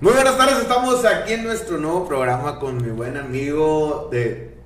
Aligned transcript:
Muy 0.00 0.12
buenas 0.12 0.36
tardes, 0.36 0.58
estamos 0.58 1.04
aquí 1.04 1.32
en 1.32 1.44
nuestro 1.44 1.78
nuevo 1.78 2.06
programa 2.06 2.58
con 2.58 2.76
mi 2.82 2.90
buen 2.90 3.16
amigo 3.16 4.08
de 4.12 4.56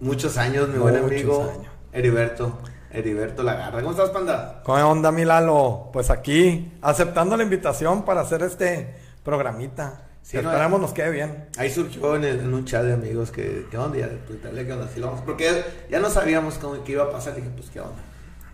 muchos 0.00 0.36
años, 0.38 0.68
mi 0.68 0.78
buen 0.78 0.94
Muchos 0.94 1.10
amigo 1.12 1.42
años. 1.42 1.66
Heriberto, 1.92 2.58
Heriberto 2.90 3.42
Lagarra. 3.44 3.78
¿Cómo 3.80 3.92
estás, 3.92 4.10
panda? 4.10 4.60
¿Cómo 4.64 4.90
onda, 4.90 5.12
mi 5.12 5.24
Lalo? 5.24 5.90
Pues 5.92 6.10
aquí, 6.10 6.72
aceptando 6.82 7.36
la 7.36 7.44
invitación 7.44 8.04
para 8.04 8.22
hacer 8.22 8.42
este 8.42 8.94
programita. 9.22 10.06
Sí, 10.22 10.36
Que 10.36 10.42
no, 10.42 10.50
esperemos 10.50 10.78
eh. 10.78 10.82
nos 10.82 10.92
quede 10.92 11.10
bien. 11.10 11.48
Ahí 11.56 11.70
surgió 11.70 12.14
en, 12.16 12.24
el- 12.24 12.40
en 12.40 12.52
un 12.52 12.64
chat 12.64 12.82
de 12.84 12.92
amigos 12.92 13.30
que, 13.30 13.66
¿qué 13.70 13.78
onda? 13.78 13.98
Ya, 13.98 14.08
pues, 14.26 14.42
dale, 14.42 14.66
¿qué 14.66 14.72
onda? 14.72 14.88
Sí, 14.92 15.00
lo 15.00 15.06
vamos- 15.06 15.22
porque 15.24 15.64
ya 15.90 15.98
no 16.00 16.10
sabíamos 16.10 16.54
cómo, 16.58 16.82
qué 16.84 16.92
iba 16.92 17.04
a 17.04 17.10
pasar. 17.10 17.34
Dije, 17.34 17.48
pues, 17.56 17.70
¿qué 17.70 17.80
onda? 17.80 18.02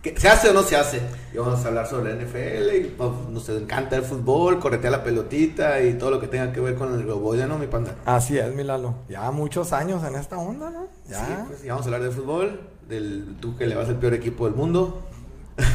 ¿Qué- 0.03 0.15
¿Se 0.19 0.29
hace 0.29 0.51
o 0.51 0.53
no 0.53 0.63
se 0.63 0.77
hace? 0.77 1.01
Y 1.35 1.39
vamos 1.39 1.65
a 1.65 1.69
hablar 1.69 1.87
sobre 1.89 2.15
la 2.15 2.23
NFL 2.23 2.77
y 2.77 2.95
pues, 2.97 3.11
nos 3.31 3.49
encanta 3.49 3.97
el 3.97 4.03
fútbol, 4.03 4.59
corretea 4.61 4.91
la 4.91 5.03
pelotita 5.03 5.81
y 5.81 5.95
todo 5.95 6.11
lo 6.11 6.21
que 6.21 6.29
tenga 6.29 6.53
que 6.53 6.61
ver 6.61 6.75
con 6.77 6.95
el 6.95 7.03
globoide, 7.05 7.47
¿no, 7.47 7.59
mi 7.59 7.67
panda? 7.67 7.95
Así 8.05 8.39
es, 8.39 8.55
mi 8.55 8.63
Lalo. 8.63 8.95
Ya 9.09 9.31
muchos 9.33 9.73
años 9.73 10.05
en 10.05 10.15
esta 10.15 10.39
onda, 10.39 10.71
¿no? 10.71 10.87
Ya. 11.09 11.19
Sí, 11.19 11.33
pues, 11.49 11.65
y 11.65 11.69
vamos 11.69 11.83
a 11.83 11.87
hablar 11.87 12.03
de 12.03 12.11
fútbol, 12.11 12.61
del 12.89 13.37
tú 13.41 13.57
que 13.57 13.67
le 13.67 13.75
vas 13.75 13.89
al 13.89 13.97
peor 13.97 14.15
equipo 14.15 14.45
del 14.47 14.55
mundo. 14.55 15.03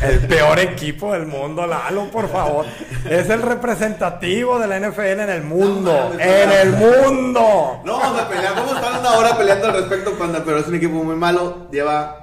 El 0.04 0.20
peor 0.28 0.60
equipo 0.60 1.12
del 1.12 1.26
mundo, 1.26 1.66
Lalo, 1.68 2.10
por 2.12 2.30
favor. 2.30 2.66
Es 3.10 3.30
el 3.30 3.42
representativo 3.42 4.60
de 4.60 4.68
la 4.68 4.80
NFL 4.80 5.20
en 5.24 5.30
el 5.30 5.44
mundo. 5.44 6.12
No 6.14 6.20
en 6.20 6.52
el 6.52 6.70
mundo. 6.74 7.82
No 7.84 7.98
vamos 7.98 8.22
a 8.22 8.30
pelear, 8.30 8.56
vamos 8.56 8.74
a 8.74 8.76
estar 8.76 9.00
una 9.00 9.14
hora 9.14 9.36
peleando 9.38 9.68
al 9.68 9.74
respecto, 9.74 10.14
panda, 10.14 10.44
pero 10.46 10.60
es 10.60 10.68
un 10.68 10.76
equipo 10.76 10.94
muy 11.04 11.16
malo. 11.16 11.68
Lleva 11.72 12.21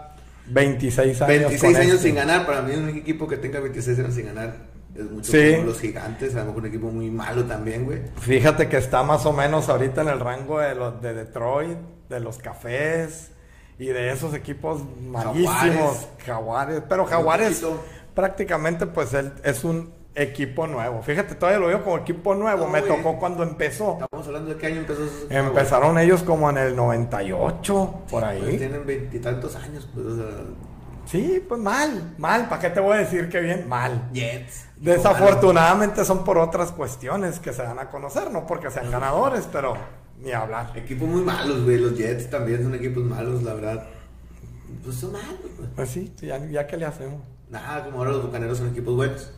26 0.51 1.23
años. 1.23 1.29
26 1.41 1.73
con 1.73 1.80
años 1.83 1.95
este. 1.97 2.07
sin 2.09 2.15
ganar. 2.16 2.47
Para 2.47 2.62
mí, 2.62 2.75
un 2.75 2.89
equipo 2.91 3.27
que 3.29 3.37
tenga 3.37 3.61
26 3.61 3.98
años 3.98 4.15
sin 4.15 4.27
ganar 4.27 4.56
es 4.95 5.11
mucho 5.11 5.30
Sí. 5.33 5.52
como 5.56 5.66
los 5.66 5.80
gigantes. 5.80 6.34
A 6.34 6.41
lo 6.41 6.47
mejor 6.47 6.62
un 6.62 6.69
equipo 6.69 6.91
muy 6.91 7.11
malo 7.11 7.45
también, 7.45 7.84
güey. 7.84 8.01
Fíjate 8.20 8.69
que 8.69 8.77
está 8.78 9.03
más 9.03 9.25
o 9.27 9.33
menos 9.33 9.69
ahorita 9.69 10.03
en 10.03 10.09
el 10.09 10.20
rango 10.20 10.61
de 10.61 10.75
los 10.75 11.00
de 11.03 11.14
Detroit, 11.14 11.78
de 12.09 12.20
los 12.20 12.39
cafés 12.39 13.31
y 13.78 13.87
de 13.87 14.11
esos 14.12 14.34
equipos 14.34 14.83
malísimos, 15.00 16.09
jaguares, 16.25 16.83
pero 16.89 17.05
jaguares 17.05 17.65
prácticamente 18.15 18.87
pues 18.87 19.15
él 19.15 19.33
es 19.44 19.62
un 19.62 19.92
equipo 20.14 20.67
nuevo. 20.67 21.03
Fíjate, 21.03 21.34
todavía 21.37 21.61
lo 21.61 21.69
veo 21.69 21.84
como 21.84 21.98
equipo 21.98 22.34
nuevo, 22.34 22.64
No, 22.67 22.70
me 22.73 22.81
güey. 22.81 22.97
tocó 22.97 23.19
cuando 23.19 23.42
empezó. 23.42 23.98
Estamos 24.01 24.27
hablando 24.27 24.50
de 24.50 24.56
qué 24.56 24.67
año 24.67 24.77
empezó 24.81 25.05
esos 25.05 25.31
Empezaron 25.31 25.98
ellos 25.98 26.23
como 26.23 26.50
en 26.50 26.59
el 26.59 26.75
98, 26.75 27.75
por 28.11 28.23
Pues 28.23 28.25
ahí. 28.25 28.56
tienen 28.59 28.84
veintitantos 28.87 29.55
años, 29.56 29.89
pues, 29.95 30.06
o 30.06 30.17
sea, 30.17 30.27
Sí, 31.06 31.42
pues 31.48 31.59
mal, 31.59 32.15
mal, 32.19 32.50
¿para 32.50 32.61
qué 32.61 32.69
te 32.69 32.81
voy 32.81 32.97
a 32.97 32.98
decir 32.98 33.31
que 33.31 33.41
bien? 33.41 33.67
Mal. 33.67 34.11
Jets. 34.12 34.67
Desafortunadamente 34.77 36.05
son 36.05 36.22
por 36.22 36.37
otras 36.37 36.70
cuestiones 36.72 37.39
que 37.41 37.55
se 37.55 37.62
dan 37.62 37.78
a 37.78 37.89
conocer, 37.89 38.31
no 38.31 38.47
porque 38.47 38.70
sean 38.70 38.91
ganadores, 38.91 39.48
pero 39.50 39.75
ni 40.20 40.33
hablar. 40.33 40.70
Equipos 40.77 41.09
muy 41.09 41.22
malos, 41.22 41.65
güey. 41.65 41.78
Los 41.78 41.97
Jets 41.97 42.28
también 42.28 42.62
son 42.62 42.75
equipos 42.75 43.05
malos, 43.05 43.43
la 43.43 43.55
verdad. 43.55 43.87
Pues 44.84 44.97
son 44.97 45.12
malos, 45.12 45.39
güey. 45.56 45.70
Pues 45.75 45.89
sí, 45.89 46.12
ya, 46.20 46.45
ya 46.47 46.67
que 46.67 46.77
le 46.77 46.84
hacemos. 46.84 47.22
Nada, 47.48 47.84
como 47.87 47.98
ahora 47.98 48.11
los 48.11 48.27
bucaneros 48.27 48.59
son 48.59 48.69
equipos 48.69 48.95
buenos. 48.95 49.33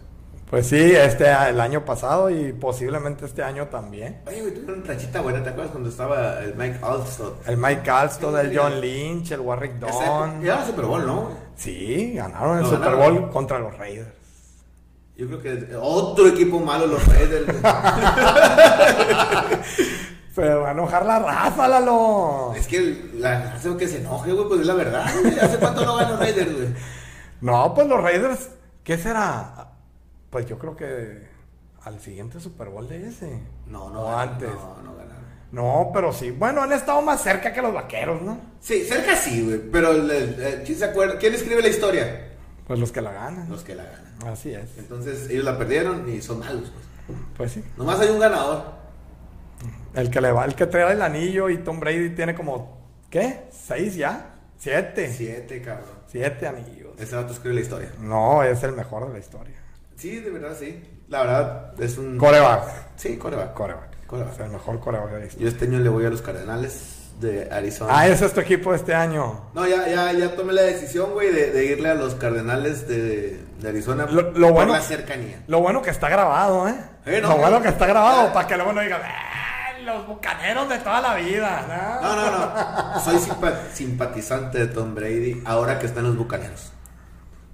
Pues 0.51 0.67
sí, 0.67 0.77
este 0.97 1.31
el 1.48 1.61
año 1.61 1.84
pasado 1.84 2.29
y 2.29 2.53
posiblemente 2.53 3.25
este 3.25 3.41
año 3.45 3.69
también. 3.69 4.20
Oye, 4.27 4.41
güey, 4.41 4.53
tuvieron 4.53 4.81
una 4.81 4.87
rachita 4.89 5.20
buena, 5.20 5.45
¿te 5.45 5.51
acuerdas 5.51 5.70
cuando 5.70 5.89
estaba 5.89 6.41
el 6.41 6.56
Mike 6.56 6.81
Alstott? 6.83 7.48
El 7.48 7.56
Mike 7.56 7.89
Alston, 7.89 8.37
el 8.37 8.59
John 8.59 8.81
Lynch, 8.81 9.31
el 9.31 9.41
Warwick 9.41 9.75
Dawn. 9.75 10.43
Ya 10.43 10.67
Super 10.67 10.87
Bowl, 10.87 11.06
¿no? 11.06 11.31
Sí, 11.55 12.15
ganaron 12.15 12.59
el 12.59 12.65
Super 12.65 12.81
ganaron. 12.81 13.15
Bowl 13.21 13.31
contra 13.31 13.61
los 13.61 13.78
Raiders. 13.78 14.09
Yo 15.17 15.28
creo 15.28 15.41
que 15.41 15.77
otro 15.81 16.27
equipo 16.27 16.59
malo, 16.59 16.87
los 16.89 17.06
Raiders. 17.06 17.47
Pero 20.34 20.62
va 20.62 20.69
a 20.71 20.73
enojar 20.73 21.05
la 21.06 21.19
raza, 21.21 21.69
Lalo. 21.69 22.55
es 22.56 22.67
que 22.67 23.11
la 23.15 23.55
hace 23.55 23.77
que 23.77 23.87
se 23.87 23.99
enoje, 23.99 24.32
güey, 24.32 24.49
pues 24.49 24.61
es 24.62 24.67
la 24.67 24.75
verdad. 24.75 25.06
güey. 25.22 25.38
¿Hace 25.38 25.59
cuánto 25.59 25.84
no 25.84 25.94
ganan 25.97 26.12
los 26.12 26.21
Raiders, 26.21 26.53
güey? 26.56 26.69
No, 27.41 27.72
pues 27.75 27.87
los 27.87 28.03
Raiders, 28.03 28.49
¿qué 28.82 28.97
será? 28.99 29.69
Pues 30.31 30.47
yo 30.47 30.59
creo 30.59 30.77
que 30.77 31.29
al 31.83 32.01
siguiente 32.01 32.41
Super 32.41 32.69
Bowl 32.69 32.89
de 32.89 33.09
ese. 33.09 33.41
No, 33.67 33.91
no. 33.91 34.03
O 34.03 34.05
ganaron, 34.07 34.29
antes. 34.35 34.49
No, 34.51 34.83
no 34.83 34.97
ganaron. 34.97 35.21
No, 35.53 35.91
pero 35.93 36.13
sí. 36.13 36.31
Bueno, 36.31 36.63
han 36.63 36.73
estado 36.73 37.03
más 37.03 37.21
cerca 37.23 37.53
que 37.53 37.61
los 37.61 37.75
vaqueros, 37.75 38.23
¿no? 38.23 38.39
Sí, 38.61 38.85
cerca 38.85 39.17
sí, 39.17 39.45
güey. 39.45 39.59
Pero, 39.73 39.91
el- 39.91 40.11
el- 40.11 40.41
el- 40.43 40.63
¿quién 40.63 40.79
se 40.79 40.85
acuerda? 40.85 41.19
¿Quién 41.19 41.35
escribe 41.35 41.61
la 41.63 41.69
historia? 41.69 42.29
Pues 42.67 42.79
los 42.79 42.93
que 42.93 43.01
la 43.01 43.13
ganan. 43.13 43.49
Los 43.49 43.65
que 43.65 43.75
la 43.75 43.83
ganan. 43.85 44.29
Así 44.29 44.53
es. 44.55 44.79
Entonces, 44.79 45.29
ellos 45.29 45.45
la 45.45 45.59
perdieron 45.59 46.09
y 46.09 46.23
son 46.23 46.39
malos, 46.39 46.71
pues. 46.73 47.19
Pues 47.37 47.53
sí. 47.53 47.65
Nomás 47.77 47.99
hay 47.99 48.11
un 48.11 48.21
ganador. 48.21 48.62
El 49.95 50.09
que 50.11 50.21
le 50.21 50.31
va, 50.31 50.45
el 50.45 50.55
que 50.55 50.67
trae 50.67 50.93
el 50.93 51.03
anillo 51.03 51.49
y 51.51 51.59
Tom 51.59 51.81
Brady 51.81 52.11
tiene 52.11 52.35
como, 52.37 52.79
¿qué? 53.11 53.47
¿Seis 53.51 53.97
ya? 53.97 54.37
¿Siete? 54.57 55.12
Siete, 55.12 55.61
cabrón. 55.62 55.89
Siete 56.07 56.47
anillos. 56.47 56.93
Ese 57.01 57.17
vato 57.17 57.33
escribe 57.33 57.57
la 57.57 57.61
historia. 57.62 57.91
No, 57.99 58.45
es 58.45 58.62
el 58.62 58.73
mejor 58.73 59.09
de 59.09 59.15
la 59.15 59.19
historia. 59.19 59.57
Sí, 60.00 60.19
de 60.21 60.31
verdad, 60.31 60.56
sí. 60.59 60.83
La 61.09 61.21
verdad, 61.22 61.81
es 61.81 61.99
un... 61.99 62.16
Coreback. 62.16 62.62
Sí, 62.97 63.16
coreback. 63.19 63.53
Coreback. 63.55 64.06
Coreback. 64.06 64.33
Es 64.34 64.41
el 64.41 64.50
mejor 64.50 64.81
coreback 64.81 65.11
de 65.12 65.28
Yo 65.38 65.49
este 65.49 65.66
año 65.66 65.78
le 65.81 65.88
voy 65.88 66.06
a 66.06 66.11
los 66.11 66.22
Cardenales 66.22 66.97
de 67.21 67.49
Arizona. 67.53 67.93
Ah, 67.94 68.06
ese 68.09 68.25
es 68.25 68.33
tu 68.33 68.41
equipo 68.41 68.71
de 68.71 68.77
este 68.78 68.94
año. 68.94 69.50
No, 69.55 69.66
ya, 69.66 69.87
ya, 69.88 70.12
ya 70.12 70.34
tomé 70.34 70.53
la 70.55 70.62
decisión, 70.62 71.12
güey, 71.12 71.31
de, 71.33 71.50
de 71.50 71.65
irle 71.66 71.91
a 71.91 71.94
los 71.94 72.15
Cardenales 72.15 72.88
de, 72.88 73.41
de 73.61 73.69
Arizona 73.69 74.06
Lo- 74.06 74.31
lo 74.31 74.47
por 74.47 74.53
bueno- 74.53 74.72
la 74.72 74.81
cercanía. 74.81 75.43
Lo 75.47 75.61
bueno 75.61 75.83
que 75.83 75.91
está 75.91 76.09
grabado, 76.09 76.67
¿eh? 76.69 76.75
Eh, 77.06 77.21
no, 77.21 77.28
lo 77.28 77.34
no. 77.34 77.41
bueno 77.43 77.62
que 77.62 77.69
está 77.69 77.87
grabado 77.87 78.32
para 78.32 78.47
que 78.49 78.56
luego 78.56 78.72
no 78.72 78.81
digan, 78.81 79.00
"Ah, 79.05 79.78
los 79.84 80.06
bucaneros 80.06 80.69
de 80.69 80.78
toda 80.78 81.00
la 81.03 81.15
vida. 81.17 81.99
No, 82.03 82.17
no, 82.17 82.31
no. 82.94 83.00
Soy 83.00 83.17
simpa- 83.19 83.59
simpatizante 83.75 84.59
de 84.59 84.67
Tom 84.69 84.94
Brady 84.94 85.43
ahora 85.44 85.78
que 85.78 85.87
está 85.87 86.00
en 86.00 86.06
los 86.06 86.17
Bucaneros. 86.17 86.72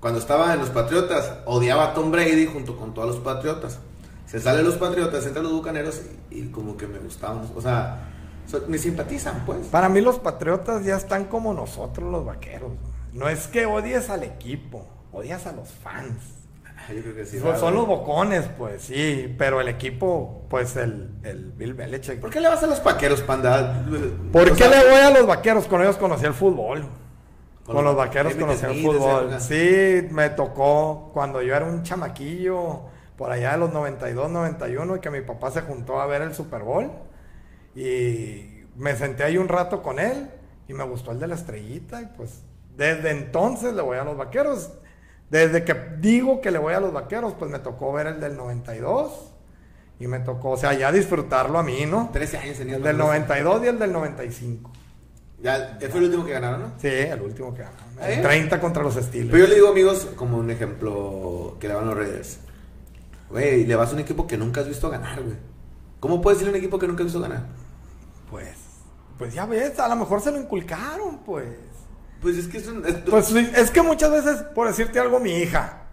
Cuando 0.01 0.19
estaba 0.21 0.53
en 0.53 0.61
los 0.61 0.71
Patriotas, 0.71 1.33
odiaba 1.47 1.87
a 1.89 1.95
Tom 1.95 2.11
Brady 2.11 2.47
junto 2.47 2.77
con 2.77 2.95
todos 2.95 3.09
los 3.09 3.17
Patriotas. 3.19 3.79
Se 4.27 4.41
sale 4.41 4.63
los 4.63 4.75
Patriotas, 4.75 5.25
entra 5.27 5.43
los 5.43 5.53
Bucaneros 5.53 6.01
y, 6.31 6.39
y 6.41 6.49
como 6.51 6.77
que 6.77 6.87
me 6.87 6.99
gustaban. 6.99 7.49
O 7.57 7.61
sea, 7.61 8.09
so- 8.47 8.65
me 8.69 8.77
simpatizan, 8.79 9.45
pues. 9.47 9.67
Para 9.69 9.89
mí 9.89 10.01
los 10.01 10.19
patriotas 10.19 10.85
ya 10.85 10.97
están 10.97 11.25
como 11.27 11.55
nosotros 11.55 12.11
los 12.11 12.25
vaqueros. 12.25 12.73
No 13.13 13.29
es 13.29 13.47
que 13.49 13.67
odies 13.67 14.11
al 14.11 14.23
equipo, 14.25 14.87
odias 15.13 15.47
a 15.47 15.53
los 15.53 15.69
fans. 15.71 16.13
Ah, 16.65 16.93
Yo 16.93 17.03
creo 17.03 17.15
que 17.15 17.25
sí. 17.25 17.39
Son- 17.41 17.59
son 17.59 17.75
los 17.75 17.87
bocones, 17.87 18.45
pues 18.59 18.83
sí, 18.83 19.35
pero 19.39 19.61
el 19.61 19.69
equipo, 19.69 20.45
pues 20.51 20.77
el, 20.77 21.09
el 21.23 21.53
Bill 21.53 21.75
Belichick. 21.75 22.21
¿Por 22.21 22.31
qué 22.31 22.41
le 22.41 22.49
vas 22.49 22.63
a 22.63 22.67
los 22.67 22.83
vaqueros, 22.85 23.23
panda? 23.23 23.85
¿Por 24.33 24.43
O 24.51 24.55
qué 24.55 24.65
sea, 24.65 24.69
le 24.85 24.91
voy 24.91 25.01
a 25.01 25.11
los 25.11 25.27
vaqueros? 25.27 25.67
Con 25.67 25.81
ellos 25.83 25.97
conocí 25.97 26.27
el 26.27 26.35
fútbol. 26.35 26.85
Con 27.67 27.75
Con, 27.75 27.85
los 27.85 27.97
vaqueros 27.97 28.35
conocí 28.37 28.65
el 28.65 28.83
fútbol. 28.83 29.41
Sí, 29.41 30.07
me 30.13 30.31
tocó 30.31 31.11
cuando 31.13 31.43
yo 31.43 31.55
era 31.55 31.67
un 31.67 31.83
chamaquillo, 31.83 32.83
por 33.17 33.33
allá 33.33 33.53
de 33.53 33.59
los 33.59 33.73
92, 33.73 34.31
91, 34.31 34.97
y 34.97 35.01
que 35.01 35.11
mi 35.11 35.21
papá 35.23 35.51
se 35.51 35.63
juntó 35.63 36.01
a 36.01 36.07
ver 36.07 36.23
el 36.23 36.33
Super 36.33 36.63
Bowl. 36.63 36.93
Y 37.75 38.65
me 38.77 38.95
senté 38.95 39.25
ahí 39.25 39.37
un 39.37 39.49
rato 39.49 39.83
con 39.83 39.99
él 39.99 40.31
y 40.69 40.75
me 40.75 40.85
gustó 40.85 41.11
el 41.11 41.19
de 41.19 41.27
la 41.27 41.35
estrellita. 41.35 42.01
Y 42.03 42.07
pues 42.17 42.43
desde 42.77 43.11
entonces 43.11 43.75
le 43.75 43.83
voy 43.83 43.99
a 43.99 44.05
los 44.05 44.17
vaqueros. 44.17 44.71
Desde 45.29 45.65
que 45.65 45.75
digo 45.99 46.41
que 46.41 46.53
le 46.53 46.59
voy 46.59 46.75
a 46.75 46.81
los 46.81 46.93
vaqueros, 46.93 47.35
pues 47.35 47.51
me 47.51 47.59
tocó 47.59 47.93
ver 47.93 48.07
el 48.07 48.21
del 48.21 48.37
92. 48.37 49.33
Y 49.99 50.07
me 50.07 50.21
tocó, 50.21 50.51
o 50.51 50.57
sea, 50.57 50.75
ya 50.75 50.93
disfrutarlo 50.93 51.59
a 51.59 51.63
mí, 51.63 51.87
¿no? 51.87 52.11
13 52.13 52.39
años 52.39 52.59
tenía. 52.59 52.77
El 52.77 52.83
del 52.83 52.99
92 52.99 53.65
y 53.65 53.67
el 53.67 53.79
del 53.79 53.93
95. 53.93 54.71
Ya, 55.43 55.79
fue 55.91 55.99
el 56.01 56.05
último 56.07 56.25
que 56.25 56.33
ganaron, 56.33 56.61
¿no? 56.63 56.73
Sí, 56.81 56.89
el 56.89 57.21
último 57.21 57.55
que. 57.55 57.63
¿Eh? 57.63 57.67
El 58.17 58.23
30 58.23 58.59
contra 58.61 58.83
los 58.83 58.95
Pero 58.95 59.07
Steelers. 59.07 59.39
yo 59.39 59.47
le 59.47 59.55
digo, 59.55 59.69
amigos, 59.69 60.09
como 60.17 60.39
un 60.39 60.51
ejemplo 60.51 61.57
que 61.61 61.69
le 61.69 61.75
van 61.75 61.85
a 61.85 61.87
los 61.89 61.97
Raiders. 61.97 62.39
Güey, 63.31 63.67
le 63.67 63.77
vas 63.77 63.91
a 63.91 63.95
un 63.95 64.01
equipo 64.01 64.27
que 64.27 64.37
nunca 64.39 64.61
has 64.63 64.69
visto 64.69 64.89
ganar, 64.89 65.23
güey. 65.23 65.37
¿Cómo 66.01 66.21
puedes 66.23 66.39
decirle 66.39 66.57
a 66.57 66.59
un 66.59 66.65
equipo 66.65 66.79
que 66.79 66.87
nunca 66.87 67.03
has 67.03 67.07
visto 67.07 67.21
ganar? 67.21 67.45
Pues, 68.31 68.49
pues 69.19 69.35
ya 69.35 69.47
ves, 69.47 69.79
a 69.79 69.89
lo 69.89 69.97
mejor 69.97 70.21
se 70.21 70.31
lo 70.33 70.39
inculcaron, 70.39 71.19
pues. 71.25 71.47
Pues 72.23 72.37
es 72.39 72.49
que 72.49 72.59
es 72.59 72.67
un. 72.69 72.85
es- 72.87 72.95
Pues 73.09 73.31
es 73.33 73.71
que 73.71 73.83
muchas 73.83 74.11
veces, 74.11 74.43
por 74.55 74.67
decirte 74.69 74.99
algo, 74.99 75.21
mi 75.21 75.33
hija, 75.33 75.86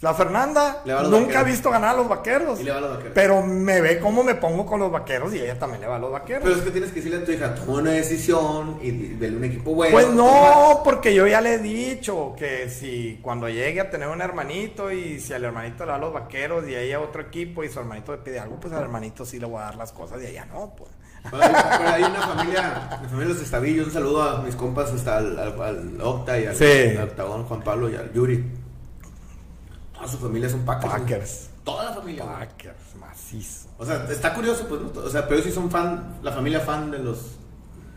la 0.00 0.14
Fernanda, 0.14 0.82
va 0.88 1.02
nunca 1.02 1.40
ha 1.40 1.42
visto 1.42 1.70
ganar 1.70 1.94
a 1.94 1.96
los 1.96 2.08
vaqueros. 2.08 2.60
Y 2.60 2.62
le 2.62 2.70
va 2.70 2.78
a 2.78 2.80
los 2.80 2.90
vaqueros. 2.90 3.12
Pero 3.14 3.42
me 3.42 3.80
ve 3.80 3.98
cómo 3.98 4.22
me 4.22 4.36
pongo 4.36 4.64
con 4.64 4.78
los 4.78 4.92
vaqueros 4.92 5.34
y 5.34 5.40
ella 5.40 5.58
también 5.58 5.80
le 5.80 5.88
va 5.88 5.96
a 5.96 5.98
los 5.98 6.12
vaqueros. 6.12 6.44
Pero 6.44 6.54
es 6.54 6.62
que 6.62 6.70
tienes 6.70 6.90
que 6.90 6.96
decirle 6.96 7.18
a 7.22 7.24
tu 7.24 7.32
hija, 7.32 7.54
toma 7.56 7.80
una 7.80 7.90
decisión 7.90 8.78
y, 8.80 8.92
vele 8.92 9.36
un 9.36 9.44
equipo 9.44 9.74
bueno. 9.74 9.92
Pues 9.92 10.08
no, 10.10 10.82
porque 10.84 11.12
yo 11.12 11.26
ya 11.26 11.40
le 11.40 11.54
he 11.54 11.58
dicho 11.58 12.34
que 12.38 12.68
si 12.68 13.18
cuando 13.22 13.48
llegue 13.48 13.80
a 13.80 13.90
tener 13.90 14.08
un 14.08 14.20
hermanito 14.22 14.92
y 14.92 15.18
si 15.18 15.32
al 15.32 15.42
hermanito 15.42 15.84
le 15.84 15.90
da 15.90 15.96
a 15.96 15.98
los 16.00 16.12
vaqueros 16.12 16.68
y 16.68 16.76
a 16.76 16.80
ella 16.80 17.00
otro 17.00 17.22
equipo 17.22 17.64
y 17.64 17.68
su 17.68 17.80
hermanito 17.80 18.12
le 18.12 18.18
pide 18.18 18.38
algo, 18.38 18.60
pues 18.60 18.72
al 18.72 18.82
hermanito 18.82 19.26
sí 19.26 19.40
le 19.40 19.46
voy 19.46 19.60
a 19.60 19.64
dar 19.64 19.76
las 19.76 19.90
cosas 19.90 20.22
y 20.22 20.26
a 20.26 20.28
ella 20.28 20.46
no, 20.46 20.74
pues. 20.76 20.90
Pero 21.28 21.42
hay, 21.42 21.50
pero 21.76 21.90
hay 21.90 22.02
una 22.04 22.20
familia, 22.20 22.98
mi 23.02 23.08
familia 23.08 23.34
Los 23.34 23.42
Estavillos, 23.42 23.86
un 23.88 23.92
saludo 23.92 24.22
a 24.22 24.42
mis 24.42 24.54
compas 24.54 24.92
hasta 24.92 25.16
al, 25.16 25.36
al, 25.36 25.60
al 25.60 26.00
Octa 26.00 26.38
y 26.38 26.46
al, 26.46 26.54
Sí. 26.54 26.96
al 26.96 27.08
Octagón, 27.08 27.44
Juan 27.46 27.62
Pablo 27.62 27.90
y 27.90 27.96
al 27.96 28.12
Yuri. 28.12 28.44
Su 30.06 30.18
familia 30.18 30.48
son 30.48 30.60
Packers. 30.64 30.92
güey. 30.92 31.02
Packers. 31.02 31.48
Toda 31.64 31.84
la 31.86 31.92
familia. 31.92 32.24
güey. 32.24 32.36
Packers, 32.36 32.76
macizo. 33.00 33.68
O 33.78 33.84
sea, 33.86 34.06
está 34.10 34.32
curioso, 34.34 34.66
pues, 34.68 34.80
¿no? 34.80 34.90
O 35.00 35.10
sea, 35.10 35.26
pero 35.26 35.42
sí 35.42 35.50
son 35.50 35.70
fan, 35.70 36.18
la 36.22 36.32
familia 36.32 36.60
fan 36.60 36.90
de 36.90 36.98
los... 36.98 37.36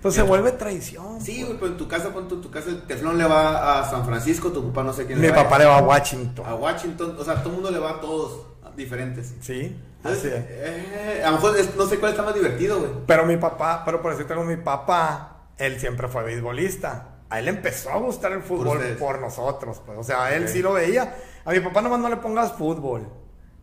Pues 0.01 0.15
se 0.15 0.23
vuelve 0.23 0.51
tradición. 0.53 1.21
Sí, 1.21 1.43
güey, 1.43 1.55
pero 1.59 1.67
en 1.73 1.77
tu 1.77 1.87
casa, 1.87 2.09
pon 2.11 2.27
tu, 2.27 2.41
tu 2.41 2.49
casa, 2.49 2.69
el 2.69 2.81
teflón 2.87 3.19
le 3.19 3.25
va 3.25 3.81
a 3.81 3.89
San 3.91 4.03
Francisco, 4.03 4.51
tu 4.51 4.67
papá 4.69 4.83
no 4.83 4.93
sé 4.93 5.05
quién 5.05 5.19
Mi 5.21 5.27
le 5.27 5.31
va 5.31 5.43
papá 5.43 5.59
le 5.59 5.65
va 5.65 5.77
a 5.77 5.81
Washington. 5.83 6.43
a 6.47 6.55
Washington, 6.55 7.15
o 7.19 7.23
sea, 7.23 7.35
todo 7.35 7.49
el 7.49 7.53
mundo 7.55 7.69
le 7.69 7.77
va 7.77 7.91
a 7.91 8.01
todos 8.01 8.47
diferentes. 8.75 9.35
Sí, 9.41 9.77
Entonces, 9.97 10.33
así 10.33 10.43
es. 10.43 10.45
eh, 10.49 11.21
a 11.23 11.29
lo 11.29 11.35
mejor 11.35 11.55
es- 11.57 11.75
no 11.75 11.85
sé 11.85 11.99
cuál 11.99 12.11
está 12.13 12.23
más 12.23 12.33
divertido, 12.33 12.79
güey. 12.79 12.91
Pero 13.05 13.25
mi 13.27 13.37
papá, 13.37 13.83
pero 13.85 14.01
por 14.01 14.11
decirte 14.11 14.33
algo, 14.33 14.43
mi 14.45 14.57
papá, 14.57 15.43
él 15.59 15.79
siempre 15.79 16.07
fue 16.07 16.23
beisbolista. 16.23 17.09
A 17.31 17.39
él 17.39 17.47
empezó 17.47 17.89
a 17.91 17.97
gustar 17.97 18.33
el 18.33 18.41
fútbol 18.41 18.77
por, 18.99 19.21
nosotros, 19.21 19.81
pues. 19.85 19.97
O 19.97 20.03
sea, 20.03 20.35
él 20.35 20.49
sí 20.49 20.61
lo 20.61 20.73
veía. 20.73 21.15
A 21.45 21.51
mi 21.51 21.61
papá 21.61 21.81
nomás 21.81 22.01
no 22.01 22.09
le 22.09 22.17
pongas 22.17 22.51
fútbol. 22.51 23.07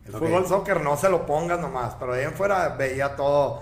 El 0.07 0.11
fútbol, 0.11 0.47
soccer, 0.47 0.81
no 0.81 0.97
se 0.97 1.07
lo 1.07 1.23
pongas 1.27 1.59
nomás. 1.59 1.93
Pero 1.99 2.13
de 2.13 2.21
ahí 2.21 2.25
en 2.25 2.33
fuera 2.33 2.69
veía 2.69 3.15
todo. 3.15 3.61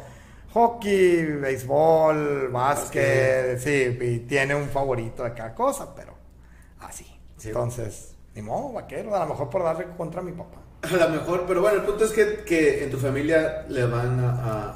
Hockey, 0.53 1.25
béisbol, 1.25 2.47
básquet, 2.47 3.59
sí, 3.59 3.97
y 3.99 4.19
tiene 4.19 4.55
un 4.55 4.69
favorito 4.69 5.25
de 5.25 5.33
cada 5.33 5.53
cosa, 5.53 5.93
pero 5.93 6.13
así. 6.79 7.05
Sí. 7.35 7.49
Entonces, 7.49 8.15
ni 8.33 8.41
modo, 8.41 8.71
vaquero, 8.71 9.13
a 9.13 9.19
lo 9.19 9.25
mejor 9.27 9.49
por 9.49 9.61
darle 9.61 9.87
contra 9.97 10.21
mi 10.21 10.31
papá. 10.31 10.59
A 10.91 10.95
lo 10.95 11.09
mejor, 11.09 11.45
pero 11.47 11.61
bueno, 11.61 11.77
el 11.77 11.83
punto 11.83 12.05
es 12.05 12.11
que, 12.11 12.43
que 12.45 12.83
en 12.83 12.91
tu 12.91 12.97
familia 12.97 13.65
le 13.69 13.85
van 13.85 14.19
a, 14.19 14.29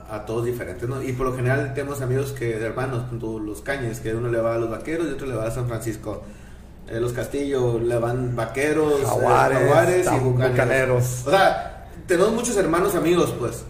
a- 0.09 0.15
a 0.15 0.25
todos 0.25 0.45
diferentes, 0.45 0.87
¿no? 0.89 1.01
Y 1.01 1.13
por 1.13 1.27
lo 1.27 1.35
general 1.35 1.73
tenemos 1.73 2.01
amigos 2.01 2.31
que 2.31 2.55
hermanos, 2.57 3.03
punto, 3.05 3.39
los 3.39 3.61
cañes, 3.61 3.99
que 3.99 4.13
uno 4.13 4.27
le 4.29 4.39
va 4.41 4.55
a 4.55 4.57
los 4.57 4.69
vaqueros 4.69 5.07
y 5.07 5.11
otro 5.11 5.27
le 5.27 5.35
va 5.35 5.45
a 5.47 5.51
San 5.51 5.67
Francisco. 5.67 6.23
Eh, 6.89 6.99
los 6.99 7.13
Castillo 7.13 7.79
le 7.79 7.97
van 7.97 8.35
vaqueros, 8.35 8.99
eh, 9.01 9.05
Jaguares, 9.05 9.57
jaguares 9.59 10.07
y 10.07 10.19
bucaneros. 10.19 10.51
bucaneros. 10.53 11.27
O 11.27 11.29
sea, 11.31 11.87
tenemos 12.07 12.31
muchos 12.33 12.57
hermanos 12.57 12.95
amigos, 12.95 13.33
pues, 13.39 13.63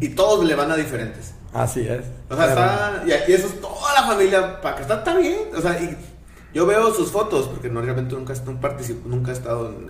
y 0.00 0.10
todos 0.10 0.44
le 0.44 0.54
van 0.54 0.70
a 0.70 0.76
diferentes. 0.76 1.32
Así 1.54 1.80
es. 1.88 2.02
O 2.28 2.36
sea, 2.36 2.48
está. 2.48 3.02
Y, 3.06 3.30
y 3.30 3.34
eso 3.34 3.46
es 3.46 3.58
toda 3.60 3.94
la 3.94 4.06
familia. 4.06 4.60
Para 4.60 4.76
que 4.76 4.82
está, 4.82 4.96
está 4.98 5.16
bien. 5.16 5.38
O 5.56 5.60
sea, 5.62 5.80
y 5.80 5.96
yo 6.52 6.66
veo 6.66 6.92
sus 6.94 7.10
fotos, 7.10 7.48
porque 7.48 7.70
no 7.70 7.80
realmente 7.80 8.14
nunca, 8.14 8.34
nunca, 8.44 8.60
participo, 8.60 9.08
nunca 9.08 9.30
he 9.30 9.34
estado 9.34 9.70
en, 9.70 9.88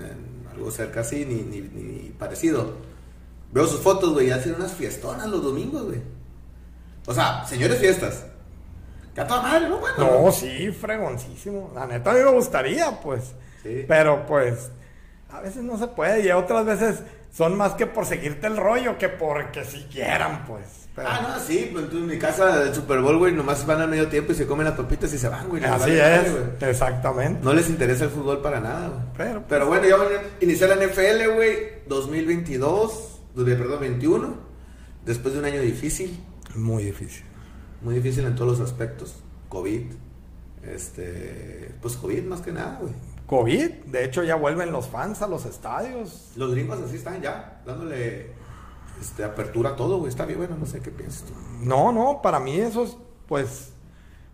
algo 0.56 0.70
cerca 0.70 1.00
así, 1.00 1.25
ni, 1.25 1.43
ni, 1.43 1.61
ni 1.61 2.11
parecido. 2.11 2.75
Veo 3.53 3.67
sus 3.67 3.81
fotos, 3.81 4.12
güey, 4.12 4.29
y 4.29 4.31
hacen 4.31 4.55
unas 4.55 4.73
fiestonas 4.73 5.29
los 5.29 5.43
domingos, 5.43 5.85
güey. 5.85 6.00
O 7.06 7.14
sea, 7.14 7.44
señores 7.47 7.79
fiestas. 7.79 8.25
Que 9.14 9.20
a 9.20 9.26
toda 9.26 9.43
madre, 9.43 9.69
¿no? 9.69 9.79
Bueno, 9.79 10.25
No, 10.25 10.32
sí, 10.32 10.70
fregoncísimo. 10.73 11.70
La 11.75 11.87
neta 11.87 12.11
a 12.11 12.14
mí 12.14 12.20
me 12.20 12.32
gustaría, 12.32 13.00
pues. 13.00 13.32
Sí. 13.62 13.85
Pero 13.87 14.26
pues, 14.26 14.70
a 15.31 15.41
veces 15.41 15.62
no 15.62 15.79
se 15.79 15.87
puede 15.88 16.26
y 16.26 16.31
otras 16.31 16.67
veces 16.67 17.03
son 17.37 17.56
más 17.56 17.75
que 17.75 17.87
por 17.87 18.06
seguirte 18.06 18.47
el 18.47 18.56
rollo 18.56 18.97
que 18.97 19.09
porque 19.09 19.65
si 19.65 19.83
quieran, 19.85 20.44
pues. 20.47 20.62
Pero- 20.94 21.09
Ah, 21.11 21.35
no, 21.37 21.44
sí, 21.44 21.69
pues 21.71 21.91
tú 21.91 21.99
en 21.99 22.06
mi 22.06 22.19
casa 22.19 22.56
del 22.59 22.75
Super 22.75 23.00
Bowl, 23.03 23.19
güey, 23.19 23.31
nomás 23.35 23.67
van 23.67 23.83
al 23.83 23.88
medio 23.91 24.09
tiempo 24.09 24.33
y 24.33 24.35
se 24.35 24.47
comen 24.47 24.65
las 24.65 24.75
papitas 24.77 25.12
y 25.12 25.19
se 25.19 25.29
van, 25.29 25.47
güey. 25.47 25.62
Así 25.62 25.79
vale 25.91 26.17
es, 26.17 26.33
güey. 26.33 26.71
exactamente. 26.71 27.41
No 27.44 27.53
les 27.53 27.69
interesa 27.69 28.05
el 28.05 28.11
fútbol 28.11 28.41
para 28.41 28.61
nada, 28.61 28.88
güey. 28.88 29.00
Pero, 29.17 29.44
Pero 29.47 29.67
bueno, 29.67 29.87
ya 29.87 29.97
van 29.97 30.06
a 30.09 30.43
iniciar 30.44 30.71
la 30.71 30.77
NFL, 30.77 31.35
güey, 31.35 31.56
2022, 31.87 33.21
de- 33.35 33.56
perdón, 33.56 33.81
21, 33.81 34.37
después 35.05 35.35
de 35.35 35.41
un 35.41 35.47
año 35.47 35.61
difícil, 35.61 36.19
Muy 36.55 36.85
difícil. 36.85 37.25
muy 37.82 37.97
difícil 37.97 38.25
en 38.25 38.35
todos 38.35 38.59
los 38.59 38.67
aspectos, 38.67 39.17
COVID, 39.50 39.82
este, 40.65 41.73
pues 41.82 41.97
COVID 41.97 42.23
más 42.25 42.41
que 42.41 42.53
nada, 42.53 42.79
güey. 42.81 42.93
COVID, 43.26 43.70
de 43.87 44.05
hecho 44.05 44.23
ya 44.23 44.37
vuelven 44.37 44.73
los 44.73 44.88
fans 44.88 45.23
a 45.23 45.26
los 45.28 45.44
estadios. 45.46 46.32
Los 46.37 46.52
gringos 46.52 46.81
así 46.81 46.96
están 46.96 47.20
ya, 47.20 47.61
dándole 47.67 48.31
este, 49.00 49.25
apertura 49.25 49.70
a 49.70 49.76
todo, 49.76 49.99
güey, 49.99 50.11
está 50.11 50.25
bien, 50.25 50.38
bueno, 50.38 50.56
no 50.58 50.67
sé 50.67 50.81
qué 50.81 50.90
piensas 50.90 51.23
tú. 51.25 51.34
No, 51.62 51.93
no, 51.93 52.23
para 52.23 52.38
mí 52.40 52.58
eso 52.61 52.84
es, 52.84 52.96
pues, 53.26 53.73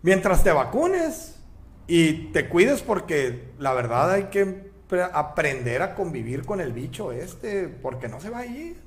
mientras 0.01 0.43
te 0.43 0.51
vacunes 0.51 1.39
y 1.87 2.31
te 2.31 2.47
cuides 2.49 2.81
porque 2.81 3.51
la 3.59 3.73
verdad 3.73 4.11
hay 4.11 4.25
que 4.25 4.45
pre- 4.87 5.03
aprender 5.03 5.81
a 5.81 5.95
convivir 5.95 6.45
con 6.45 6.61
el 6.61 6.71
bicho 6.71 7.11
este, 7.11 7.67
porque 7.67 8.07
no 8.07 8.21
se 8.21 8.29
va 8.29 8.39
a 8.39 8.45
ir, 8.45 8.79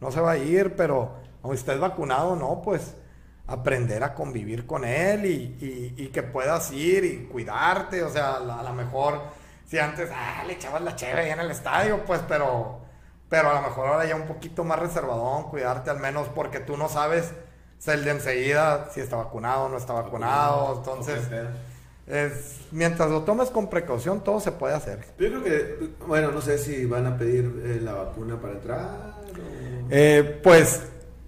no 0.00 0.10
se 0.12 0.20
va 0.20 0.32
a 0.32 0.38
ir, 0.38 0.74
pero 0.76 1.14
aunque 1.42 1.58
estés 1.58 1.80
vacunado, 1.80 2.36
no, 2.36 2.60
pues 2.62 2.94
aprender 3.48 4.02
a 4.02 4.12
convivir 4.14 4.66
con 4.66 4.84
él 4.84 5.24
y, 5.24 5.56
y- 5.64 5.94
y 5.96 6.08
que 6.08 6.22
puedas 6.24 6.72
ir 6.72 7.04
y 7.04 7.26
cuidarte, 7.30 8.02
o 8.02 8.10
sea, 8.10 8.36
a 8.36 8.62
lo 8.62 8.72
mejor 8.74 9.20
si 9.66 9.78
antes 9.78 10.10
ah, 10.14 10.44
le 10.46 10.54
echabas 10.54 10.82
la 10.82 10.96
cheve 10.96 11.22
ahí 11.22 11.30
en 11.30 11.40
el 11.40 11.50
estadio, 11.50 12.04
pues, 12.04 12.20
pero, 12.26 12.80
pero 13.28 13.50
a 13.50 13.54
lo 13.54 13.62
mejor 13.62 13.88
ahora 13.88 14.06
ya 14.06 14.16
un 14.16 14.26
poquito 14.26 14.64
más 14.64 14.78
reservadón, 14.78 15.44
cuidarte 15.50 15.90
al 15.90 15.98
menos 15.98 16.28
porque 16.28 16.60
tú 16.60 16.76
no 16.76 16.88
sabes 16.88 17.32
el 17.86 18.04
de 18.04 18.10
enseguida 18.10 18.88
si 18.92 19.00
está 19.00 19.16
vacunado 19.16 19.64
o 19.64 19.68
no 19.68 19.76
está 19.76 19.92
vacunado, 19.92 20.76
entonces 20.78 21.28
es, 22.06 22.60
mientras 22.72 23.10
lo 23.10 23.22
tomes 23.22 23.50
con 23.50 23.68
precaución 23.68 24.22
todo 24.22 24.40
se 24.40 24.52
puede 24.52 24.74
hacer. 24.74 25.00
Yo 25.18 25.28
creo 25.28 25.44
que, 25.44 25.94
bueno, 26.06 26.30
no 26.30 26.40
sé 26.40 26.58
si 26.58 26.84
van 26.86 27.06
a 27.06 27.16
pedir 27.16 27.62
eh, 27.64 27.80
la 27.80 27.92
vacuna 27.92 28.40
para 28.40 28.54
entrar 28.54 28.80
o... 28.80 29.88
Eh, 29.90 30.40
pues 30.42 30.82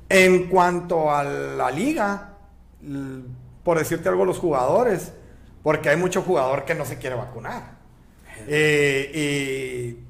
en 0.09 0.49
cuanto 0.49 1.13
a 1.13 1.23
la 1.23 1.71
liga, 1.71 2.35
por 3.63 3.79
decirte 3.79 4.09
algo, 4.09 4.25
los 4.25 4.39
jugadores, 4.39 5.13
porque 5.63 5.91
hay 5.91 5.97
mucho 5.97 6.23
jugador 6.23 6.65
que 6.65 6.75
no 6.75 6.85
se 6.85 6.99
quiere 6.99 7.15
vacunar. 7.15 7.78
Eh, 8.47 9.11
y 9.15 10.05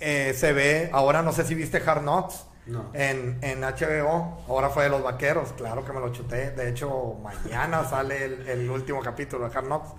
eh, 0.00 0.34
se 0.34 0.52
ve, 0.52 0.90
ahora 0.92 1.22
no 1.22 1.32
sé 1.32 1.44
si 1.44 1.54
viste 1.54 1.82
Hard 1.84 2.02
Knocks 2.02 2.46
No. 2.66 2.90
en, 2.94 3.38
en 3.42 3.60
HBO, 3.62 4.42
ahora 4.48 4.70
fue 4.70 4.84
de 4.84 4.90
los 4.90 5.02
vaqueros, 5.02 5.52
claro 5.52 5.84
que 5.84 5.92
me 5.92 6.00
lo 6.00 6.12
chuté. 6.12 6.50
De 6.52 6.68
hecho, 6.68 7.16
mañana 7.22 7.84
sale 7.90 8.24
el, 8.24 8.48
el 8.48 8.70
último 8.70 9.00
capítulo 9.02 9.48
de 9.48 9.56
Hard 9.56 9.66
Knocks. 9.66 9.90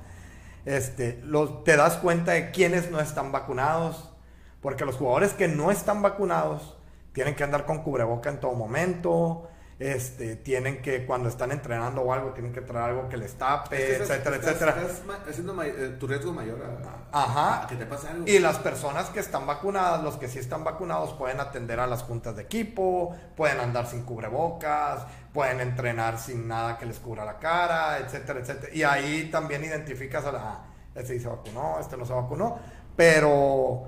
Este, 0.66 1.20
los, 1.24 1.64
te 1.64 1.76
das 1.78 1.98
cuenta 1.98 2.34
de 2.34 2.52
quiénes 2.52 2.92
no 2.92 3.00
están 3.00 3.32
vacunados, 3.32 4.14
porque 4.62 4.86
los 4.86 4.96
jugadores 4.96 5.34
que 5.34 5.48
no 5.48 5.72
están 5.72 6.02
vacunados 6.02 6.78
tienen 7.14 7.36
que 7.36 7.44
andar 7.44 7.66
con 7.66 7.82
cubreboca 7.84 8.30
en 8.30 8.40
todo 8.40 8.54
momento. 8.54 9.50
Este, 9.80 10.36
tienen 10.36 10.82
que, 10.82 11.06
cuando 11.06 11.30
están 11.30 11.54
entrenando 11.54 12.02
o 12.02 12.12
algo, 12.12 12.32
tienen 12.32 12.52
que 12.52 12.60
traer 12.60 12.90
algo 12.90 13.08
que 13.08 13.16
les 13.16 13.36
tape, 13.36 13.96
etcétera, 13.96 14.36
estás- 14.36 14.52
etcétera. 14.52 14.76
Estás 14.82 15.28
haciendo 15.30 15.64
eh, 15.64 15.96
tu 15.98 16.06
riesgo 16.06 16.34
mayor 16.34 16.60
a, 17.14 17.18
Ajá. 17.24 17.64
a 17.64 17.68
que 17.68 17.78
te 17.78 17.86
pase 17.86 18.10
algo. 18.10 18.26
Y 18.28 18.40
las 18.40 18.58
personas 18.60 19.10
que 19.10 19.22
están 19.22 19.48
vacunadas, 19.48 20.04
los 20.04 20.18
que 20.18 20.28
sí 20.28 20.38
están 20.38 20.66
vacunados, 20.66 21.14
pueden 21.14 21.40
atender 21.40 21.80
a 21.80 21.88
las 21.88 22.04
juntas 22.04 22.36
de 22.36 22.42
equipo, 22.42 23.16
pueden 23.38 23.62
andar 23.62 23.88
sin 23.88 24.04
cubrebocas, 24.04 25.06
pueden 25.34 25.62
entrenar 25.62 26.20
sin 26.20 26.46
nada 26.46 26.78
que 26.78 26.86
les 26.86 27.00
cubra 27.00 27.24
la 27.24 27.40
cara, 27.40 28.00
etcétera, 28.00 28.42
etcétera. 28.42 28.74
Y 28.74 28.84
ahí 28.84 29.30
también 29.32 29.64
identificas 29.64 30.26
a 30.26 30.34
la, 30.34 30.40
ah, 30.44 30.66
este 30.94 31.14
sí 31.14 31.20
se 31.22 31.30
vacunó, 31.30 31.78
este 31.80 31.96
no 31.96 32.04
se 32.06 32.12
vacunó, 32.12 32.60
pero 32.98 33.86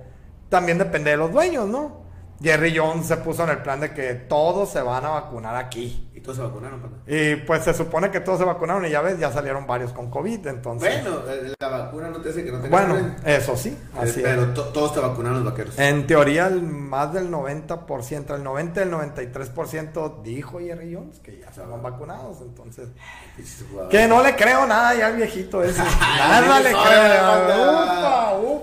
también 0.47 0.77
depende 0.77 1.11
de 1.11 1.17
los 1.17 1.33
dueños, 1.33 1.67
¿no? 1.67 1.99
Jerry 2.41 2.75
Jones 2.75 3.05
se 3.07 3.17
puso 3.17 3.43
en 3.43 3.49
el 3.51 3.57
plan 3.59 3.79
de 3.79 3.91
que 3.93 4.13
todos 4.15 4.69
se 4.71 4.81
van 4.81 5.05
a 5.05 5.09
vacunar 5.09 5.55
aquí. 5.55 6.07
Y 6.15 6.21
todos 6.21 6.37
se 6.37 6.43
vacunaron, 6.43 6.79
pana. 6.81 6.97
Y 7.07 7.35
pues 7.37 7.63
se 7.63 7.73
supone 7.73 8.11
que 8.11 8.19
todos 8.19 8.37
se 8.39 8.45
vacunaron 8.45 8.85
y 8.85 8.89
ya 8.89 9.01
ves, 9.01 9.17
ya 9.19 9.31
salieron 9.31 9.65
varios 9.65 9.91
con 9.91 10.09
COVID, 10.11 10.45
entonces... 10.47 11.03
Bueno, 11.03 11.19
eh, 11.27 11.53
la 11.59 11.67
vacuna 11.67 12.09
no 12.09 12.17
te 12.21 12.29
hace 12.29 12.43
que 12.43 12.51
no 12.51 12.59
tengas 12.59 12.71
Bueno, 12.87 12.93
COVID. 12.95 13.27
eso 13.27 13.55
sí, 13.57 13.69
Eh, 13.69 13.97
así 13.99 14.21
pero 14.23 14.45
to- 14.53 14.65
todos 14.65 14.93
te 14.93 14.99
vacunaron 14.99 15.43
los 15.43 15.51
vaqueros. 15.51 15.79
En 15.79 16.05
teoría, 16.05 16.45
el 16.47 16.61
más 16.61 17.11
del 17.13 17.31
90%, 17.31 18.35
el 18.35 18.43
90, 18.43 18.83
el 18.83 18.91
93% 18.91 20.21
dijo 20.23 20.59
Jerry 20.59 20.93
Jones 20.93 21.19
que 21.19 21.39
ya 21.39 21.47
estaban 21.47 21.81
vacunados. 21.81 22.37
Entonces, 22.41 22.89
Pinches 23.35 23.65
jugadores. 23.69 23.99
que 23.99 24.07
no 24.07 24.21
le 24.21 24.35
creo 24.35 24.67
nada 24.67 24.93
ya 24.93 25.07
al 25.07 25.15
viejito 25.15 25.63
ese. 25.63 25.81
Nada 26.17 26.59
le 26.59 26.69
creo. 26.71 27.73
Ufa, 27.73 28.37
uf. 28.37 28.61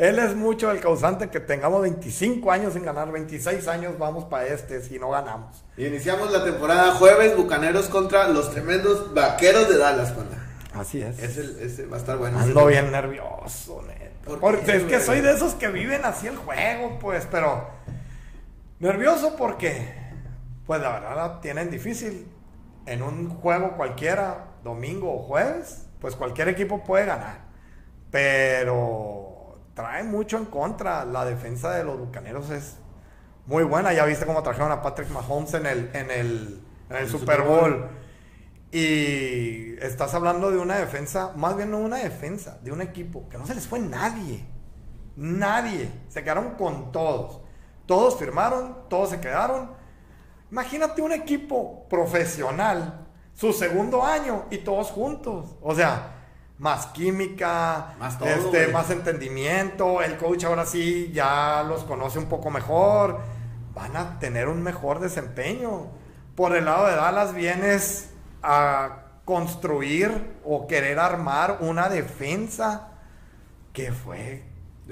Él 0.00 0.18
es 0.18 0.34
mucho 0.34 0.70
el 0.70 0.80
causante 0.80 1.28
que 1.28 1.40
tengamos 1.40 1.82
25 1.82 2.50
años 2.50 2.72
sin 2.72 2.82
ganar, 2.82 3.12
26 3.12 3.68
años 3.68 3.98
vamos 3.98 4.24
para 4.24 4.46
este 4.46 4.80
si 4.80 4.98
no 4.98 5.10
ganamos. 5.10 5.62
Y 5.76 5.84
iniciamos 5.84 6.32
la 6.32 6.42
temporada 6.42 6.92
jueves, 6.92 7.36
Bucaneros 7.36 7.90
contra 7.90 8.26
los 8.28 8.50
tremendos 8.50 9.12
vaqueros 9.12 9.68
de 9.68 9.76
Dallas. 9.76 10.14
Así 10.72 11.02
es. 11.02 11.18
Ese, 11.18 11.66
ese 11.66 11.84
va 11.84 11.98
a 11.98 12.00
estar 12.00 12.16
bueno. 12.16 12.38
Ando 12.38 12.64
bien 12.64 12.90
nervioso, 12.90 13.82
neta. 13.86 14.24
¿Por 14.24 14.40
Porque 14.40 14.64
qué, 14.64 14.76
es 14.76 14.82
que 14.84 15.00
soy 15.00 15.20
de 15.20 15.32
esos 15.32 15.52
que 15.52 15.68
viven 15.68 16.02
así 16.02 16.28
el 16.28 16.36
juego, 16.38 16.98
pues, 16.98 17.28
pero 17.30 17.68
nervioso 18.78 19.36
porque, 19.36 19.86
pues 20.66 20.80
la 20.80 20.92
verdad 20.92 21.14
la 21.14 21.40
tienen 21.42 21.70
difícil. 21.70 22.26
En 22.86 23.02
un 23.02 23.28
juego 23.28 23.76
cualquiera, 23.76 24.46
domingo 24.64 25.14
o 25.14 25.18
jueves, 25.18 25.88
pues 26.00 26.16
cualquier 26.16 26.48
equipo 26.48 26.82
puede 26.84 27.04
ganar. 27.04 27.50
Pero 28.10 29.19
trae 29.80 30.04
mucho 30.04 30.36
en 30.36 30.44
contra. 30.46 31.04
La 31.04 31.24
defensa 31.24 31.72
de 31.72 31.84
los 31.84 31.98
Bucaneros 31.98 32.50
es 32.50 32.76
muy 33.46 33.64
buena. 33.64 33.92
Ya 33.92 34.04
viste 34.04 34.26
cómo 34.26 34.42
trajeron 34.42 34.70
a 34.72 34.82
Patrick 34.82 35.10
Mahomes 35.10 35.54
en 35.54 35.66
el, 35.66 35.90
en 35.94 36.10
el, 36.10 36.64
en 36.90 36.96
el 36.96 37.02
El 37.02 37.08
Super 37.08 37.38
Super 37.38 37.42
Bowl. 37.42 37.78
Bowl. 37.78 37.88
Y 38.72 39.74
estás 39.80 40.14
hablando 40.14 40.50
de 40.50 40.58
una 40.58 40.76
defensa, 40.76 41.32
más 41.34 41.56
bien 41.56 41.72
no 41.72 41.78
una 41.78 41.96
defensa, 41.96 42.58
de 42.62 42.70
un 42.70 42.80
equipo 42.80 43.28
que 43.28 43.36
no 43.36 43.46
se 43.46 43.54
les 43.54 43.66
fue 43.66 43.80
nadie. 43.80 44.44
Nadie. 45.16 45.90
Se 46.08 46.22
quedaron 46.22 46.50
con 46.50 46.92
todos. 46.92 47.40
Todos 47.86 48.16
firmaron, 48.16 48.88
todos 48.88 49.10
se 49.10 49.20
quedaron. 49.20 49.72
Imagínate 50.50 51.02
un 51.02 51.12
equipo 51.12 51.88
profesional, 51.88 53.08
su 53.34 53.52
segundo 53.52 54.04
año 54.04 54.44
y 54.50 54.58
todos 54.58 54.88
juntos. 54.90 55.56
O 55.60 55.74
sea, 55.74 56.19
más 56.60 56.86
química, 56.88 57.94
Más 57.98 58.18
todo, 58.18 58.28
este, 58.28 58.64
güey. 58.64 58.72
más 58.72 58.90
entendimiento. 58.90 60.02
El 60.02 60.16
coach 60.18 60.44
ahora 60.44 60.66
sí 60.66 61.10
ya 61.12 61.64
los 61.66 61.84
conoce 61.84 62.18
un 62.18 62.26
poco 62.26 62.50
mejor. 62.50 63.20
Van 63.74 63.96
a 63.96 64.18
tener 64.18 64.48
un 64.48 64.62
mejor 64.62 65.00
desempeño. 65.00 65.88
Por 66.36 66.54
el 66.54 66.66
lado 66.66 66.86
de 66.86 66.96
Dallas 66.96 67.34
vienes 67.34 68.10
a 68.42 68.98
construir 69.24 70.36
o 70.44 70.66
querer 70.66 70.98
armar 70.98 71.58
una 71.60 71.88
defensa 71.88 72.88
que 73.72 73.92
fue 73.92 74.44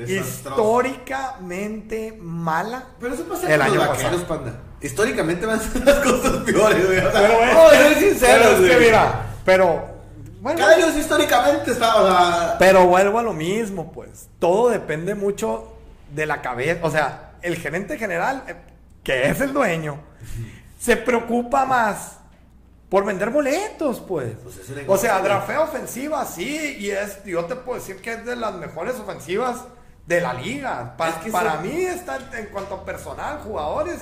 históricamente 0.07 2.17
mala. 2.21 2.85
Pero 3.01 3.15
eso 3.15 3.25
pasa 3.25 3.53
El 3.53 3.61
año 3.63 3.81
vaqueros, 3.81 4.23
pasado. 4.23 4.27
panda. 4.27 4.61
Históricamente 4.81 5.45
van 5.47 5.59
a 5.59 5.63
ser 5.63 5.85
las 5.85 5.97
cosas 5.99 6.33
peores, 6.45 6.87
güey. 6.87 6.99
O 6.99 7.11
sea, 7.11 7.13
Pero 7.13 7.73
es 7.73 7.79
ser 7.79 7.99
sinceros, 7.99 8.47
pero 8.55 8.67
es 8.67 8.71
que 8.77 8.85
mira, 8.85 9.27
pero 9.45 9.98
bueno, 10.41 10.59
Cada 10.59 10.77
Dios 10.77 10.97
históricamente 10.97 11.75
sea, 11.75 12.57
pero 12.59 12.87
vuelvo 12.87 13.19
a 13.19 13.23
lo 13.23 13.33
mismo, 13.33 13.93
pues. 13.93 14.29
Todo 14.39 14.69
depende 14.71 15.15
mucho 15.15 15.73
de 16.15 16.27
la 16.27 16.41
cabeza, 16.43 16.81
o 16.83 16.91
sea, 16.91 17.33
el 17.43 17.57
gerente 17.57 17.99
general 17.99 18.45
eh, 18.49 18.55
que 19.05 19.29
es 19.29 19.41
el 19.41 19.53
dueño 19.53 20.01
se 20.79 20.97
preocupa 20.97 21.65
más 21.67 22.17
por 22.89 23.05
vender 23.05 23.31
boletos, 23.31 24.01
pues. 24.01 24.33
Pues 24.43 24.85
o 24.87 24.97
sea, 24.97 25.21
drafea 25.21 25.61
ofensiva, 25.61 26.25
sí, 26.25 26.77
y 26.81 26.91
es, 26.91 27.23
yo 27.25 27.45
te 27.45 27.55
puedo 27.55 27.79
decir 27.79 28.01
que 28.01 28.13
es 28.15 28.25
de 28.25 28.35
las 28.37 28.55
mejores 28.55 28.95
ofensivas 28.99 29.65
de 30.07 30.23
la 30.23 30.33
liga. 30.33 30.95
Pa- 30.97 31.11
Es 31.11 31.15
que 31.17 31.31
para 31.31 31.57
mí 31.59 31.83
está 31.83 32.19
en 32.33 32.47
cuanto 32.47 32.77
a 32.77 32.85
personal, 32.87 33.41
jugadores, 33.41 33.99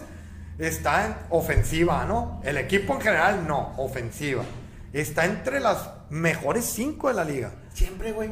está 0.59 1.07
en 1.07 1.17
ofensiva, 1.31 2.05
¿no? 2.05 2.41
El 2.45 2.59
equipo 2.59 2.95
en 2.95 3.01
general 3.01 3.45
no, 3.49 3.75
ofensiva. 3.77 4.45
Está 4.93 5.25
entre 5.25 5.59
las 5.59 5.79
mejores 6.11 6.65
cinco 6.65 7.09
de 7.09 7.15
la 7.15 7.25
liga. 7.25 7.53
siempre, 7.73 8.13
güey. 8.13 8.31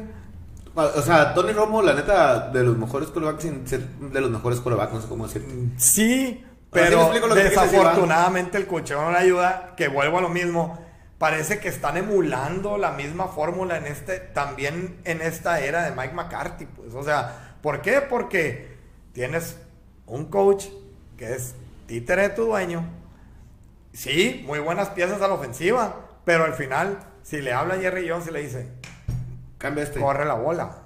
O 0.75 1.01
sea, 1.01 1.33
Tony 1.33 1.53
Romo, 1.53 1.81
la 1.81 1.93
neta, 1.93 2.49
de 2.49 2.61
los 2.63 2.77
mejores 2.77 3.07
corebacks, 3.09 3.43
sin 3.43 3.65
ser 3.65 3.87
de 3.87 4.19
los 4.19 4.29
mejores 4.29 4.59
corebacks, 4.59 4.93
no 4.93 5.01
sé 5.01 5.07
cómo 5.07 5.25
decir. 5.25 5.45
Sí, 5.77 6.43
Ahora 6.83 7.13
sí 7.13 7.19
pero 7.21 7.35
desafortunadamente 7.35 8.57
el 8.57 8.67
cocheo 8.67 9.01
no 9.01 9.11
le 9.11 9.17
ayuda, 9.17 9.73
que 9.77 9.87
vuelvo 9.87 10.17
a 10.17 10.21
lo 10.21 10.29
mismo. 10.29 10.83
Parece 11.17 11.59
que 11.59 11.69
están 11.69 11.95
emulando 11.95 12.77
la 12.77 12.91
misma 12.91 13.27
fórmula 13.27 13.77
en 13.77 13.85
este, 13.85 14.19
también 14.19 14.99
en 15.05 15.21
esta 15.21 15.61
era 15.61 15.83
de 15.83 15.91
Mike 15.91 16.13
McCarthy, 16.13 16.65
pues. 16.65 16.93
O 16.93 17.03
sea, 17.03 17.57
¿por 17.61 17.81
qué? 17.81 18.01
Porque 18.01 18.75
tienes 19.13 19.57
un 20.05 20.25
coach 20.25 20.65
que 21.17 21.33
es 21.33 21.55
títere 21.87 22.23
de 22.23 22.29
tu 22.29 22.45
dueño. 22.45 22.83
Sí, 23.93 24.43
muy 24.45 24.59
buenas 24.59 24.89
piezas 24.89 25.21
a 25.21 25.27
la 25.29 25.35
ofensiva, 25.35 25.95
pero 26.25 26.43
al 26.43 26.53
final, 26.53 26.99
si 27.25 27.41
le 27.41 27.51
habla 27.53 27.73
a 27.73 27.77
Jerry 27.77 28.07
Jones 28.07 28.27
y 28.27 28.31
le 28.31 28.41
dice, 28.43 28.67
Cambia 29.57 29.83
este. 29.83 29.99
corre 29.99 30.25
la 30.25 30.35
bola. 30.35 30.77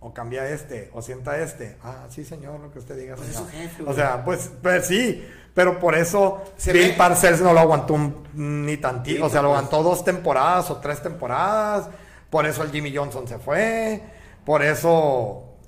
O 0.00 0.12
cambia 0.12 0.46
este, 0.50 0.90
o 0.92 1.00
sienta 1.00 1.38
este. 1.38 1.78
Ah, 1.82 2.06
sí, 2.10 2.24
señor, 2.24 2.58
lo 2.60 2.70
que 2.72 2.78
usted 2.80 2.96
diga. 2.98 3.14
Pues 3.16 3.28
es 3.28 3.36
señor. 3.36 3.50
su 3.50 3.56
jefe, 3.56 3.82
o 3.86 3.94
sea, 3.94 4.22
pues, 4.24 4.50
pues 4.62 4.86
sí, 4.86 5.24
pero 5.54 5.78
por 5.78 5.94
eso 5.94 6.42
Se 6.58 6.72
Bill 6.72 6.88
ve- 6.88 6.94
Parcells 6.98 7.40
no 7.40 7.52
lo 7.54 7.60
aguantó 7.60 7.94
un- 7.94 8.22
ni 8.34 8.76
tantito. 8.76 9.16
Sí, 9.16 9.22
o 9.22 9.28
sea, 9.30 9.40
lo 9.40 9.48
pues. 9.48 9.58
aguantó 9.60 9.82
dos 9.82 10.04
temporadas 10.04 10.70
o 10.70 10.76
tres 10.78 11.00
temporadas. 11.02 11.88
Por 12.28 12.44
eso 12.44 12.62
el 12.64 12.70
Jimmy 12.72 12.94
Johnson 12.94 13.26
se 13.28 13.38
fue. 13.38 14.02
Por 14.44 14.62
eso, 14.62 14.90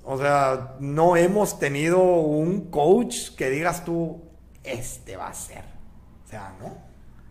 o 0.03 0.17
sea, 0.19 0.75
no 0.81 1.15
hemos 1.15 1.57
tenido 1.57 1.97
un 1.99 2.69
coach 2.69 3.33
que 3.35 3.49
digas 3.49 3.85
tú, 3.85 4.23
este 4.63 5.15
va 5.17 5.29
a 5.29 5.33
ser. 5.33 5.63
O 6.25 6.29
sea, 6.29 6.53
¿no? 6.59 6.77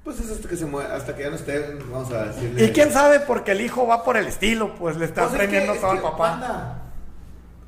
Pues 0.07 0.21
es 0.21 0.31
hasta 0.31 0.49
que 0.49 0.57
se 0.57 0.65
mueva, 0.67 0.95
hasta 0.95 1.17
que 1.17 1.25
ya 1.25 1.31
no 1.31 1.35
esté, 1.37 1.59
vamos 1.91 2.13
a 2.13 2.27
decirle. 2.27 2.65
Y 2.65 2.71
quién 2.71 2.93
sabe, 2.93 3.19
porque 3.21 3.51
el 3.51 3.61
hijo 3.61 3.89
va 3.89 4.05
por 4.05 4.17
el 4.17 4.29
estilo, 4.29 4.75
pues 4.77 4.97
le 4.97 5.05
está 5.05 5.23
Pues 5.23 5.33
es 5.33 5.39
que- 5.41 5.45
aprendiendo 5.47 5.73
es 5.75 5.81
todo 5.81 5.91
que, 5.91 5.97
al 5.97 6.03
papá. 6.05 6.17
panda. 6.31 6.83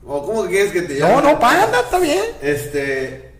¿O 0.06 0.24
cómo 0.24 0.44
que 0.44 0.48
quieres 0.50 0.72
que 0.72 0.82
te 0.82 1.00
No, 1.00 1.08
llame? 1.08 1.32
no, 1.32 1.38
panda, 1.40 1.80
está 1.80 1.98
bien. 1.98 2.22
Este. 2.40 3.34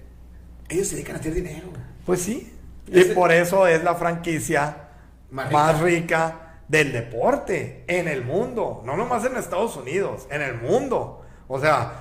Ellos 0.68 0.88
se 0.88 0.96
dedican 0.96 1.14
a 1.16 1.20
hacer 1.20 1.32
dinero. 1.32 1.68
Pues 2.04 2.22
sí. 2.22 2.52
Y 2.88 2.98
Ese- 3.00 3.14
por 3.14 3.30
eso 3.32 3.66
es 3.68 3.84
la 3.84 3.94
franquicia 3.94 4.88
Más 5.30 5.50
más 5.52 5.80
rica. 5.80 6.26
rica. 6.26 6.44
del 6.68 6.92
deporte 6.92 7.84
en 7.86 8.08
el 8.08 8.22
mundo. 8.24 8.82
No 8.84 8.94
nomás 8.94 9.24
en 9.24 9.36
Estados 9.38 9.74
Unidos, 9.76 10.26
en 10.30 10.42
el 10.42 10.54
mundo. 10.56 11.22
O 11.46 11.58
sea, 11.58 11.92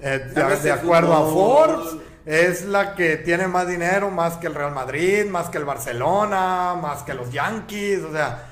eh, 0.00 0.18
de, 0.34 0.56
de 0.56 0.72
acuerdo 0.72 1.12
a. 1.12 1.30
Forbes, 1.30 1.94
es 2.28 2.66
la 2.66 2.94
que 2.94 3.16
tiene 3.16 3.48
más 3.48 3.66
dinero, 3.66 4.10
más 4.10 4.36
que 4.36 4.48
el 4.48 4.54
Real 4.54 4.74
Madrid, 4.74 5.24
más 5.24 5.48
que 5.48 5.56
el 5.56 5.64
Barcelona, 5.64 6.74
más 6.74 7.02
que 7.02 7.14
los 7.14 7.32
Yankees. 7.32 8.02
O 8.02 8.12
sea, 8.12 8.44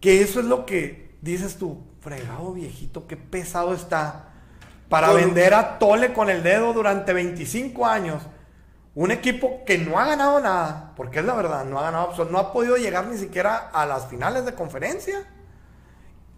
que 0.00 0.22
eso 0.22 0.40
es 0.40 0.46
lo 0.46 0.66
que 0.66 1.14
dices 1.20 1.56
tú, 1.56 1.84
fregado 2.00 2.52
viejito, 2.52 3.06
qué 3.06 3.16
pesado 3.16 3.74
está 3.74 4.24
para 4.88 5.12
vender 5.12 5.54
a 5.54 5.78
Tole 5.78 6.12
con 6.12 6.30
el 6.30 6.42
dedo 6.42 6.72
durante 6.72 7.12
25 7.12 7.86
años. 7.86 8.24
Un 8.96 9.12
equipo 9.12 9.64
que 9.64 9.78
no 9.78 10.00
ha 10.00 10.04
ganado 10.04 10.40
nada, 10.40 10.92
porque 10.96 11.20
es 11.20 11.24
la 11.24 11.34
verdad, 11.34 11.64
no 11.64 11.78
ha 11.78 11.82
ganado, 11.82 12.24
no 12.24 12.38
ha 12.38 12.52
podido 12.52 12.76
llegar 12.76 13.06
ni 13.06 13.18
siquiera 13.18 13.70
a 13.72 13.86
las 13.86 14.08
finales 14.08 14.44
de 14.44 14.54
conferencia. 14.54 15.31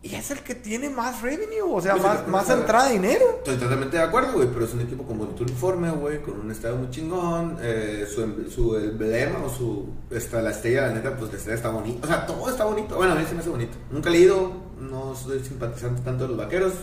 Y 0.06 0.14
es 0.16 0.30
el 0.30 0.40
que 0.40 0.54
tiene 0.54 0.90
más 0.90 1.22
revenue, 1.22 1.62
o 1.62 1.80
sea, 1.80 1.92
Pues, 1.92 2.04
más, 2.04 2.28
más 2.28 2.50
entrada 2.50 2.88
de 2.88 2.92
dinero. 2.92 3.24
Estoy 3.38 3.56
totalmente 3.56 3.96
de 3.96 4.02
acuerdo, 4.02 4.34
güey, 4.34 4.48
pero 4.52 4.66
es 4.66 4.74
un 4.74 4.82
equipo 4.82 5.02
con 5.02 5.16
bonito 5.16 5.42
uniforme, 5.44 5.90
güey, 5.92 6.20
con 6.20 6.38
un 6.40 6.50
estadio 6.50 6.76
muy 6.76 6.90
chingón, 6.90 7.56
eh, 7.62 8.06
su, 8.14 8.20
em- 8.22 8.50
su 8.50 8.76
emblema 8.76 9.38
o 9.42 9.48
su, 9.48 9.86
esta, 10.10 10.42
la 10.42 10.50
estrella, 10.50 10.88
la 10.88 10.94
neta, 10.94 11.16
pues 11.16 11.30
la 11.32 11.38
estrella 11.38 11.56
está 11.56 11.70
bonita, 11.70 12.04
o 12.04 12.06
sea, 12.06 12.26
todo 12.26 12.50
está 12.50 12.64
bonito, 12.66 12.96
bueno, 12.96 13.12
a 13.14 13.16
mí 13.16 13.24
sí 13.26 13.34
me 13.34 13.40
hace 13.40 13.48
bonito, 13.48 13.72
nunca 13.90 14.10
he 14.10 14.12
leído, 14.12 14.52
no 14.78 15.14
soy 15.16 15.40
simpatizante 15.42 16.02
tanto 16.02 16.24
de 16.24 16.28
los 16.28 16.36
vaqueros, 16.36 16.74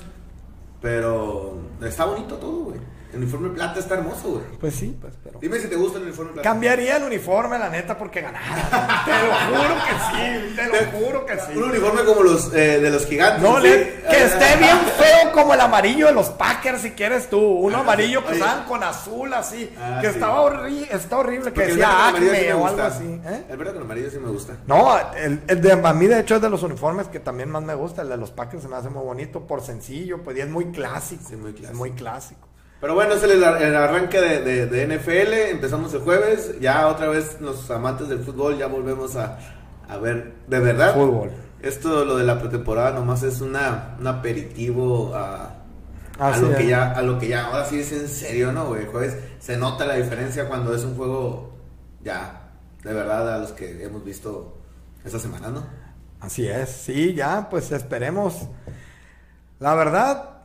pero 0.81 1.57
está 1.83 2.05
bonito 2.05 2.35
todo, 2.37 2.63
güey, 2.65 2.79
el 3.11 3.17
uniforme 3.17 3.49
plata 3.49 3.79
está 3.79 3.95
hermoso, 3.95 4.29
güey, 4.29 4.43
Pues 4.59 4.75
sí, 4.75 4.97
pues, 4.99 5.13
pero. 5.23 5.39
dime 5.39 5.59
si 5.59 5.67
te 5.67 5.75
gusta 5.75 5.97
el 5.97 6.05
uniforme 6.05 6.31
plata. 6.33 6.47
Cambiaría 6.49 6.97
el 6.97 7.03
uniforme, 7.03 7.59
la 7.59 7.69
neta, 7.69 7.97
porque 7.97 8.21
ganara. 8.21 9.03
te 9.05 9.11
lo 9.27 9.57
juro 9.57 9.75
que 9.85 9.91
sí, 10.11 10.55
te 10.55 10.67
lo 10.67 10.91
juro 10.99 11.25
que 11.25 11.33
sí. 11.39 11.57
Un 11.57 11.63
uniforme 11.63 12.03
como 12.05 12.23
los 12.23 12.53
eh, 12.53 12.79
de 12.79 12.89
los 12.89 13.05
gigantes. 13.05 13.41
No, 13.41 13.57
sí. 13.61 13.67
que 13.67 14.23
esté 14.23 14.55
bien 14.57 14.77
feo 14.97 15.31
como 15.33 15.53
el 15.53 15.61
amarillo 15.61 16.07
de 16.07 16.13
los 16.13 16.29
Packers, 16.29 16.81
si 16.81 16.91
quieres 16.91 17.29
tú. 17.29 17.39
Uno 17.39 17.77
Ah, 17.77 17.81
amarillo 17.81 18.25
que 18.25 18.33
usaban 18.35 18.65
con 18.65 18.83
azul, 18.83 19.33
así. 19.33 19.69
Ah, 19.79 19.99
que 20.01 20.07
sí. 20.09 20.13
estaba, 20.15 20.41
horri- 20.41 20.87
está 20.91 21.17
horrible, 21.17 21.45
que 21.51 21.61
Porque 21.61 21.67
decía 21.67 21.87
sí 21.87 22.15
Acme 22.15 22.31
me 22.31 22.53
o 22.53 22.57
gusta. 22.59 22.85
algo 22.85 22.95
así. 22.95 23.21
¿eh? 23.25 23.43
El 23.49 23.57
verde 23.57 23.73
con 23.73 23.81
amarillo 23.83 24.09
sí 24.11 24.19
me 24.19 24.29
gusta. 24.29 24.53
No, 24.67 24.97
el, 25.15 25.41
el 25.47 25.61
de 25.61 25.71
a 25.71 25.93
mí 25.93 26.07
de 26.07 26.19
hecho 26.19 26.35
es 26.35 26.41
de 26.41 26.49
los 26.49 26.63
uniformes 26.63 27.07
que 27.07 27.19
también 27.19 27.49
más 27.49 27.63
me 27.63 27.75
gusta. 27.75 28.01
El 28.03 28.09
de 28.09 28.17
los 28.17 28.31
Packers 28.31 28.63
se 28.63 28.69
me 28.69 28.75
hace 28.75 28.89
muy 28.89 29.03
bonito 29.03 29.47
por 29.47 29.61
sencillo, 29.61 30.21
pues 30.23 30.37
y 30.37 30.41
es 30.41 30.49
muy 30.49 30.65
clásico. 30.71 31.23
Sí, 31.27 31.35
muy 31.35 31.51
clásico. 31.53 31.71
Es 31.71 31.77
muy 31.77 31.91
clásico. 31.91 32.47
Pero 32.81 32.95
bueno, 32.95 33.13
es 33.13 33.23
el, 33.23 33.31
el 33.43 33.75
arranque 33.75 34.19
de, 34.19 34.41
de- 34.41 34.65
de 34.65 34.97
NFL. 34.97 35.33
Empezamos 35.51 35.93
el 35.93 36.01
jueves. 36.01 36.59
Ya 36.59 36.87
otra 36.87 37.07
vez 37.07 37.39
los 37.39 37.69
amantes 37.71 38.09
del 38.09 38.19
fútbol 38.23 38.57
ya 38.57 38.65
volvemos 38.67 39.15
a, 39.15 39.37
a 39.87 39.97
ver 39.97 40.33
de 40.47 40.59
verdad. 40.59 40.93
Fútbol. 40.95 41.31
Esto, 41.61 42.03
lo 42.05 42.17
de 42.17 42.23
la 42.23 42.39
pretemporada, 42.39 42.91
nomás 42.91 43.21
es 43.21 43.39
una, 43.39 43.95
un 43.99 44.07
aperitivo 44.07 45.13
a, 45.13 45.57
a 46.19 46.37
lo 46.37 46.55
que 46.55 46.67
ya, 46.67 46.91
a 46.91 47.01
lo 47.03 47.19
que 47.19 47.27
ya, 47.27 47.45
ahora 47.45 47.65
sí 47.65 47.79
es 47.81 47.91
en 47.91 48.07
serio, 48.07 48.51
¿no, 48.51 48.65
güey? 48.65 48.87
Jueves 48.87 49.15
se 49.39 49.57
nota 49.57 49.85
la 49.85 49.93
diferencia 49.95 50.47
cuando 50.47 50.73
es 50.73 50.83
un 50.83 50.95
juego 50.95 51.53
ya, 52.03 52.49
de 52.83 52.93
verdad, 52.93 53.35
a 53.35 53.37
los 53.37 53.51
que 53.51 53.83
hemos 53.83 54.03
visto 54.03 54.57
esta 55.05 55.19
semana, 55.19 55.49
¿no? 55.49 55.63
Así 56.19 56.47
es, 56.47 56.69
sí, 56.69 57.13
ya, 57.13 57.47
pues 57.47 57.71
esperemos. 57.71 58.47
La 59.59 59.75
verdad, 59.75 60.40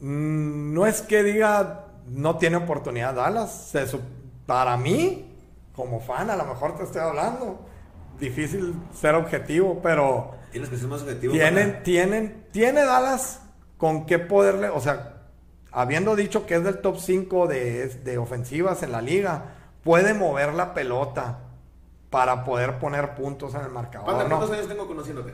no 0.00 0.86
es 0.86 1.02
que 1.02 1.22
diga 1.22 1.86
no 2.06 2.36
tiene 2.38 2.56
oportunidad 2.56 3.14
Dallas. 3.14 3.68
Se 3.70 3.84
para 4.46 4.76
mí, 4.76 5.36
como 5.74 6.00
fan, 6.00 6.30
a 6.30 6.36
lo 6.36 6.44
mejor 6.44 6.76
te 6.76 6.82
estoy 6.84 7.02
hablando. 7.02 7.60
Difícil 8.18 8.74
ser 8.92 9.14
objetivo, 9.14 9.80
pero 9.82 10.32
Tienes 10.50 10.68
que 10.68 10.76
ser 10.76 10.88
más 10.88 11.02
objetivo. 11.02 11.32
tienen, 11.32 11.70
para- 11.70 11.82
tienen, 11.84 12.46
tiene 12.50 12.84
Dallas 12.84 13.40
con 13.78 14.04
qué 14.06 14.18
poderle, 14.18 14.68
o 14.68 14.80
sea, 14.80 15.22
habiendo 15.72 16.16
dicho 16.16 16.44
que 16.46 16.56
es 16.56 16.64
del 16.64 16.80
top 16.80 16.98
5 16.98 17.46
de, 17.46 17.86
de 17.88 18.18
ofensivas 18.18 18.82
en 18.82 18.92
la 18.92 19.00
liga, 19.00 19.54
puede 19.84 20.12
mover 20.12 20.52
la 20.54 20.74
pelota 20.74 21.38
para 22.10 22.44
poder 22.44 22.78
poner 22.80 23.14
puntos 23.14 23.54
en 23.54 23.60
el 23.62 23.70
marcador. 23.70 24.12
¿Cuántos 24.26 24.50
años 24.50 24.66
tengo 24.68 24.86
conociéndote? 24.86 25.32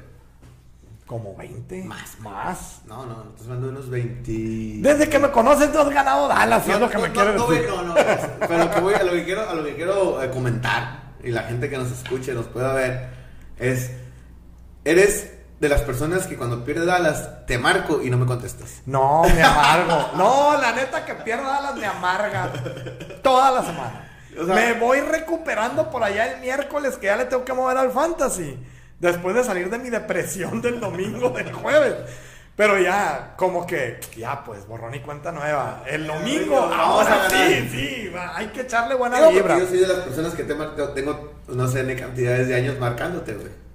Como 1.06 1.36
20. 1.36 1.84
Más. 1.84 2.18
Más. 2.18 2.80
No, 2.86 3.06
no, 3.06 3.22
estás 3.30 3.42
hablando 3.44 3.68
de 3.68 3.72
unos 3.75 3.88
20. 3.90 4.88
Desde 4.88 5.08
que 5.08 5.18
me 5.20 5.30
conoces, 5.30 5.72
tú 5.72 5.78
has 5.78 5.88
ganado 5.90 6.26
Dallas, 6.26 6.66
No, 6.66 6.75
es 6.75 6.80
lo 6.80 6.88
que 6.88 6.96
no, 6.96 7.02
me 7.02 7.08
no, 7.08 7.14
quieres 7.14 7.34
no, 7.36 7.46
decir. 7.46 7.68
no, 7.68 7.82
no, 7.84 7.94
pero 8.48 8.70
que 8.72 8.80
voy, 8.80 8.94
a 8.94 9.02
lo 9.04 9.12
que 9.12 9.25
quiero, 9.25 9.48
a 9.48 9.54
lo 9.54 9.64
que 9.64 9.76
quiero 9.76 10.20
eh, 10.22 10.30
comentar 10.30 11.14
y 11.22 11.30
la 11.30 11.44
gente 11.44 11.70
que 11.70 11.78
nos 11.78 11.90
escuche 11.92 12.32
nos 12.34 12.46
pueda 12.46 12.72
ver 12.72 13.08
es, 13.58 13.92
eres 14.84 15.32
de 15.60 15.68
las 15.68 15.80
personas 15.82 16.26
que 16.26 16.36
cuando 16.36 16.64
pierde 16.64 16.84
Dallas 16.84 17.46
te 17.46 17.56
marco 17.56 18.02
y 18.02 18.10
no 18.10 18.18
me 18.18 18.26
contestas. 18.26 18.82
No, 18.86 19.22
me 19.22 19.42
amargo. 19.42 20.10
No, 20.16 20.60
la 20.60 20.72
neta 20.72 21.04
que 21.06 21.14
pierda 21.14 21.44
Dallas 21.60 21.76
me 21.76 21.86
amarga. 21.86 22.52
Toda 23.22 23.52
la 23.52 23.62
semana. 23.62 24.10
O 24.40 24.44
sea- 24.44 24.54
me 24.56 24.72
voy 24.75 25.00
recuperando 25.00 25.88
por 25.88 26.02
allá 26.02 26.32
el 26.34 26.40
miércoles 26.40 26.96
que 26.96 27.06
ya 27.06 27.16
le 27.16 27.26
tengo 27.26 27.44
que 27.44 27.52
mover 27.52 27.76
al 27.78 27.92
fantasy. 27.92 28.58
Después 29.00 29.35
de 29.35 29.45
salir 29.45 29.71
de 29.71 29.79
mi 29.79 29.91
depresión 29.91 30.62
del 30.62 30.81
domingo, 30.81 31.31
del 31.31 31.53
jueves. 31.53 31.95
Pero 32.57 32.79
ya, 32.79 33.35
como 33.37 33.67
que, 33.67 34.00
ya 34.17 34.43
pues, 34.43 34.67
borrón 34.67 34.95
y 34.95 35.00
cuenta 35.00 35.31
nueva. 35.31 35.83
El 35.87 36.07
domingo, 36.07 36.59
ahora 36.59 37.29
sí, 37.29 37.69
sí, 37.71 38.11
hay 38.35 38.47
que 38.47 38.62
echarle 38.62 38.95
buena 38.95 39.19
Digo, 39.19 39.31
vibra. 39.31 39.59
yo 39.59 39.67
soy 39.67 39.81
de 39.81 39.87
las 39.87 39.99
personas 39.99 40.33
que 40.33 40.45
te 40.45 40.55
tengo, 40.95 41.35
no 41.49 41.69
sé, 41.69 41.85
ni 41.85 41.95
cantidades 41.95 42.49
de 42.49 42.55
años 42.55 42.79
marcándote, 42.79 43.35
güey. 43.35 43.67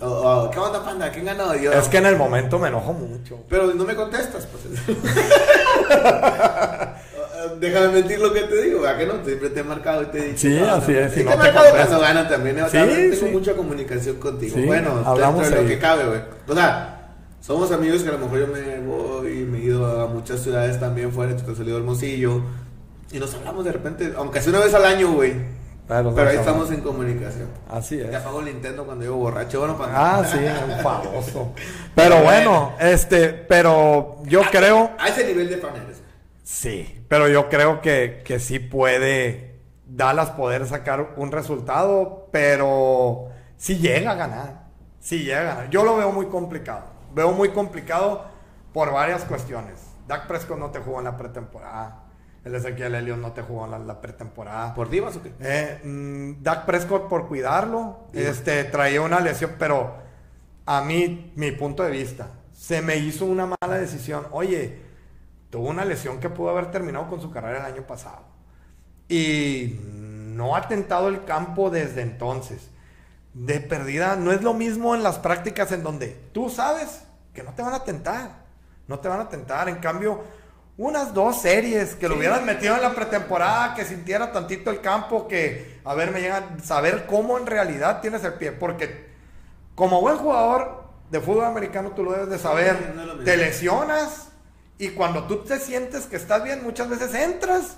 O, 0.00 0.08
o, 0.08 0.50
¿Qué 0.50 0.58
onda, 0.60 0.82
panda? 0.82 1.10
¿Quién 1.10 1.26
ganó? 1.26 1.54
Yo, 1.56 1.72
Es 1.72 1.88
que 1.88 1.98
en 1.98 2.06
el 2.06 2.16
momento 2.16 2.58
me 2.58 2.68
enojo 2.68 2.92
mucho. 2.92 3.44
Pero 3.48 3.74
no 3.74 3.84
me 3.84 3.96
contestas, 3.96 4.46
pues. 4.46 4.62
Déjame 7.58 7.88
mentir 7.88 8.18
lo 8.20 8.32
que 8.32 8.40
te 8.42 8.62
digo, 8.62 8.86
¿a 8.86 8.96
qué 8.96 9.06
no? 9.06 9.14
Siempre 9.24 9.50
te 9.50 9.60
he 9.60 9.64
marcado 9.64 10.02
y 10.02 10.06
te 10.06 10.18
he 10.18 10.22
dicho. 10.28 10.38
Sí, 10.38 10.58
no, 10.60 10.74
así 10.74 10.92
no, 10.92 10.98
es, 11.00 11.16
y 11.16 11.20
y 11.20 11.24
no 11.24 11.30
te 11.30 11.36
he 11.36 11.40
te 11.40 11.52
marcado 11.52 11.70
cuando 11.76 12.00
ganan 12.00 12.28
también. 12.28 12.58
¿eh? 12.58 12.62
Sí, 12.70 12.76
También 12.78 13.10
tengo 13.10 13.26
sí. 13.26 13.32
mucha 13.32 13.52
comunicación 13.54 14.16
contigo. 14.16 14.54
Sí, 14.56 14.62
bueno, 14.66 15.02
hablamos 15.04 15.40
dentro 15.42 15.58
de 15.58 15.62
lo 15.64 15.68
que 15.68 15.78
cabe, 15.78 16.04
güey. 16.06 16.20
O 16.48 16.54
sea, 16.54 17.14
somos 17.40 17.72
amigos 17.72 18.02
que 18.02 18.08
a 18.10 18.12
lo 18.12 18.18
mejor 18.18 18.38
yo 18.40 18.46
me 18.48 18.78
voy, 18.80 19.30
me 19.44 19.58
he 19.58 19.62
ido 19.62 20.00
a 20.02 20.06
muchas 20.06 20.40
ciudades 20.40 20.78
también 20.78 21.10
fuera, 21.12 21.34
te 21.36 21.50
has 21.50 21.56
salido 21.56 21.76
al 21.76 21.82
Hermosillo. 21.82 22.42
Y 23.12 23.18
nos 23.18 23.34
hablamos 23.34 23.64
de 23.64 23.72
repente, 23.72 24.12
aunque 24.16 24.40
sea 24.40 24.50
una 24.52 24.60
vez 24.64 24.74
al 24.74 24.84
año, 24.84 25.12
güey. 25.12 25.34
Pero, 25.88 26.14
Pero 26.14 26.30
ahí 26.30 26.36
estamos 26.36 26.70
en 26.70 26.82
comunicación. 26.82 27.48
Así 27.68 27.98
es. 28.00 28.08
Ya 28.12 28.18
apago 28.18 28.38
el 28.38 28.44
Nintendo 28.46 28.84
cuando 28.84 29.02
llego 29.02 29.16
borracho. 29.16 29.58
Bueno, 29.58 29.76
para 29.76 30.18
Ah, 30.20 30.24
sí, 30.24 30.38
enfadoso. 30.76 31.52
Pero 31.96 32.22
bueno, 32.22 32.74
este, 32.78 33.30
pero 33.30 34.18
yo 34.26 34.42
creo, 34.52 34.92
A 35.00 35.08
ese 35.08 35.24
nivel 35.26 35.48
de 35.48 35.56
fan 35.56 35.72
eres. 35.74 36.00
Sí, 36.50 37.04
pero 37.08 37.28
yo 37.28 37.48
creo 37.48 37.80
que, 37.80 38.22
que 38.24 38.38
sí 38.40 38.58
puede 38.58 39.60
Dallas 39.86 40.30
poder 40.30 40.66
sacar 40.66 41.14
un 41.16 41.30
resultado, 41.32 42.28
pero 42.32 43.28
si 43.56 43.78
llega 43.78 44.12
a 44.12 44.14
ganar, 44.14 44.64
si 44.98 45.24
llega 45.24 45.40
a 45.40 45.44
ganar. 45.54 45.70
Yo 45.70 45.84
lo 45.84 45.96
veo 45.96 46.12
muy 46.12 46.26
complicado, 46.26 46.84
veo 47.14 47.32
muy 47.32 47.50
complicado 47.50 48.24
por 48.72 48.92
varias 48.92 49.24
cuestiones. 49.24 49.80
Dak 50.06 50.26
Prescott 50.26 50.58
no 50.58 50.70
te 50.70 50.80
jugó 50.80 50.98
en 50.98 51.04
la 51.04 51.16
pretemporada, 51.16 52.04
el 52.44 52.54
Ezequiel 52.54 52.94
Elliott 52.94 53.18
no 53.18 53.32
te 53.32 53.42
jugó 53.42 53.64
en 53.66 53.70
la, 53.72 53.78
la 53.78 54.00
pretemporada. 54.00 54.74
¿Por 54.74 54.90
divas 54.90 55.16
o 55.16 55.22
qué? 55.22 55.32
Eh, 55.40 55.80
mm, 55.84 56.42
Dak 56.42 56.66
Prescott 56.66 57.08
por 57.08 57.28
cuidarlo, 57.28 58.06
Sí. 58.12 58.20
este, 58.22 58.64
traía 58.64 59.02
una 59.02 59.20
lesión, 59.20 59.52
pero 59.58 59.94
a 60.66 60.82
mí, 60.82 61.32
mi 61.36 61.52
punto 61.52 61.82
de 61.84 61.90
vista, 61.90 62.28
se 62.52 62.80
me 62.82 62.96
hizo 62.96 63.24
una 63.24 63.46
mala 63.46 63.78
decisión. 63.78 64.26
Oye, 64.32 64.89
tuvo 65.50 65.68
una 65.68 65.84
lesión 65.84 66.20
que 66.20 66.30
pudo 66.30 66.50
haber 66.50 66.70
terminado 66.70 67.08
con 67.08 67.20
su 67.20 67.30
carrera 67.30 67.58
el 67.66 67.74
año 67.74 67.82
pasado. 67.86 68.22
Y 69.08 69.78
no 69.84 70.54
ha 70.56 70.68
tentado 70.68 71.08
el 71.08 71.24
campo 71.24 71.70
desde 71.70 72.02
entonces. 72.02 72.70
De 73.34 73.60
perdida, 73.60 74.16
no 74.16 74.32
es 74.32 74.42
lo 74.42 74.54
mismo 74.54 74.94
en 74.94 75.02
las 75.02 75.18
prácticas 75.18 75.72
en 75.72 75.82
donde 75.82 76.08
tú 76.32 76.50
sabes 76.50 77.02
que 77.34 77.42
no 77.42 77.52
te 77.52 77.62
van 77.62 77.74
a 77.74 77.84
tentar. 77.84 78.30
No 78.86 78.98
te 79.00 79.08
van 79.08 79.20
a 79.20 79.28
tentar. 79.28 79.68
En 79.68 79.76
cambio, 79.76 80.22
unas 80.76 81.12
dos 81.14 81.40
series 81.42 81.94
que 81.94 82.08
lo 82.08 82.14
Sí. 82.14 82.20
hubieran 82.20 82.44
metido 82.44 82.74
en 82.74 82.82
la 82.82 82.94
pretemporada, 82.94 83.74
que 83.74 83.84
sintiera 83.84 84.32
tantito 84.32 84.70
el 84.70 84.80
campo, 84.80 85.28
que 85.28 85.80
a 85.84 85.94
ver, 85.94 86.10
me 86.10 86.20
llegan, 86.20 86.60
saber 86.62 87.06
cómo 87.06 87.38
en 87.38 87.46
realidad 87.46 88.00
tienes 88.00 88.24
el 88.24 88.34
pie. 88.34 88.52
Porque 88.52 89.10
como 89.74 90.00
buen 90.00 90.16
jugador 90.16 90.84
de 91.10 91.20
fútbol 91.20 91.44
americano, 91.44 91.90
tú 91.90 92.02
lo 92.04 92.12
debes 92.12 92.30
de 92.30 92.38
saber. 92.38 92.94
No 92.96 93.04
mismo. 93.06 93.24
te 93.24 93.36
lesionas 93.36 94.29
y 94.80 94.88
cuando 94.88 95.24
tú 95.24 95.44
te 95.44 95.58
sientes 95.60 96.06
que 96.06 96.16
estás 96.16 96.42
bien, 96.42 96.64
muchas 96.64 96.88
veces 96.88 97.14
entras. 97.14 97.76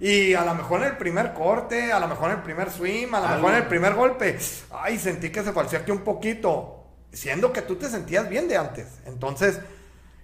Y 0.00 0.34
a 0.34 0.44
lo 0.44 0.54
mejor 0.54 0.80
en 0.80 0.88
el 0.88 0.96
primer 0.96 1.32
corte, 1.32 1.92
a 1.92 2.00
lo 2.00 2.08
mejor 2.08 2.30
en 2.30 2.38
el 2.38 2.42
primer 2.42 2.70
swing, 2.70 3.06
a 3.14 3.20
lo 3.20 3.28
mejor 3.36 3.50
en 3.52 3.56
el 3.58 3.66
primer 3.68 3.94
golpe, 3.94 4.36
ay, 4.72 4.98
sentí 4.98 5.30
que 5.30 5.44
se 5.44 5.52
falseó 5.52 5.78
aquí 5.78 5.92
un 5.92 6.00
poquito, 6.00 6.86
siendo 7.12 7.52
que 7.52 7.62
tú 7.62 7.76
te 7.76 7.88
sentías 7.88 8.28
bien 8.28 8.48
de 8.48 8.56
antes. 8.56 8.86
Entonces, 9.06 9.60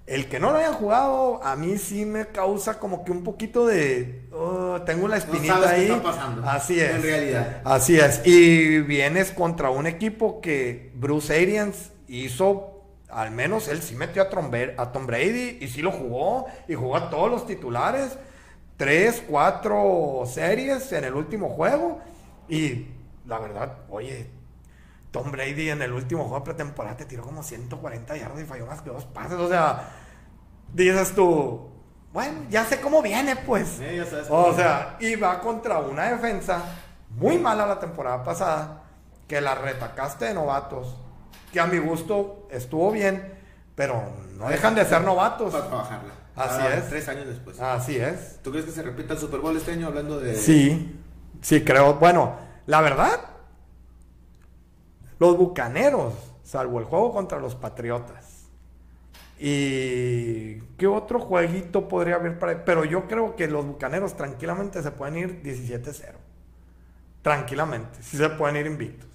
el 0.06 0.28
que 0.28 0.40
no 0.40 0.50
lo 0.50 0.58
hayan 0.58 0.74
jugado, 0.74 1.40
a 1.44 1.54
mí 1.54 1.78
sí 1.78 2.04
me 2.04 2.26
causa 2.26 2.78
como 2.80 3.04
que 3.04 3.12
un 3.12 3.22
poquito 3.22 3.64
de, 3.66 4.28
oh, 4.32 4.80
tengo 4.86 5.06
la 5.06 5.18
espinita 5.18 5.54
sabes 5.54 5.68
qué 5.70 5.74
ahí. 5.76 5.90
está 5.90 6.02
pasando, 6.02 6.48
Así 6.48 6.80
es. 6.80 6.90
en 6.90 7.02
realidad. 7.02 7.60
Así 7.64 7.98
es. 8.00 8.22
Y 8.24 8.80
vienes 8.80 9.30
contra 9.30 9.70
un 9.70 9.86
equipo 9.86 10.40
que 10.40 10.90
Bruce 10.94 11.32
Arians 11.40 11.90
hizo, 12.08 12.75
al 13.10 13.30
menos 13.30 13.68
él 13.68 13.82
sí 13.82 13.94
metió 13.94 14.22
a 14.22 14.30
Tom, 14.30 14.50
Bra- 14.50 14.74
a 14.78 14.92
Tom 14.92 15.06
Brady 15.06 15.58
y 15.60 15.68
sí 15.68 15.82
lo 15.82 15.92
jugó 15.92 16.46
y 16.68 16.74
jugó 16.74 16.96
a 16.96 17.10
todos 17.10 17.30
los 17.30 17.46
titulares. 17.46 18.18
Tres, 18.76 19.22
cuatro 19.28 20.24
series 20.26 20.92
en 20.92 21.04
el 21.04 21.14
último 21.14 21.48
juego. 21.50 22.00
Y 22.48 22.88
la 23.26 23.38
verdad, 23.38 23.78
oye, 23.88 24.30
Tom 25.10 25.32
Brady 25.32 25.70
en 25.70 25.82
el 25.82 25.92
último 25.92 26.24
juego 26.24 26.40
de 26.40 26.44
pretemporada 26.44 26.96
te 26.96 27.06
tiró 27.06 27.22
como 27.22 27.42
140 27.42 28.16
yardas 28.16 28.40
y 28.40 28.44
falló 28.44 28.66
más 28.66 28.82
que 28.82 28.90
dos 28.90 29.04
pases. 29.06 29.38
O 29.38 29.48
sea, 29.48 29.88
dices 30.72 31.14
tú, 31.14 31.70
bueno, 32.12 32.40
ya 32.50 32.64
sé 32.64 32.80
cómo 32.80 33.02
viene, 33.02 33.36
pues. 33.36 33.78
Ya 33.78 34.04
sabes 34.04 34.26
O 34.30 34.54
sea, 34.54 34.96
y 35.00 35.16
va 35.16 35.40
contra 35.40 35.78
una 35.80 36.10
defensa 36.12 36.62
muy 37.10 37.38
mala 37.38 37.66
la 37.66 37.78
temporada 37.78 38.22
pasada, 38.24 38.82
que 39.26 39.40
la 39.40 39.54
retacaste 39.54 40.26
de 40.26 40.34
novatos, 40.34 40.96
que 41.52 41.60
a 41.60 41.66
mi 41.66 41.78
gusto 41.78 42.48
estuvo 42.50 42.90
bien, 42.90 43.34
pero 43.74 44.02
no 44.36 44.48
dejan 44.48 44.74
de 44.74 44.84
ser 44.84 45.02
novatos. 45.02 45.52
Para 45.52 45.68
trabajarla. 45.68 46.12
Así 46.34 46.60
Ah, 46.62 46.74
es. 46.76 46.88
Tres 46.88 47.08
años 47.08 47.26
después. 47.26 47.58
Así 47.60 47.96
es. 47.96 48.40
¿Tú 48.42 48.50
crees 48.50 48.66
que 48.66 48.72
se 48.72 48.82
repita 48.82 49.14
el 49.14 49.18
Super 49.18 49.40
Bowl 49.40 49.56
este 49.56 49.72
año 49.72 49.86
hablando 49.86 50.20
de. 50.20 50.34
Sí, 50.36 51.00
sí 51.40 51.64
creo. 51.64 51.94
Bueno, 51.94 52.36
la 52.66 52.82
verdad, 52.82 53.20
los 55.18 55.36
Bucaneros, 55.38 56.12
salvo 56.44 56.78
el 56.78 56.84
juego 56.84 57.12
contra 57.12 57.38
los 57.38 57.54
Patriotas. 57.54 58.24
¿Y 59.38 60.60
qué 60.78 60.86
otro 60.86 61.20
jueguito 61.20 61.88
podría 61.88 62.14
haber 62.16 62.38
para 62.38 62.64
Pero 62.64 62.84
yo 62.84 63.06
creo 63.06 63.36
que 63.36 63.46
los 63.48 63.66
Bucaneros 63.66 64.16
tranquilamente 64.16 64.82
se 64.82 64.90
pueden 64.90 65.16
ir 65.16 65.42
17-0. 65.42 66.12
Tranquilamente, 67.22 68.02
sí 68.02 68.16
se 68.16 68.28
pueden 68.30 68.56
ir 68.56 68.66
invictos. 68.66 69.08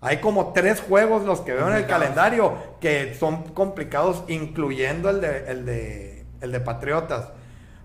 Hay 0.00 0.18
como 0.20 0.52
tres 0.52 0.80
juegos 0.80 1.24
los 1.24 1.40
que 1.40 1.52
veo 1.54 1.68
en 1.68 1.76
el 1.76 1.86
calendario 1.86 2.54
que 2.80 3.14
son 3.14 3.42
complicados, 3.54 4.24
incluyendo 4.28 5.08
el 5.10 5.20
de, 5.20 5.50
el 5.50 5.64
de, 5.66 6.26
el 6.40 6.52
de 6.52 6.60
Patriotas. 6.60 7.30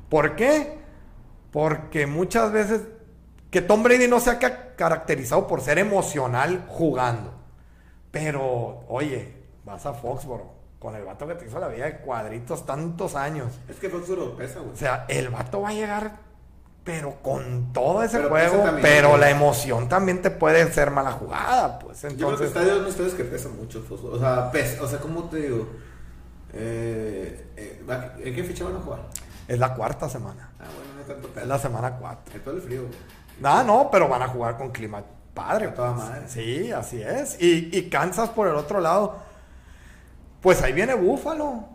¿Por 0.10 0.36
qué? 0.36 0.78
Porque 1.52 2.08
muchas 2.08 2.52
veces 2.52 2.82
que 3.50 3.62
Tom 3.62 3.84
Brady 3.84 4.08
no 4.08 4.19
se 4.19 4.30
ha 4.30 4.39
ca- 4.39 4.76
caracterizado 4.76 5.47
por 5.47 5.62
ser 5.62 5.80
emocional 5.80 6.65
jugando. 6.67 7.34
Pero, 8.12 8.84
oye, 8.89 9.34
vas 9.63 9.86
a 9.86 9.93
Foxboro 9.93 10.54
con 10.80 10.95
el 10.95 11.04
vato 11.06 11.28
que 11.28 11.36
te 11.36 11.45
hizo 11.45 11.60
la 11.60 11.67
vida 11.67 11.86
de 11.86 11.97
cuadritos 12.00 12.65
tantos 12.65 13.15
años. 13.15 13.60
Es 13.69 13.78
que 13.78 13.89
Foxborough 13.89 14.36
pesa, 14.36 14.60
güey. 14.60 14.74
O 14.74 14.76
sea, 14.76 15.06
el 15.08 15.30
vato 15.30 15.62
va 15.62 15.69
a 15.69 15.74
llegar, 15.74 16.12
pero 16.84 17.22
con 17.22 17.72
todo 17.74 18.02
ese 18.02 18.17
Pero 18.17 18.30
juego, 18.30 18.63
también, 18.63 18.82
pero 18.82 19.17
la 19.17 19.30
emoción 19.30 19.88
también 19.88 20.22
te 20.22 20.32
puede 20.32 20.72
ser 20.74 20.89
mala 20.89 21.12
jugada, 21.12 21.78
pues. 21.80 22.02
Yo 22.02 22.08
creo 22.08 22.17
que 22.17 22.24
Entonces, 22.24 22.48
estadios 22.48 22.82
no 22.82 22.88
estadios 22.88 23.13
que 23.13 23.24
pesan 23.24 23.56
mucho, 23.56 23.84
Foxborough. 23.84 24.15
O 24.15 24.20
sea, 24.20 24.52
pesa. 24.52 24.82
O 24.82 24.88
sea, 24.88 25.00
¿cómo 25.00 25.26
te 25.30 25.38
digo? 25.38 25.67
Eh, 26.54 27.46
eh, 27.56 27.84
¿En 28.24 28.36
qué 28.36 28.44
fecha 28.44 28.65
van 28.65 28.76
a 28.78 28.80
jugar? 28.80 29.00
es 29.48 29.60
la 29.60 29.74
cuarta 29.74 30.08
semana. 30.10 30.50
Ah, 30.60 30.65
bueno, 30.76 30.91
no 30.98 31.02
tanto 31.04 31.28
Es 31.28 31.34
peso. 31.34 31.46
la 31.46 31.60
semana 31.60 31.98
cuatro. 31.98 32.34
El 32.34 32.41
todo 32.41 32.56
el 32.56 32.62
frío. 32.62 32.84
Ah, 33.44 33.63
no, 33.65 33.89
pero 33.91 34.08
van 34.08 34.22
a 34.22 34.28
jugar 34.28 34.58
con 34.58 34.72
clima 34.72 35.04
padre. 35.34 35.67
A 35.67 35.74
toda 35.74 35.94
pues. 35.94 36.08
madre. 36.08 36.22
Sí, 36.28 36.72
así 36.72 37.02
es. 37.02 37.41
Y, 37.41 37.70
y 37.78 37.89
Kansas 37.89 38.30
por 38.30 38.48
el 38.48 38.56
otro 38.56 38.80
lado, 38.80 39.17
pues 40.41 40.62
ahí 40.62 40.74
viene 40.74 40.94
Búfalo. 40.94 41.65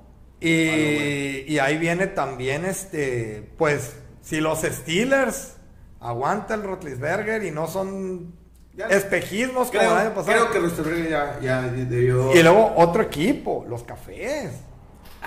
Y, 0.41 1.45
y 1.53 1.59
ahí 1.59 1.79
viene 1.79 2.07
también 2.09 2.65
este, 2.67 3.53
pues, 3.57 3.97
si 4.27 4.41
los 4.41 4.61
Steelers 4.63 5.53
aguanta 6.01 6.55
el 6.55 6.63
Rotlisberger 6.65 7.45
y 7.45 7.51
no 7.53 7.69
son 7.69 8.35
Ya. 8.75 8.87
espejismos 8.89 9.69
como 9.69 9.79
Creo, 9.79 9.93
el 9.93 9.99
año 9.99 10.15
pasado. 10.15 10.25
creo 10.37 10.51
que 10.51 10.59
Rosterberg 10.59 11.09
ya, 11.09 11.39
ya 11.41 11.63
debió. 11.63 12.35
Y 12.35 12.43
luego 12.43 12.75
otro 12.77 13.03
equipo, 13.03 13.65
los 13.69 13.85
cafés. 13.85 14.51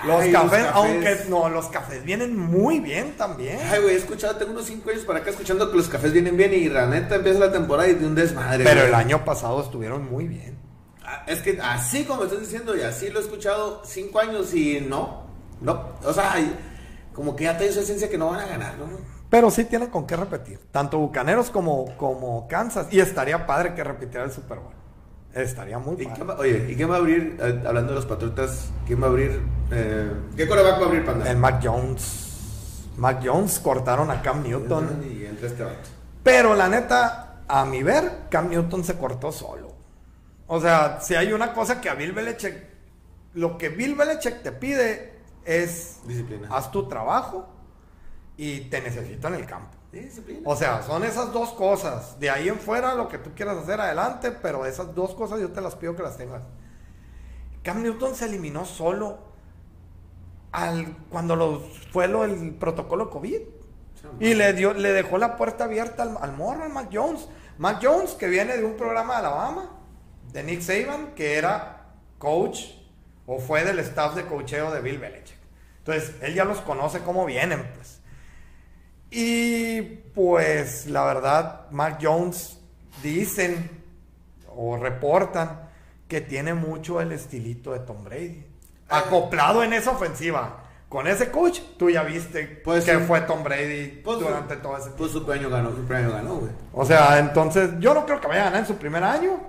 Los, 0.04 0.20
Ay, 0.22 0.30
los 0.32 0.42
cafés, 0.42 0.66
aunque 0.72 1.16
no, 1.28 1.48
los 1.48 1.66
cafés 1.66 2.04
vienen 2.04 2.36
muy 2.38 2.78
bien 2.80 3.12
también. 3.18 3.58
Ay, 3.70 3.80
güey, 3.82 3.94
he 3.94 3.98
escuchado, 3.98 4.36
tengo 4.36 4.52
unos 4.52 4.64
5 4.66 4.88
años 4.90 5.04
para 5.04 5.18
acá 5.18 5.30
escuchando 5.30 5.70
que 5.70 5.76
los 5.76 5.88
cafés 5.88 6.12
vienen 6.12 6.36
bien 6.36 6.54
y 6.54 6.68
la 6.68 6.86
neta 6.86 7.16
empieza 7.16 7.38
la 7.40 7.52
temporada 7.52 7.88
y 7.88 7.94
de 7.94 8.06
un 8.06 8.14
desmadre. 8.14 8.64
pero 8.64 8.76
güey. 8.80 8.88
el 8.88 8.94
año 8.94 9.24
pasado 9.24 9.60
estuvieron 9.62 10.08
muy 10.10 10.26
bien. 10.28 10.56
Ah, 11.04 11.24
Es 11.26 11.40
que 11.40 11.58
así 11.60 12.04
como 12.04 12.24
estás 12.24 12.40
diciendo, 12.40 12.76
y 12.76 12.82
así 12.82 13.10
lo 13.10 13.18
he 13.18 13.22
escuchado 13.22 13.82
5 13.84 14.20
años 14.20 14.54
y 14.54 14.80
no. 14.80 15.26
No. 15.60 15.88
O 16.04 16.12
sea, 16.14 16.36
como 17.20 17.36
que 17.36 17.44
ya 17.44 17.58
te 17.58 17.68
esa 17.68 17.80
esencia 17.80 18.08
que 18.08 18.16
no 18.16 18.30
van 18.30 18.40
a 18.40 18.46
ganar, 18.46 18.78
¿no? 18.78 18.86
Pero 19.28 19.50
sí 19.50 19.66
tienen 19.66 19.90
con 19.90 20.06
qué 20.06 20.16
repetir. 20.16 20.58
Tanto 20.70 20.96
Bucaneros 20.96 21.50
como, 21.50 21.94
como 21.98 22.48
Kansas. 22.48 22.86
Y 22.90 22.98
estaría 22.98 23.46
padre 23.46 23.74
que 23.74 23.84
repitiera 23.84 24.24
el 24.24 24.32
Super 24.32 24.58
Bowl. 24.58 24.72
Estaría 25.34 25.78
muy 25.78 26.00
¿Y 26.00 26.06
padre. 26.06 26.32
oye, 26.38 26.66
¿y 26.70 26.76
quién 26.76 26.90
va 26.90 26.94
a 26.94 26.96
abrir, 26.96 27.36
eh, 27.38 27.62
hablando 27.66 27.90
de 27.90 27.96
los 27.96 28.06
Patriotas, 28.06 28.70
quién 28.86 29.02
va 29.02 29.08
a 29.08 29.10
abrir, 29.10 29.38
eh, 29.70 30.10
qué 30.34 30.48
coreback 30.48 30.80
va 30.80 30.84
a 30.84 30.86
abrir 30.86 31.04
Panda? 31.04 31.30
El 31.30 31.36
Mac 31.36 31.60
Jones. 31.62 32.86
Mac 32.96 33.20
Jones 33.22 33.58
cortaron 33.58 34.10
a 34.10 34.22
Cam 34.22 34.42
Newton. 34.42 35.04
Y 35.04 35.26
entra 35.26 35.46
este 35.46 35.62
vato. 35.62 35.90
Pero 36.22 36.54
la 36.54 36.70
neta, 36.70 37.42
a 37.46 37.66
mi 37.66 37.82
ver, 37.82 38.12
Cam 38.30 38.48
Newton 38.48 38.82
se 38.82 38.96
cortó 38.96 39.30
solo. 39.30 39.74
O 40.46 40.58
sea, 40.58 41.02
si 41.02 41.16
hay 41.16 41.34
una 41.34 41.52
cosa 41.52 41.82
que 41.82 41.90
a 41.90 41.94
Bill 41.94 42.12
Belichick, 42.12 42.54
lo 43.34 43.58
que 43.58 43.68
Bill 43.68 43.94
Belichick 43.94 44.42
te 44.42 44.52
pide 44.52 45.19
es 45.44 46.00
Disciplina. 46.06 46.48
haz 46.50 46.70
tu 46.70 46.88
trabajo 46.88 47.46
y 48.36 48.62
te 48.62 48.80
necesito 48.80 49.28
en 49.28 49.34
el 49.34 49.46
campo. 49.46 49.76
Disciplina. 49.92 50.40
O 50.44 50.56
sea, 50.56 50.82
son 50.82 51.04
esas 51.04 51.32
dos 51.32 51.50
cosas. 51.50 52.18
De 52.20 52.30
ahí 52.30 52.48
en 52.48 52.58
fuera, 52.58 52.94
lo 52.94 53.08
que 53.08 53.18
tú 53.18 53.30
quieras 53.34 53.58
hacer 53.58 53.80
adelante, 53.80 54.30
pero 54.30 54.64
esas 54.64 54.94
dos 54.94 55.14
cosas 55.14 55.40
yo 55.40 55.50
te 55.50 55.60
las 55.60 55.74
pido 55.74 55.96
que 55.96 56.02
las 56.02 56.16
tengas. 56.16 56.42
Cam 57.62 57.82
Newton 57.82 58.14
se 58.14 58.26
eliminó 58.26 58.64
solo 58.64 59.18
al, 60.52 60.96
cuando 61.10 61.36
los, 61.36 61.62
fue 61.92 62.08
lo, 62.08 62.24
el 62.24 62.54
protocolo 62.54 63.10
COVID. 63.10 63.40
Y 64.18 64.34
le, 64.34 64.54
dio, 64.54 64.72
le 64.72 64.92
dejó 64.92 65.18
la 65.18 65.36
puerta 65.36 65.64
abierta 65.64 66.04
al, 66.04 66.16
al 66.20 66.32
morro, 66.34 66.64
al 66.64 66.72
Mac 66.72 66.88
Jones. 66.90 67.28
Mac 67.58 67.80
Jones, 67.82 68.12
que 68.12 68.28
viene 68.28 68.56
de 68.56 68.64
un 68.64 68.76
programa 68.76 69.14
de 69.14 69.18
Alabama, 69.26 69.70
de 70.32 70.42
Nick 70.42 70.62
Saban, 70.62 71.14
que 71.14 71.36
era 71.36 71.88
coach 72.18 72.79
o 73.32 73.38
fue 73.38 73.62
del 73.64 73.78
staff 73.78 74.16
de 74.16 74.24
coacheo 74.24 74.72
de 74.72 74.80
Bill 74.80 74.98
Belichick. 74.98 75.36
Entonces, 75.78 76.16
él 76.20 76.34
ya 76.34 76.44
los 76.44 76.60
conoce 76.62 76.98
cómo 76.98 77.24
vienen, 77.24 77.64
pues. 77.76 78.00
Y 79.08 79.82
pues, 80.14 80.86
la 80.86 81.04
verdad, 81.04 81.70
Mac 81.70 82.00
Jones 82.02 82.58
dicen 83.04 83.70
o 84.56 84.76
reportan 84.76 85.68
que 86.08 86.20
tiene 86.20 86.54
mucho 86.54 87.00
el 87.00 87.12
estilito 87.12 87.72
de 87.72 87.78
Tom 87.78 88.02
Brady. 88.02 88.44
Acoplado 88.88 89.62
en 89.62 89.74
esa 89.74 89.92
ofensiva. 89.92 90.64
Con 90.88 91.06
ese 91.06 91.30
coach, 91.30 91.60
tú 91.78 91.88
ya 91.88 92.02
viste 92.02 92.60
Pues 92.64 92.84
que 92.84 92.96
sí. 92.98 93.04
fue 93.06 93.20
Tom 93.20 93.44
Brady 93.44 94.00
Pues, 94.02 94.18
durante 94.18 94.56
todo 94.56 94.76
ese 94.76 94.90
Pues 94.90 95.12
su 95.12 95.24
premio 95.24 95.48
ganó, 95.48 95.70
su 95.70 95.84
premio 95.84 96.10
ganó, 96.12 96.34
güey. 96.34 96.50
o 96.72 96.84
sea, 96.84 97.20
entonces 97.20 97.70
yo 97.78 97.94
no 97.94 98.04
creo 98.04 98.20
que 98.20 98.26
vaya 98.26 98.40
a 98.40 98.44
ganar 98.46 98.60
en 98.62 98.66
su 98.66 98.74
primer 98.74 99.04
año, 99.04 99.40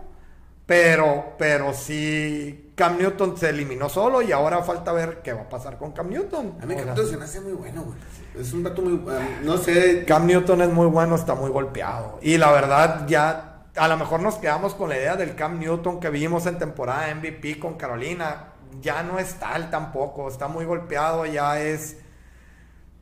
pero, 0.68 1.34
pero 1.40 1.74
sí 1.74 2.61
Cam 2.76 2.98
Newton 2.98 3.38
se 3.38 3.50
eliminó 3.50 3.90
solo 3.90 4.22
y 4.22 4.32
ahora 4.32 4.64
falta 4.64 4.92
ver 4.92 5.22
qué 5.22 5.34
va 5.34 5.42
a 5.42 5.50
pasar 5.50 5.78
con 5.78 5.92
Cam 5.92 6.10
Newton. 6.10 6.58
A 6.62 6.66
mí 6.66 6.76
sea, 6.76 6.86
Capitán 6.86 7.08
se 7.08 7.18
me 7.18 7.26
hace 7.26 7.42
muy 7.42 7.54
bueno, 7.54 7.84
güey. 7.84 7.98
Es 8.40 8.54
un 8.54 8.64
vato 8.64 8.82
muy, 8.82 8.94
eh, 8.94 9.40
no 9.44 9.58
sé, 9.58 10.06
Cam 10.06 10.26
Newton 10.26 10.62
es 10.62 10.70
muy 10.70 10.88
bueno, 10.88 11.16
está 11.16 11.36
muy 11.36 11.50
golpeado. 11.50 12.18
Y 12.22 12.38
la 12.38 12.52
verdad 12.52 13.08
ya, 13.08 13.66
a 13.76 13.88
lo 13.88 13.98
mejor 13.98 14.22
nos 14.22 14.36
quedamos 14.36 14.74
con 14.74 14.90
la 14.90 14.98
idea 14.98 15.16
del 15.16 15.36
Cam 15.36 15.60
Newton 15.60 16.00
que 16.00 16.10
vimos 16.10 16.46
en 16.46 16.58
temporada 16.58 17.14
MVP 17.14 17.60
con 17.60 17.76
Carolina. 17.76 18.54
Ya 18.82 19.04
no 19.04 19.20
es 19.20 19.36
tal 19.36 19.70
tampoco, 19.70 20.30
está 20.30 20.48
muy 20.48 20.66
golpeado, 20.66 21.26
ya 21.26 21.60
es... 21.62 21.98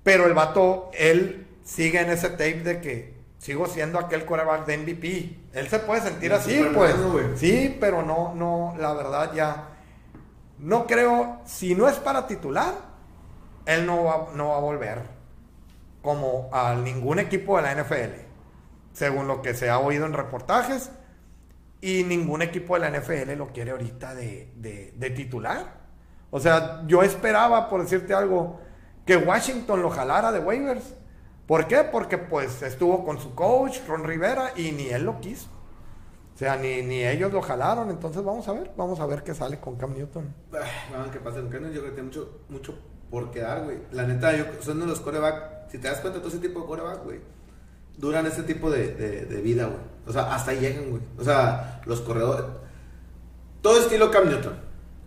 Pero 0.01 0.25
el 0.25 0.33
vato, 0.33 0.89
él 0.93 1.47
sigue 1.63 2.01
en 2.01 2.09
ese 2.09 2.29
tape 2.29 2.63
de 2.63 2.81
que 2.81 3.18
sigo 3.39 3.65
siendo 3.65 3.97
aquel 3.97 4.25
quarterback 4.25 4.67
de 4.67 4.77
MVP. 4.77 5.39
Él 5.53 5.67
se 5.67 5.79
puede 5.79 6.01
sentir 6.01 6.31
así, 6.33 6.57
súper 6.59 6.73
pues. 6.75 7.11
bueno. 7.11 7.29
Sí, 7.35 7.75
pero 7.79 8.03
no, 8.03 8.35
no, 8.35 8.75
la 8.77 8.93
verdad 8.93 9.33
ya... 9.33 9.69
No 10.59 10.85
creo, 10.85 11.39
si 11.45 11.73
no 11.73 11.87
es 11.87 11.95
para 11.95 12.27
titular, 12.27 12.73
él 13.65 13.85
no 13.87 14.03
va, 14.03 14.27
no 14.35 14.49
va 14.49 14.57
a 14.57 14.59
volver 14.59 15.01
como 16.01 16.49
a 16.53 16.75
ningún 16.75 17.17
equipo 17.19 17.55
de 17.57 17.63
la 17.63 17.75
NFL, 17.75 18.21
según 18.93 19.27
lo 19.27 19.41
que 19.41 19.53
se 19.53 19.69
ha 19.69 19.79
oído 19.79 20.05
en 20.05 20.13
reportajes, 20.13 20.91
y 21.81 22.03
ningún 22.03 22.41
equipo 22.41 22.77
de 22.77 22.89
la 22.89 22.99
NFL 22.99 23.37
lo 23.37 23.47
quiere 23.53 23.71
ahorita 23.71 24.13
de, 24.15 24.51
de- 24.55 24.93
de 24.97 25.09
titular. 25.11 25.79
O 26.29 26.39
sea, 26.41 26.83
yo 26.87 27.03
esperaba, 27.03 27.69
por 27.69 27.81
decirte 27.81 28.13
algo, 28.13 28.59
que 29.05 29.15
Washington 29.17 29.81
lo 29.81 29.89
jalara 29.89 30.31
de 30.33 30.39
waivers. 30.39 30.93
¿Por 31.49 31.65
qué? 31.65 31.83
Porque 31.83 32.19
pues 32.19 32.61
estuvo 32.61 33.03
con 33.03 33.19
su 33.19 33.33
coach, 33.33 33.79
Ron 33.87 34.03
Rivera, 34.03 34.53
y 34.55 34.71
ni 34.71 34.89
él 34.89 35.01
lo 35.03 35.19
quiso. 35.19 35.47
O 36.35 36.37
sea, 36.37 36.55
ni, 36.57 36.83
ni 36.83 37.03
ellos 37.03 37.33
lo 37.33 37.41
jalaron. 37.41 37.89
Entonces 37.89 38.23
vamos 38.23 38.47
a 38.47 38.53
ver, 38.53 38.69
vamos 38.77 38.99
a 38.99 39.07
ver 39.07 39.23
qué 39.23 39.33
sale 39.33 39.59
con 39.59 39.75
Cam 39.75 39.95
Newton. 39.95 40.31
Ah, 40.53 40.59
Vamos, 40.91 41.09
que 41.09 41.17
pasa 41.17 41.37
con 41.37 41.49
Cardinals, 41.49 41.73
yo 41.73 41.81
creo 41.81 41.95
que 41.95 42.01
tiene 42.01 42.09
mucho, 42.09 42.41
mucho 42.49 42.75
por 43.09 43.31
quedar, 43.31 43.63
güey. 43.63 43.79
La 43.91 44.03
neta, 44.05 44.37
yo, 44.37 44.45
son 44.59 44.79
de 44.79 44.85
los 44.85 44.99
coreback, 44.99 45.71
si 45.71 45.79
te 45.79 45.87
das 45.87 46.01
cuenta, 46.01 46.19
todo 46.19 46.29
ese 46.29 46.37
tipo 46.37 46.59
de 46.59 46.67
coreback, 46.67 47.03
güey, 47.03 47.19
duran 47.97 48.27
ese 48.27 48.43
tipo 48.43 48.69
de, 48.69 48.93
de, 48.93 49.25
de 49.25 49.41
vida, 49.41 49.65
güey. 49.65 49.81
O 50.05 50.13
sea, 50.13 50.31
hasta 50.31 50.53
llegan, 50.53 50.91
güey. 50.91 51.01
O 51.17 51.23
sea, 51.23 51.81
los 51.87 52.01
corredores, 52.01 52.45
todo 53.63 53.79
estilo 53.79 54.11
Cam 54.11 54.29
Newton. 54.29 54.53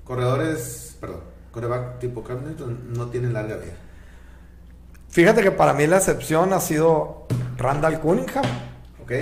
Corredores, 0.02 0.96
perdón, 1.00 1.20
coreback 1.52 2.00
tipo 2.00 2.24
Cam 2.24 2.44
Newton 2.44 2.92
no 2.94 3.06
tienen 3.10 3.32
larga 3.32 3.58
vida. 3.58 3.74
Fíjate 5.12 5.42
que 5.42 5.50
para 5.52 5.72
mí 5.74 5.86
la 5.86 5.98
excepción 5.98 6.52
ha 6.52 6.58
sido 6.60 7.26
Randall 7.56 8.00
Cunningham. 8.00 8.44
¿Ok? 9.02 9.12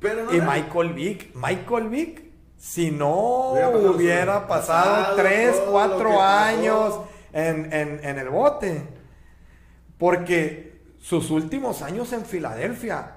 Pero 0.00 0.24
no. 0.24 0.34
Y 0.34 0.36
era- 0.38 0.46
Michael 0.52 0.92
Vick. 0.92 1.34
Michael 1.34 1.88
Vick, 1.88 2.22
si 2.58 2.90
no 2.90 3.52
Hubiera 3.52 3.70
pasado 3.72 3.92
hubiera 3.92 4.46
pasado 4.48 4.94
pasado 4.96 5.16
3, 5.16 5.50
todo 5.56 5.64
lo 5.66 5.72
4 5.72 5.98
que 5.98 6.04
pasó. 6.04 6.20
años 6.22 7.00
en, 7.32 7.72
en- 7.72 8.00
en 8.04 8.18
el 8.18 8.28
bote. 8.28 8.82
Porque 9.98 10.80
sus 11.00 11.30
últimos 11.30 11.82
años 11.82 12.12
en 12.12 12.24
Filadelfia, 12.24 13.12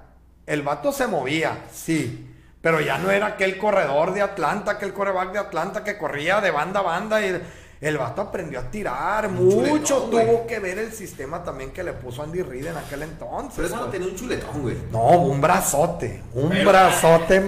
el 0.45 0.61
vato 0.61 0.91
se 0.91 1.07
movía, 1.07 1.57
sí. 1.71 2.31
Pero 2.61 2.81
ya 2.81 2.97
no 2.97 3.11
era 3.11 3.27
aquel 3.27 3.57
corredor 3.57 4.13
de 4.13 4.21
Atlanta, 4.21 4.71
aquel 4.71 4.93
coreback 4.93 5.31
de 5.33 5.39
Atlanta 5.39 5.83
que 5.83 5.97
corría 5.97 6.41
de 6.41 6.51
banda 6.51 6.79
a 6.79 6.83
banda. 6.83 7.25
Y 7.25 7.41
el 7.87 7.97
vato 7.97 8.21
aprendió 8.21 8.59
a 8.59 8.63
tirar. 8.63 9.27
Un 9.27 9.35
Mucho 9.45 10.07
chuletón, 10.07 10.09
tuvo 10.11 10.47
que 10.47 10.59
ver 10.59 10.79
el 10.79 10.91
sistema 10.91 11.43
también 11.43 11.71
que 11.71 11.83
le 11.83 11.93
puso 11.93 12.23
Andy 12.23 12.41
Reid 12.41 12.65
en 12.67 12.77
aquel 12.77 13.03
entonces. 13.03 13.53
Pero 13.55 13.67
eso 13.67 13.77
no 13.77 13.85
tenía 13.87 14.07
un 14.07 14.15
chuletón, 14.15 14.61
güey. 14.61 14.77
No, 14.91 15.07
un 15.19 15.39
brazote, 15.41 16.23
un 16.33 16.49
brazote. 16.65 17.41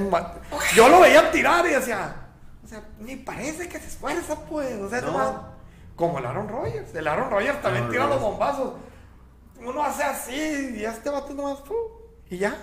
Yo 0.76 0.90
lo 0.90 1.00
veía 1.02 1.32
tirar 1.32 1.66
y 1.66 1.70
decía, 1.72 2.16
o 2.64 2.68
sea, 2.68 2.84
ni 3.00 3.16
parece 3.16 3.68
que 3.68 3.80
se 3.80 3.88
esfuerza, 3.88 4.36
pues. 4.50 4.76
O 4.82 4.90
sea, 4.90 5.02
No. 5.02 5.08
nomás- 5.12 5.34
como 5.96 6.20
el 6.20 6.26
Aaron 6.28 6.48
Rodgers. 6.48 6.94
El 6.94 7.08
Aaron 7.08 7.32
Rodgers 7.32 7.60
también 7.62 7.86
Aaron 7.86 7.92
tira 7.92 8.08
los 8.08 8.22
bombazos. 8.22 8.74
Uno 9.60 9.84
hace 9.84 10.04
así 10.04 10.76
y 10.78 10.86
este 10.86 11.10
vato 11.10 11.34
nomás, 11.34 11.58
y 12.30 12.38
ya. 12.38 12.56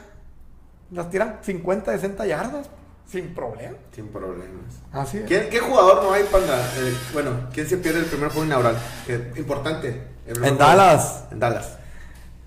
Las 0.90 1.10
tiran 1.10 1.38
50, 1.42 1.90
60 1.90 2.24
yardas, 2.26 2.68
sin 3.06 3.34
problema. 3.34 3.76
Sin 3.94 4.08
problemas. 4.08 4.74
Así 4.92 5.18
es. 5.18 5.24
¿Quién- 5.26 5.48
¿Qué 5.50 5.60
jugador 5.60 6.02
no 6.02 6.12
hay, 6.12 6.24
panda? 6.24 6.58
Eh, 6.78 6.96
bueno, 7.12 7.48
¿quién 7.52 7.68
se 7.68 7.76
pierde 7.78 8.00
el 8.00 8.06
primer 8.06 8.28
juego 8.30 8.44
inaugural? 8.46 8.76
Eh, 9.08 9.32
importante. 9.36 10.08
En. 10.26 10.56
Dallas. 10.58 11.24
En 11.30 11.38
Dallas. 11.38 11.78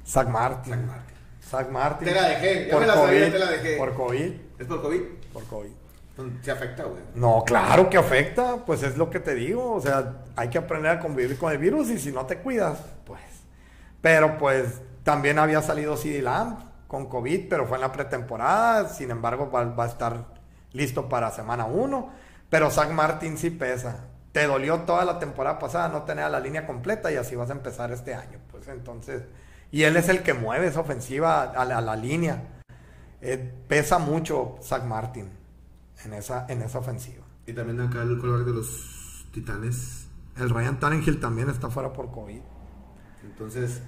Zach 0.05 0.27
Martin. 0.27 0.73
Zach 0.73 0.81
Martin. 0.85 1.15
Zach 1.49 1.69
Martin. 1.69 2.07
Te 2.07 2.13
la 2.15 2.27
dejé, 2.29 2.65
ya 2.67 2.71
Por 2.71 2.81
me 2.81 2.87
la 2.87 2.93
sabía, 2.95 3.19
COVID, 3.21 3.31
te 3.31 3.39
la 3.39 3.51
dejé. 3.51 3.77
Por 3.77 3.93
COVID. 3.93 4.31
¿Es 4.59 4.67
por 4.67 4.81
COVID? 4.81 5.01
Por 5.33 5.43
COVID. 5.45 5.69
Se 6.41 6.49
afecta, 6.51 6.83
güey. 6.83 7.01
No, 7.13 7.43
claro 7.45 7.89
que 7.91 7.97
afecta, 7.97 8.57
pues 8.65 8.81
es 8.81 8.97
lo 8.97 9.07
que 9.11 9.19
te 9.19 9.35
digo, 9.35 9.73
o 9.75 9.79
sea, 9.79 10.23
hay 10.35 10.49
que 10.49 10.57
aprender 10.57 10.91
a 10.93 10.99
convivir 10.99 11.37
con 11.37 11.51
el 11.51 11.59
virus 11.59 11.89
y 11.91 11.99
si 11.99 12.11
no 12.11 12.25
te 12.25 12.39
cuidas, 12.39 12.79
pues. 13.05 13.21
Pero 14.01 14.35
pues 14.39 14.81
también 15.03 15.37
había 15.37 15.61
salido 15.61 15.95
CD 15.95 16.23
Lamb 16.23 16.57
con 16.87 17.05
COVID, 17.07 17.47
pero 17.47 17.67
fue 17.67 17.77
en 17.77 17.81
la 17.81 17.91
pretemporada, 17.91 18.89
sin 18.89 19.11
embargo 19.11 19.51
va, 19.51 19.65
va 19.65 19.83
a 19.83 19.87
estar 19.87 20.25
listo 20.73 21.09
para 21.09 21.31
semana 21.31 21.65
1, 21.65 22.11
pero 22.49 22.69
Zach 22.69 22.91
Martin 22.91 23.37
sí 23.37 23.49
pesa. 23.49 24.07
Te 24.31 24.45
dolió 24.45 24.81
toda 24.81 25.05
la 25.05 25.19
temporada 25.19 25.57
pasada 25.57 25.89
no 25.89 26.03
tener 26.03 26.29
la 26.29 26.39
línea 26.39 26.67
completa 26.67 27.11
y 27.11 27.15
así 27.15 27.35
vas 27.35 27.49
a 27.49 27.53
empezar 27.53 27.91
este 27.91 28.13
año, 28.13 28.39
pues 28.51 28.67
entonces, 28.67 29.23
y 29.71 29.83
él 29.83 29.97
es 29.97 30.09
el 30.09 30.23
que 30.23 30.33
mueve 30.33 30.67
esa 30.67 30.81
ofensiva 30.81 31.41
a 31.43 31.65
la, 31.65 31.77
a 31.77 31.81
la 31.81 31.95
línea. 31.95 32.43
Eh, 33.19 33.37
pesa 33.67 33.97
mucho 33.97 34.57
Zach 34.61 34.83
Martin 34.83 35.29
en 36.05 36.13
esa, 36.13 36.45
en 36.47 36.61
esa 36.61 36.79
ofensiva. 36.79 37.25
Y 37.45 37.53
también 37.53 37.81
acá 37.81 38.01
el 38.03 38.19
color 38.19 38.45
de 38.45 38.53
los 38.53 39.27
titanes. 39.33 40.07
El 40.37 40.49
Ryan 40.49 40.79
Tannehill 40.79 41.19
también 41.19 41.49
está 41.49 41.69
fuera 41.69 41.91
por 41.91 42.11
COVID. 42.11 42.41
Entonces, 43.23 43.81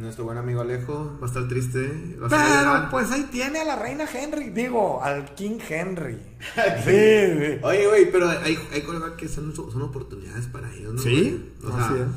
nuestro 0.00 0.24
buen 0.24 0.38
amigo 0.38 0.60
Alejo 0.60 1.18
va 1.20 1.26
a 1.26 1.28
estar 1.28 1.46
triste. 1.48 2.16
Va 2.20 2.24
a 2.24 2.28
estar 2.28 2.78
Pero 2.78 2.90
pues 2.90 3.10
ahí 3.10 3.28
tiene 3.30 3.60
a 3.60 3.64
la 3.64 3.76
reina 3.76 4.06
Henry, 4.12 4.50
digo, 4.50 5.02
al 5.02 5.34
King 5.34 5.58
Henry. 5.68 6.18
sí, 6.84 6.90
sí. 7.38 7.58
Oye, 7.62 7.86
güey, 7.86 8.10
pero 8.10 8.28
hay, 8.28 8.58
hay 8.72 8.84
que 9.16 9.28
son, 9.28 9.54
son 9.54 9.82
oportunidades 9.82 10.46
para 10.46 10.72
ellos, 10.72 10.94
¿no? 10.94 11.02
Sí? 11.02 11.54
O 11.62 11.68
sea. 11.68 12.08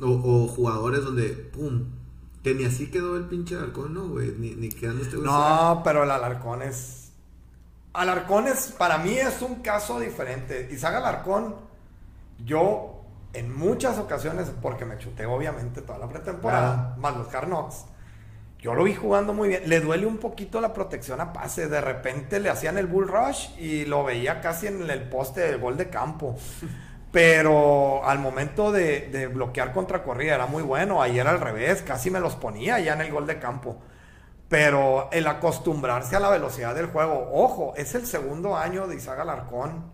O, 0.00 0.08
o 0.08 0.48
jugadores 0.48 1.04
donde, 1.04 1.28
pum, 1.28 1.84
que 2.42 2.54
ni 2.54 2.64
así 2.64 2.90
quedó 2.90 3.16
el 3.16 3.24
pinche 3.24 3.56
halcón, 3.56 3.94
¿no, 3.94 4.08
güey? 4.08 4.34
Ni, 4.36 4.54
ni 4.54 4.68
quedando 4.68 5.02
este. 5.02 5.16
No, 5.16 5.80
pero 5.84 6.02
el 6.04 6.10
Alarcón 6.10 6.62
es. 6.62 7.12
Alarcón 7.92 8.48
es, 8.48 8.74
para 8.78 8.98
mí 8.98 9.16
es 9.16 9.42
un 9.42 9.56
caso 9.56 10.00
diferente. 10.00 10.68
Isaac 10.72 10.96
Alarcón, 10.96 11.54
yo 12.44 12.91
en 13.34 13.56
muchas 13.56 13.98
ocasiones, 13.98 14.50
porque 14.60 14.84
me 14.84 14.98
chuté 14.98 15.26
obviamente 15.26 15.82
toda 15.82 15.98
la 15.98 16.08
pretemporada, 16.08 16.94
más 16.98 17.16
los 17.16 17.34
Hard 17.34 17.46
Knocks, 17.46 17.86
yo 18.62 18.74
lo 18.74 18.84
vi 18.84 18.94
jugando 18.94 19.32
muy 19.32 19.48
bien. 19.48 19.62
Le 19.66 19.80
duele 19.80 20.06
un 20.06 20.18
poquito 20.18 20.60
la 20.60 20.72
protección 20.72 21.20
a 21.20 21.32
pase. 21.32 21.68
De 21.68 21.80
repente 21.80 22.38
le 22.38 22.48
hacían 22.48 22.78
el 22.78 22.86
bull 22.86 23.08
rush 23.08 23.58
y 23.58 23.84
lo 23.86 24.04
veía 24.04 24.40
casi 24.40 24.68
en 24.68 24.88
el 24.88 25.02
poste 25.08 25.40
del 25.40 25.58
gol 25.58 25.76
de 25.76 25.90
campo. 25.90 26.36
Pero 27.10 28.06
al 28.06 28.20
momento 28.20 28.70
de, 28.70 29.08
de 29.08 29.26
bloquear 29.26 29.72
contra 29.72 30.04
corrida 30.04 30.36
era 30.36 30.46
muy 30.46 30.62
bueno. 30.62 31.02
Ayer 31.02 31.26
al 31.26 31.40
revés, 31.40 31.82
casi 31.82 32.10
me 32.10 32.20
los 32.20 32.36
ponía 32.36 32.78
ya 32.78 32.94
en 32.94 33.00
el 33.00 33.10
gol 33.10 33.26
de 33.26 33.40
campo. 33.40 33.78
Pero 34.48 35.10
el 35.12 35.26
acostumbrarse 35.26 36.14
a 36.14 36.20
la 36.20 36.30
velocidad 36.30 36.74
del 36.74 36.86
juego, 36.86 37.30
ojo, 37.32 37.74
es 37.76 37.94
el 37.96 38.06
segundo 38.06 38.56
año 38.56 38.86
de 38.86 38.96
Isaac 38.96 39.18
Alarcón 39.18 39.90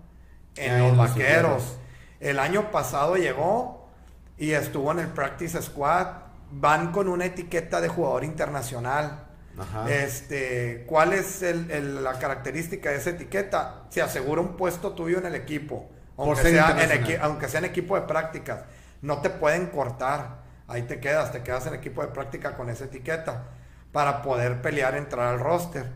en 0.57 0.75
Ay, 0.75 0.89
los 0.89 0.97
vaqueros. 0.97 1.79
El 2.21 2.39
año 2.39 2.71
pasado 2.71 3.17
llegó 3.17 3.89
y 4.37 4.53
estuvo 4.53 4.93
en 4.93 5.01
el 5.01 5.09
Practice 5.09 5.61
Squad. 5.63 6.07
Van 6.51 6.93
con 6.93 7.09
una 7.09 7.27
etiqueta 7.27 7.81
de 7.81 7.89
jugador 7.89 8.25
internacional. 8.25 9.25
Ajá. 9.59 9.91
Este, 9.91 10.85
¿Cuál 10.87 11.13
es 11.13 11.43
el- 11.43 11.71
el- 11.71 12.05
la 12.05 12.19
característica 12.19 12.91
de 12.91 12.97
esa 12.97 13.11
etiqueta? 13.11 13.83
Se 13.91 14.01
asegura 14.01 14.41
un 14.41 14.57
puesto 14.57 14.93
tuyo 14.93 15.19
en 15.19 15.27
el 15.27 15.35
equipo, 15.35 15.89
aunque 16.17 16.43
sea, 16.53 16.71
en 16.85 16.91
equi- 17.05 17.19
aunque 17.21 17.49
sea 17.49 17.59
en 17.59 17.65
equipo 17.67 17.97
de 17.97 18.03
prácticas. 18.03 18.61
No 19.03 19.21
te 19.21 19.31
pueden 19.31 19.67
cortar, 19.67 20.39
ahí 20.69 20.83
te 20.83 21.01
quedas, 21.01 21.33
te 21.33 21.43
quedas 21.43 21.67
en 21.67 21.75
equipo 21.75 22.03
de 22.03 22.09
práctica 22.09 22.57
con 22.57 22.71
esa 22.71 22.85
etiqueta 22.85 23.45
para 23.93 24.23
poder 24.23 24.63
pelear, 24.63 24.97
entrar 24.97 25.27
al 25.35 25.41
roster 25.41 25.87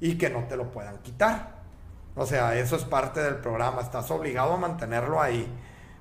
y 0.00 0.18
que 0.18 0.28
no 0.30 0.44
te 0.44 0.56
lo 0.56 0.70
puedan 0.70 0.98
quitar. 0.98 1.62
O 2.16 2.26
sea, 2.26 2.56
eso 2.56 2.76
es 2.76 2.84
parte 2.84 3.20
del 3.20 3.36
programa, 3.36 3.80
estás 3.82 4.10
obligado 4.10 4.52
a 4.54 4.56
mantenerlo 4.58 5.20
ahí. 5.22 5.48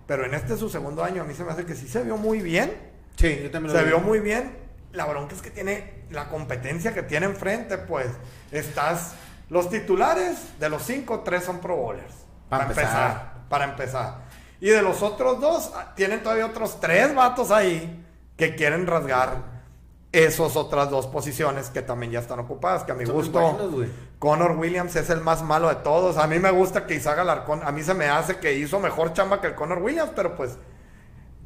Pero 0.07 0.25
en 0.25 0.33
este 0.33 0.57
su 0.57 0.69
segundo 0.69 1.03
año 1.03 1.21
a 1.21 1.25
mí 1.25 1.33
se 1.33 1.43
me 1.43 1.51
hace 1.51 1.65
que 1.65 1.75
sí 1.75 1.87
se 1.87 2.03
vio 2.03 2.17
muy 2.17 2.41
bien. 2.41 2.73
Sí, 3.15 3.39
yo 3.43 3.51
también 3.51 3.73
lo 3.73 3.79
Se 3.79 3.85
vi. 3.85 3.91
vio 3.91 3.99
muy 3.99 4.19
bien. 4.19 4.57
La 4.93 5.05
bronca 5.05 5.35
es 5.35 5.41
que 5.41 5.51
tiene 5.51 6.03
la 6.09 6.27
competencia 6.27 6.93
que 6.93 7.03
tiene 7.03 7.25
enfrente, 7.27 7.77
pues 7.77 8.07
estás. 8.51 9.13
Los 9.49 9.69
titulares 9.69 10.37
de 10.59 10.69
los 10.69 10.83
cinco, 10.83 11.21
tres 11.21 11.43
son 11.43 11.59
Pro 11.59 11.75
Bowlers. 11.75 12.13
Para 12.49 12.67
Para 12.67 12.69
empezar. 12.81 13.11
empezar. 13.11 13.33
Para 13.49 13.63
empezar. 13.65 14.15
Y 14.59 14.69
de 14.69 14.81
los 14.81 15.01
otros 15.01 15.39
dos, 15.41 15.71
ah, 15.75 15.93
tienen 15.95 16.21
todavía 16.23 16.45
otros 16.45 16.79
tres 16.79 17.13
vatos 17.15 17.51
ahí 17.51 18.05
que 18.37 18.55
quieren 18.55 18.85
rasgar 18.87 19.43
esas 20.11 20.55
otras 20.55 20.89
dos 20.89 21.07
posiciones 21.07 21.69
que 21.69 21.81
también 21.81 22.11
ya 22.11 22.19
están 22.19 22.39
ocupadas. 22.39 22.83
Que 22.83 22.91
a 22.91 22.95
mi 22.95 23.05
gusto. 23.05 23.57
Connor 24.21 24.51
Williams 24.51 24.95
es 24.95 25.09
el 25.09 25.19
más 25.19 25.41
malo 25.41 25.67
de 25.67 25.77
todos. 25.77 26.17
A 26.17 26.27
mí 26.27 26.37
me 26.37 26.51
gusta 26.51 26.85
que 26.85 26.93
Isaac 26.93 27.17
Alarcón, 27.17 27.61
a 27.63 27.71
mí 27.71 27.81
se 27.81 27.95
me 27.95 28.05
hace 28.05 28.37
que 28.37 28.55
hizo 28.55 28.79
mejor 28.79 29.13
chamba 29.13 29.41
que 29.41 29.47
el 29.47 29.55
Connor 29.55 29.79
Williams, 29.79 30.11
pero 30.15 30.35
pues 30.35 30.59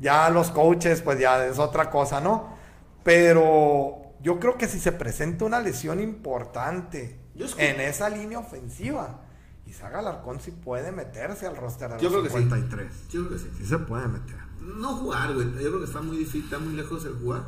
ya 0.02 0.30
los 0.30 0.52
coaches, 0.52 1.02
pues 1.02 1.18
ya 1.18 1.46
es 1.46 1.58
otra 1.58 1.90
cosa, 1.90 2.20
¿no? 2.20 2.58
Pero 3.02 4.12
yo 4.22 4.42
creo 4.42 4.58
que 4.58 4.68
si 4.68 4.82
se 4.82 4.92
presenta 4.92 5.46
una 5.46 5.62
lesión 5.62 6.02
importante 6.02 7.18
en 7.58 7.80
esa 7.80 8.10
línea 8.10 8.40
ofensiva, 8.40 9.22
Isaac 9.66 9.96
Alarcón 9.96 10.42
sí 10.42 10.52
puede 10.52 10.92
meterse 10.92 11.48
al 11.48 11.56
roster 11.56 11.94
de 11.94 12.00
Yo 12.00 12.10
los 12.10 12.24
creo 12.24 12.24
que 12.24 12.30
sí. 12.30 12.44
53. 12.44 13.08
Yo 13.08 13.26
creo 13.26 13.30
que 13.30 13.40
sí. 13.40 13.52
Sí 13.58 13.66
se 13.68 13.78
puede 13.78 14.10
meter. 14.10 14.36
No 14.60 14.98
jugar, 14.98 15.34
güey. 15.34 15.50
Yo 15.54 15.70
creo 15.70 15.80
que 15.80 15.86
está 15.86 16.02
muy 16.02 16.18
difícil, 16.18 16.44
está 16.44 16.60
muy 16.60 16.74
lejos 16.74 17.06
el 17.06 17.14
jugar. 17.14 17.44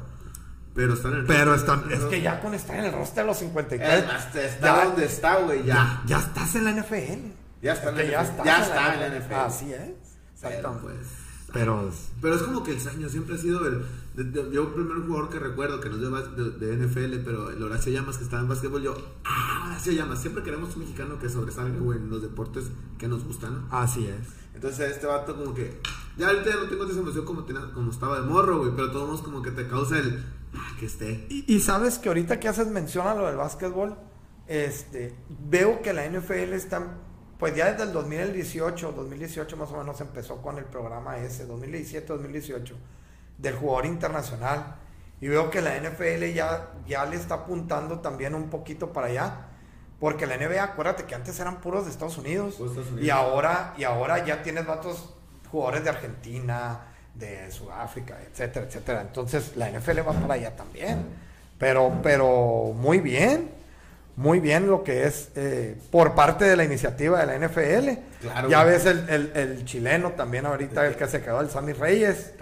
Pero 0.77 0.93
están 0.93 1.11
en 1.13 1.17
el 1.19 1.25
Pero 1.25 1.51
roster, 1.53 1.73
están, 1.75 1.91
es 1.91 1.99
que 2.05 2.21
ya 2.21 2.39
con 2.39 2.53
estar 2.53 2.77
en 2.77 2.85
el 2.85 2.93
roster 2.93 3.23
de 3.23 3.27
los 3.27 3.37
53, 3.39 3.93
Es 3.99 4.05
más, 4.07 4.35
está 4.35 4.59
ya, 4.77 4.85
donde 4.85 5.05
está, 5.05 5.35
güey, 5.39 5.63
ya. 5.65 6.03
ya 6.05 6.19
estás 6.19 6.55
en 6.55 6.63
la 6.65 6.71
NFL. 6.71 7.31
Ya 7.61 7.73
está 7.73 7.89
en 7.89 7.95
la 7.97 8.03
ya 8.05 8.21
NFL. 8.21 8.29
estás 8.29 8.45
Ya 8.45 8.61
está 8.63 8.93
en 8.93 8.99
la 9.11 9.19
NFL. 9.19 9.33
Así 9.33 9.73
es. 9.73 9.79
Pero, 9.79 9.95
Exactamente. 10.35 10.83
pues. 10.83 10.97
Pero 11.51 11.89
Pero 12.21 12.35
es 12.35 12.41
como 12.43 12.63
que 12.63 12.71
el 12.73 12.79
sueño 12.79 13.09
siempre 13.09 13.35
ha 13.35 13.37
sido 13.39 13.65
el. 13.65 13.83
de- 14.13 14.23
de- 14.25 14.51
yo, 14.53 14.63
el 14.63 14.73
primer 14.73 14.97
jugador 15.07 15.29
que 15.29 15.39
recuerdo 15.39 15.79
que 15.81 15.89
nos 15.89 15.99
dio 15.99 16.11
de, 16.11 16.51
de 16.67 16.85
NFL, 16.85 17.23
pero 17.25 17.49
el 17.49 17.63
Horacio 17.63 17.91
Llamas 17.91 18.17
que 18.17 18.23
estaba 18.25 18.43
en 18.43 18.49
básquetbol, 18.49 18.83
yo. 18.83 18.95
¡Ah, 19.25 19.63
Horacio 19.67 19.93
Llamas! 19.93 20.19
Siempre 20.21 20.43
queremos 20.43 20.75
un 20.75 20.81
mexicano 20.83 21.17
que 21.17 21.27
sobresalga, 21.29 21.79
güey, 21.79 21.97
en 21.97 22.09
los 22.11 22.21
deportes 22.21 22.65
que 22.99 23.07
nos 23.07 23.23
gustan, 23.23 23.53
¿no? 23.69 23.75
así 23.77 24.05
es. 24.07 24.27
Entonces 24.53 24.91
este 24.91 25.05
vato 25.05 25.35
como 25.35 25.53
que... 25.53 25.79
Ya 26.17 26.27
ahorita 26.29 26.49
ya 26.49 26.55
no 26.55 26.63
tengo 26.63 26.83
esa 26.85 26.99
emoción 26.99 27.25
como, 27.25 27.45
como 27.73 27.91
estaba 27.91 28.19
de 28.19 28.25
morro, 28.25 28.57
güey, 28.57 28.71
pero 28.75 28.91
todos 28.91 29.21
como 29.21 29.41
que 29.43 29.51
te 29.51 29.67
causa 29.67 29.99
el... 29.99 30.23
que 30.79 30.85
esté. 30.85 31.25
Y, 31.29 31.45
y 31.47 31.59
sabes 31.59 31.99
que 31.99 32.09
ahorita 32.09 32.39
que 32.39 32.47
haces 32.47 32.67
mención 32.67 33.07
a 33.07 33.15
lo 33.15 33.25
del 33.27 33.35
básquetbol, 33.35 33.97
este, 34.47 35.13
veo 35.27 35.81
que 35.81 35.93
la 35.93 36.07
NFL 36.07 36.53
está, 36.53 36.81
pues 37.37 37.55
ya 37.55 37.71
desde 37.71 37.83
el 37.83 37.93
2018, 37.93 38.93
2018 38.93 39.57
más 39.57 39.71
o 39.71 39.77
menos 39.77 39.99
empezó 40.01 40.41
con 40.41 40.57
el 40.57 40.65
programa 40.65 41.17
ese, 41.17 41.45
2017, 41.45 42.07
2018, 42.07 42.75
del 43.37 43.55
jugador 43.55 43.85
internacional. 43.85 44.77
Y 45.19 45.27
veo 45.27 45.49
que 45.49 45.61
la 45.61 45.75
NFL 45.77 46.31
ya, 46.33 46.73
ya 46.87 47.05
le 47.05 47.15
está 47.15 47.35
apuntando 47.35 47.99
también 47.99 48.35
un 48.35 48.49
poquito 48.49 48.93
para 48.93 49.07
allá. 49.07 49.47
Porque 49.99 50.27
la 50.27 50.37
NBA, 50.37 50.63
acuérdate 50.63 51.05
que 51.05 51.15
antes 51.15 51.39
eran 51.39 51.59
puros 51.59 51.85
de 51.85 51.91
Estados 51.91 52.19
Unidos. 52.19 52.53
Estados 52.53 52.77
Unidos. 52.77 53.01
Y 53.01 53.09
ahora, 53.09 53.73
y 53.77 53.83
ahora 53.83 54.23
ya 54.23 54.43
tienes 54.43 54.67
vatos, 54.67 55.15
jugadores 55.49 55.83
de 55.83 55.89
Argentina, 55.89 56.85
de 57.19 57.51
Sudáfrica, 57.51 58.17
etcétera, 58.31 58.65
etcétera. 58.65 59.01
Entonces 59.01 59.55
la 59.55 59.69
NFL 59.69 59.99
va 60.07 60.13
para 60.13 60.33
allá 60.35 60.55
también. 60.55 60.99
Pero, 61.57 61.91
pero 62.03 62.73
muy 62.75 62.99
bien, 62.99 63.49
muy 64.15 64.39
bien 64.39 64.67
lo 64.67 64.83
que 64.83 65.05
es 65.05 65.29
eh, 65.35 65.75
por 65.91 66.13
parte 66.15 66.45
de 66.45 66.55
la 66.55 66.63
iniciativa 66.63 67.23
de 67.23 67.25
la 67.37 67.47
NFL. 67.47 67.89
Claro, 68.21 68.49
ya 68.49 68.63
ves 68.63 68.85
el, 68.85 69.09
el- 69.09 69.31
el 69.35 69.65
chileno 69.65 70.11
también 70.11 70.45
ahorita, 70.45 70.85
el 70.85 70.95
que 70.95 71.07
se 71.07 71.21
quedó, 71.21 71.41
el 71.41 71.49
Sammy 71.49 71.73
Reyes. 71.73 72.33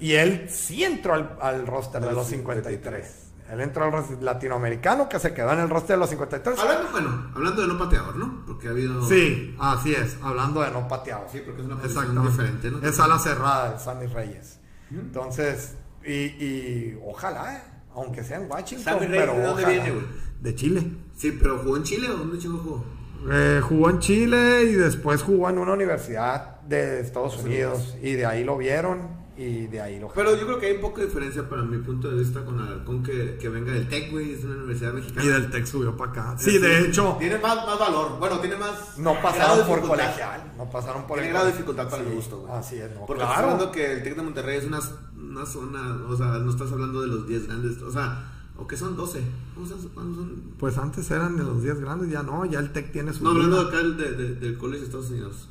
Y 0.00 0.14
él 0.14 0.48
sí 0.50 0.82
entró 0.84 1.14
al, 1.14 1.36
al 1.40 1.66
roster 1.66 2.00
De 2.00 2.12
los 2.12 2.26
53. 2.28 3.06
Él 3.50 3.60
entró 3.60 3.84
al 3.84 4.24
latinoamericano 4.24 5.08
que 5.08 5.18
se 5.18 5.34
quedó 5.34 5.52
en 5.52 5.60
el 5.60 5.68
roster 5.68 5.96
de 5.96 6.00
los 6.00 6.10
53. 6.10 6.58
Hablando, 6.58 6.90
bueno, 6.92 7.30
hablando 7.34 7.62
de 7.62 7.68
no 7.68 7.78
pateador, 7.78 8.16
¿no? 8.16 8.44
Porque 8.46 8.68
ha 8.68 8.70
habido... 8.70 9.06
Sí, 9.08 9.56
así 9.58 9.92
es, 9.92 10.16
hablando 10.22 10.60
de 10.62 10.70
no 10.70 10.86
pateados. 10.86 11.32
Sí, 11.32 11.42
porque 11.44 11.62
es 11.62 11.66
una 11.66 11.76
posición 11.76 12.26
diferente, 12.26 12.70
¿no? 12.70 12.78
Es 12.86 13.00
ala 13.00 13.18
cerrada 13.18 13.72
de 13.72 13.78
Sammy 13.78 14.06
Reyes. 14.06 14.60
Entonces, 14.90 15.74
y, 16.04 16.12
y 16.12 16.98
ojalá, 17.04 17.56
eh, 17.56 17.62
aunque 17.94 18.22
sea 18.24 18.38
en 18.38 18.50
Washington, 18.50 18.84
Sammy 18.84 19.06
Reyes, 19.06 19.20
pero 19.26 19.34
¿de 19.34 19.42
dónde 19.46 19.62
ojalá. 19.62 19.68
viene, 19.68 19.90
güey? 19.90 20.06
De 20.40 20.54
Chile. 20.54 20.92
Sí, 21.16 21.36
pero 21.40 21.58
¿jugó 21.58 21.76
en 21.76 21.82
Chile 21.82 22.08
o 22.08 22.16
dónde 22.16 22.38
chingo 22.38 22.58
jugó? 22.58 22.84
Eh, 23.30 23.60
jugó 23.62 23.90
en 23.90 23.98
Chile 23.98 24.62
y 24.62 24.74
después 24.74 25.22
jugó 25.22 25.50
en 25.50 25.58
una 25.58 25.72
universidad 25.74 26.60
de 26.62 27.00
Estados 27.00 27.36
Unidos 27.42 27.96
y 28.02 28.12
de 28.12 28.24
ahí 28.24 28.44
lo 28.44 28.56
vieron 28.56 29.19
y 29.42 29.66
de 29.68 29.80
ahí 29.80 29.98
lo 29.98 30.08
Pero 30.12 30.36
yo 30.36 30.44
creo 30.44 30.58
que 30.58 30.66
hay 30.66 30.78
poca 30.78 31.02
diferencia 31.02 31.48
para 31.48 31.62
mi 31.62 31.78
punto 31.78 32.10
de 32.10 32.18
vista 32.18 32.44
con 32.44 32.60
Alarcón 32.60 33.02
que, 33.02 33.38
que 33.40 33.48
venga 33.48 33.72
del 33.72 33.88
TEC, 33.88 34.10
güey, 34.10 34.34
es 34.34 34.44
una 34.44 34.56
universidad 34.56 34.92
mexicana. 34.92 35.24
y 35.24 35.28
del 35.28 35.50
Tech 35.50 35.64
subió 35.66 35.96
para 35.96 36.10
acá. 36.10 36.36
Sí, 36.38 36.58
de 36.58 36.86
hecho, 36.86 37.16
Tiene 37.18 37.38
más, 37.38 37.56
más 37.64 37.78
valor, 37.78 38.18
bueno, 38.18 38.38
tiene 38.40 38.56
más... 38.56 38.98
no 38.98 39.14
pasaron 39.22 39.58
de 39.58 39.64
por 39.64 39.80
colegial, 39.80 40.52
no 40.58 40.68
pasaron 40.68 41.06
por 41.06 41.14
Tiene 41.16 41.28
el 41.28 41.32
grado 41.32 41.46
de 41.46 41.52
dificultad 41.52 41.88
para 41.88 42.02
Sí, 42.02 42.08
mi 42.10 42.14
gusto, 42.16 42.38
güey. 42.40 42.52
Así 42.52 42.76
es, 42.76 42.90
no, 42.94 43.06
Porque 43.06 43.22
estás 43.22 43.36
claro. 43.38 43.52
hablando 43.52 43.72
que 43.72 43.92
el 43.94 44.02
TEC 44.02 44.16
de 44.16 44.22
Monterrey 44.22 44.58
es 44.58 44.64
una, 44.66 44.80
una 45.16 45.46
zona, 45.46 46.04
o 46.08 46.16
sea, 46.16 46.26
no 46.26 46.50
estás 46.50 46.70
hablando 46.72 47.00
de 47.00 47.06
los 47.06 47.26
10 47.26 47.46
grandes, 47.46 47.80
o 47.80 47.90
sea, 47.90 48.32
o 48.58 48.66
que 48.66 48.76
son 48.76 48.94
12. 48.94 49.22
¿Cómo 49.54 49.66
son? 49.66 49.78
¿Cuántos 49.94 50.16
son? 50.16 50.42
Pues 50.58 50.76
antes 50.76 51.10
eran 51.10 51.38
de 51.38 51.44
los 51.44 51.62
10 51.62 51.80
grandes, 51.80 52.10
ya 52.10 52.22
no, 52.22 52.44
ya 52.44 52.58
el 52.58 52.72
Tech 52.72 52.92
tiene 52.92 53.14
su 53.14 53.24
No, 53.24 53.30
hablando 53.30 53.58
acá 53.60 53.78
del, 53.78 53.96
de, 53.96 54.12
de- 54.12 54.34
del 54.34 54.58
College 54.58 54.80
de 54.80 54.84
Estados 54.84 55.08
Unidos. 55.10 55.48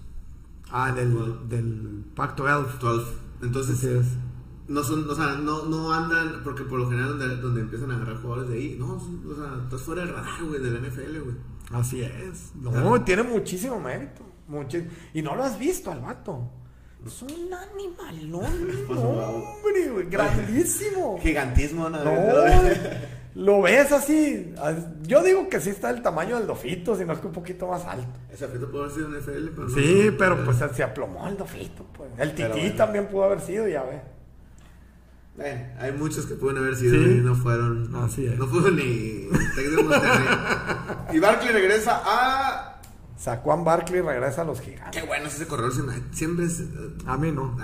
Ah, 0.72 0.92
del, 0.92 1.18
del 1.50 2.04
Pacto 2.16 2.48
Elf. 2.48 2.78
12. 2.80 3.29
Entonces, 3.42 3.78
Así 3.78 3.88
es. 3.88 4.06
no 4.68 4.84
son, 4.84 5.10
o 5.10 5.16
sea, 5.16 5.36
no, 5.36 5.66
no 5.66 5.94
andan, 5.94 6.42
porque 6.44 6.64
por 6.64 6.80
lo 6.80 6.90
general 6.90 7.18
donde, 7.18 7.36
donde 7.38 7.62
empiezan 7.62 7.92
a 7.92 7.96
agarrar 7.96 8.18
jugadores 8.22 8.50
de 8.50 8.58
ahí, 8.58 8.76
no, 8.80 9.00
son- 9.00 9.24
o 9.32 9.36
sea, 9.36 9.64
estás 9.64 9.82
fuera 9.82 10.02
del 10.06 10.14
radar, 10.14 10.44
güey, 10.44 10.62
de 10.62 10.72
la 10.72 10.80
NFL, 10.80 11.20
güey. 11.24 11.36
Así 11.72 12.02
es. 12.02 12.52
No, 12.56 13.04
tiene 13.04 13.24
muchísimo 13.24 13.80
mérito. 13.80 14.24
muchi- 14.50 14.88
Y 15.14 15.22
no 15.22 15.36
lo 15.36 15.44
has 15.44 15.60
visto 15.60 15.92
al 15.92 16.02
vato. 16.02 16.50
Es 17.06 17.22
un 17.22 17.30
animal, 17.54 18.30
no, 18.32 18.40
hombre, 18.40 19.90
güey, 19.90 20.10
grandísimo. 20.10 21.18
Gigantismo, 21.22 21.90
¿no? 21.90 22.04
No, 22.04 22.12
lo 23.36 23.62
ves 23.62 23.92
así. 23.92 24.54
Yo 25.04 25.22
digo 25.24 25.48
que 25.50 25.60
sí 25.62 25.70
está 25.70 25.94
del 25.94 26.02
tamaño 26.02 26.38
del 26.38 26.48
Dofito, 26.48 26.96
sino 26.96 27.14
es 27.14 27.20
que 27.20 27.28
un 27.28 27.34
poquito 27.34 27.68
más 27.68 27.86
alto. 27.86 28.08
Ese 28.32 28.46
afecto 28.46 28.70
puede 28.72 28.86
haber 28.86 28.96
sido 28.96 29.08
en 29.08 29.16
NFL, 29.16 29.50
pero 29.56 29.70
Sí, 29.70 30.04
no- 30.12 30.18
pero 30.18 30.44
pues 30.46 30.58
se 30.76 30.84
aplomó 30.84 31.28
el 31.28 31.38
Dofito, 31.38 31.86
pues. 31.94 32.10
El 32.18 32.32
Tití 32.34 32.50
bueno. 32.50 32.76
también 32.76 33.08
pudo 33.08 33.24
haber 33.26 33.42
sido, 33.42 33.68
ya 33.68 33.84
ve. 33.84 34.02
Bueno, 35.36 35.62
hay 35.80 35.92
muchos 35.94 36.26
que 36.26 36.34
pueden 36.36 36.58
haber 36.58 36.76
sido 36.76 36.96
Sí. 36.96 37.12
y 37.12 37.22
no 37.22 37.34
fueron. 37.36 37.96
Así 37.96 38.26
es. 38.26 38.38
No 38.38 38.46
fueron 38.48 38.76
ni 38.76 39.30
y 41.14 41.20
Barkley 41.20 41.54
regresa 41.54 42.02
a. 42.04 42.79
Saquon 43.20 43.64
Barkley 43.66 44.02
regresa 44.02 44.42
a 44.42 44.46
los 44.46 44.62
gigantes. 44.62 45.02
Qué 45.02 45.06
bueno 45.06 45.28
es 45.28 45.36
ese 45.36 45.46
corredor. 45.48 45.74
siempre- 46.12 46.46
es. 46.46 46.64
A 47.06 47.18
mí 47.18 47.32
no. 47.32 47.56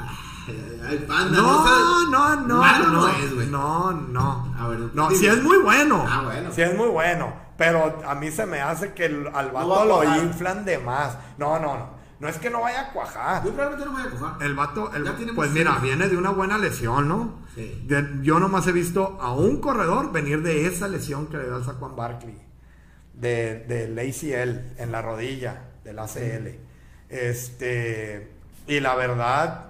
Ay, 0.48 0.82
Hay 0.88 1.06
banda, 1.08 1.38
No, 1.40 2.10
no, 2.12 2.36
no, 2.42 2.58
Malo 2.58 2.88
no, 2.90 3.08
es, 3.08 3.34
güey. 3.34 3.48
no, 3.48 3.92
no. 3.94 4.54
Ah, 4.58 4.68
bueno. 4.68 4.90
No, 4.94 5.10
sí 5.12 5.26
es 5.26 5.42
muy 5.42 5.58
bueno. 5.60 6.06
Ah, 6.08 6.22
bueno. 6.26 6.50
Sí 6.54 6.62
es 6.62 6.76
muy 6.78 6.90
bueno. 6.90 7.34
Pero 7.58 8.02
a 8.06 8.14
mí 8.16 8.30
se 8.32 8.46
me 8.46 8.60
hace 8.62 8.94
que 8.94 9.06
el- 9.06 9.28
al 9.34 9.52
vato 9.52 9.70
va 9.70 9.82
a 9.82 9.86
lo 9.86 10.04
inflan 10.24 10.66
de 10.66 10.78
más. 10.78 11.18
No, 11.38 11.58
no, 11.60 11.78
no. 11.78 11.96
no 12.20 12.28
es 12.28 12.38
que 12.38 12.50
no 12.50 12.62
vaya 12.62 12.82
a 12.82 12.92
cuajar. 12.94 13.42
Muy 13.44 13.52
probablemente 13.54 13.90
no 13.90 13.96
vaya 13.98 14.08
a 14.10 14.12
cuajar. 14.20 14.44
El 14.44 14.56
vato, 14.56 14.92
el- 14.94 15.34
pues 15.36 15.52
mira, 15.52 15.78
viene 15.82 16.08
de 16.10 16.18
una 16.18 16.32
buena 16.32 16.58
lesión, 16.58 17.08
¿no? 17.08 17.40
Sí. 17.56 17.84
De- 17.88 18.20
yo 18.22 18.40
nomás 18.40 18.68
he 18.68 18.72
visto 18.74 19.18
a 19.22 19.32
un 19.34 19.60
corredor 19.62 20.12
venir 20.12 20.42
de 20.44 20.68
esa 20.68 20.88
lesión 20.90 21.28
que 21.28 21.38
le 21.38 21.46
dio 21.46 21.56
al 21.56 21.64
Saquon 21.66 21.96
Barkley, 21.96 22.38
de, 23.20 23.60
del 23.60 23.98
ACL 23.98 24.82
en 24.82 24.92
la 24.92 25.02
rodilla, 25.02 25.62
del 25.84 26.00
ACL. 26.00 26.58
Este, 27.10 28.32
y 28.68 28.80
la 28.80 28.96
verdad, 28.96 29.66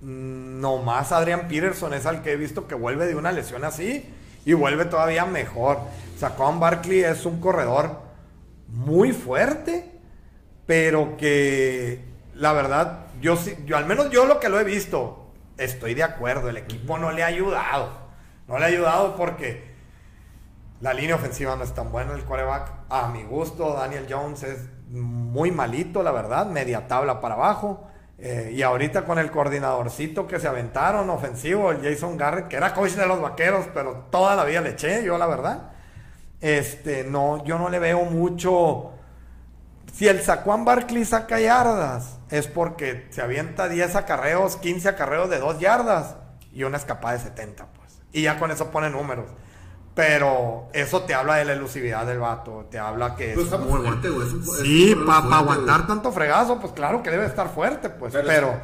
nomás 0.00 1.12
Adrian 1.12 1.48
Peterson 1.48 1.94
es 1.94 2.06
al 2.06 2.22
que 2.22 2.32
he 2.32 2.36
visto 2.36 2.66
que 2.66 2.74
vuelve 2.74 3.06
de 3.06 3.14
una 3.14 3.32
lesión 3.32 3.64
así 3.64 4.04
y 4.44 4.52
vuelve 4.52 4.84
todavía 4.84 5.24
mejor. 5.24 5.78
Saquon 6.18 6.60
Barkley 6.60 7.00
es 7.00 7.24
un 7.24 7.40
corredor 7.40 8.02
muy 8.68 9.12
fuerte, 9.12 9.90
pero 10.66 11.16
que 11.16 12.04
la 12.34 12.52
verdad, 12.52 13.06
yo 13.20 13.36
sí, 13.36 13.54
yo 13.64 13.76
al 13.76 13.86
menos 13.86 14.10
yo 14.10 14.26
lo 14.26 14.40
que 14.40 14.48
lo 14.48 14.58
he 14.60 14.64
visto, 14.64 15.30
estoy 15.56 15.94
de 15.94 16.02
acuerdo, 16.02 16.48
el 16.48 16.56
equipo 16.56 16.98
no 16.98 17.12
le 17.12 17.22
ha 17.22 17.26
ayudado. 17.26 18.04
No 18.48 18.58
le 18.58 18.64
ha 18.64 18.68
ayudado 18.68 19.16
porque 19.16 19.73
la 20.84 20.92
línea 20.92 21.16
ofensiva 21.16 21.56
no 21.56 21.64
es 21.64 21.72
tan 21.72 21.90
buena, 21.90 22.12
el 22.12 22.24
quarterback, 22.24 22.70
a 22.90 23.08
mi 23.08 23.22
gusto, 23.22 23.72
Daniel 23.72 24.06
Jones 24.06 24.42
es 24.42 24.68
muy 24.90 25.50
malito, 25.50 26.02
la 26.02 26.12
verdad, 26.12 26.44
media 26.44 26.86
tabla 26.86 27.22
para 27.22 27.36
abajo. 27.36 27.88
Eh, 28.18 28.52
y 28.54 28.60
ahorita 28.60 29.06
con 29.06 29.18
el 29.18 29.30
coordinadorcito 29.30 30.26
que 30.26 30.38
se 30.38 30.46
aventaron 30.46 31.08
ofensivo, 31.08 31.70
el 31.70 31.82
Jason 31.82 32.18
Garrett, 32.18 32.48
que 32.48 32.56
era 32.56 32.74
coach 32.74 32.90
de 32.90 33.06
los 33.06 33.18
vaqueros, 33.18 33.64
pero 33.72 34.08
toda 34.10 34.36
la 34.36 34.44
vida 34.44 34.60
le 34.60 34.72
eché, 34.72 35.02
yo 35.02 35.16
la 35.16 35.26
verdad. 35.26 35.72
Este, 36.42 37.02
no, 37.02 37.42
yo 37.46 37.56
no 37.58 37.70
le 37.70 37.78
veo 37.78 38.04
mucho. 38.04 38.92
Si 39.90 40.06
el 40.06 40.20
Saquon 40.20 40.66
Barkley 40.66 41.06
saca 41.06 41.40
yardas, 41.40 42.18
es 42.28 42.46
porque 42.46 43.06
se 43.08 43.22
avienta 43.22 43.70
10 43.70 43.96
acarreos, 43.96 44.58
15 44.58 44.86
acarreos 44.90 45.30
de 45.30 45.38
2 45.38 45.60
yardas 45.60 46.16
y 46.52 46.64
una 46.64 46.76
escapada 46.76 47.14
de 47.14 47.20
70, 47.20 47.68
pues. 47.72 48.02
Y 48.12 48.20
ya 48.20 48.38
con 48.38 48.50
eso 48.50 48.70
pone 48.70 48.90
números. 48.90 49.30
Pero 49.94 50.68
eso 50.72 51.02
te 51.02 51.14
habla 51.14 51.36
de 51.36 51.44
la 51.44 51.52
elusividad 51.52 52.04
del 52.04 52.18
vato, 52.18 52.66
te 52.70 52.78
habla 52.78 53.14
que 53.14 53.28
Pero 53.28 53.40
es 53.42 53.44
está 53.46 53.58
muy 53.58 53.80
fuerte, 53.80 54.08
güey, 54.10 54.28
Sí, 54.62 54.94
para 55.06 55.36
aguantar 55.38 55.86
tanto 55.86 56.10
fregazo, 56.10 56.58
pues 56.60 56.72
claro 56.72 57.02
que 57.02 57.10
debe 57.10 57.26
estar 57.26 57.48
fuerte, 57.54 57.90
pues. 57.90 58.12
Pero- 58.12 58.26
Pero, 58.26 58.60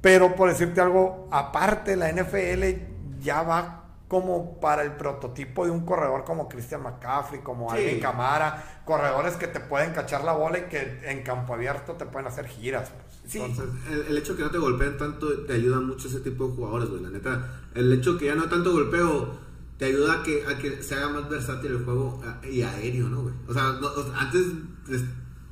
pero, 0.00 0.34
por 0.34 0.48
decirte 0.48 0.80
algo, 0.80 1.28
aparte 1.30 1.94
la 1.96 2.08
NFL 2.10 2.88
ya 3.20 3.42
va 3.42 3.78
como 4.08 4.60
para 4.60 4.82
el 4.82 4.92
prototipo 4.92 5.64
de 5.64 5.70
un 5.70 5.84
corredor 5.86 6.24
como 6.24 6.48
Christian 6.48 6.82
McCaffrey, 6.82 7.40
como 7.40 7.70
Sí. 7.70 7.76
Alvin 7.78 8.00
Camara, 8.00 8.82
corredores 8.84 9.36
que 9.36 9.46
te 9.48 9.60
pueden 9.60 9.92
cachar 9.92 10.24
la 10.24 10.32
bola 10.32 10.58
y 10.58 10.62
que 10.62 11.00
en 11.04 11.22
campo 11.22 11.54
abierto 11.54 11.94
te 11.94 12.04
pueden 12.06 12.26
hacer 12.28 12.46
giras. 12.46 12.90
pues. 12.90 13.32
Sí, 13.32 13.40
Entonces, 13.40 13.74
el, 13.90 14.06
el 14.08 14.16
hecho 14.18 14.36
que 14.36 14.42
no 14.42 14.50
te 14.50 14.58
golpeen 14.58 14.96
tanto 14.98 15.44
te 15.46 15.52
ayuda 15.54 15.80
mucho 15.80 16.08
ese 16.08 16.20
tipo 16.20 16.46
de 16.48 16.54
jugadores, 16.56 16.88
güey. 16.90 17.02
La 17.02 17.10
neta, 17.10 17.46
el 17.74 17.92
hecho 17.92 18.18
que 18.18 18.26
ya 18.26 18.34
no 18.34 18.48
tanto 18.48 18.72
golpeo 18.72 19.51
te 19.82 19.88
ayuda 19.88 20.12
a 20.20 20.22
que, 20.22 20.44
a 20.46 20.56
que 20.58 20.80
se 20.80 20.94
haga 20.94 21.08
más 21.08 21.28
versátil 21.28 21.72
el 21.72 21.84
juego 21.84 22.20
y 22.48 22.62
aéreo, 22.62 23.08
¿no, 23.08 23.22
güey? 23.22 23.34
O 23.48 23.52
sea, 23.52 23.64
no- 23.80 23.88
antes 24.16 24.46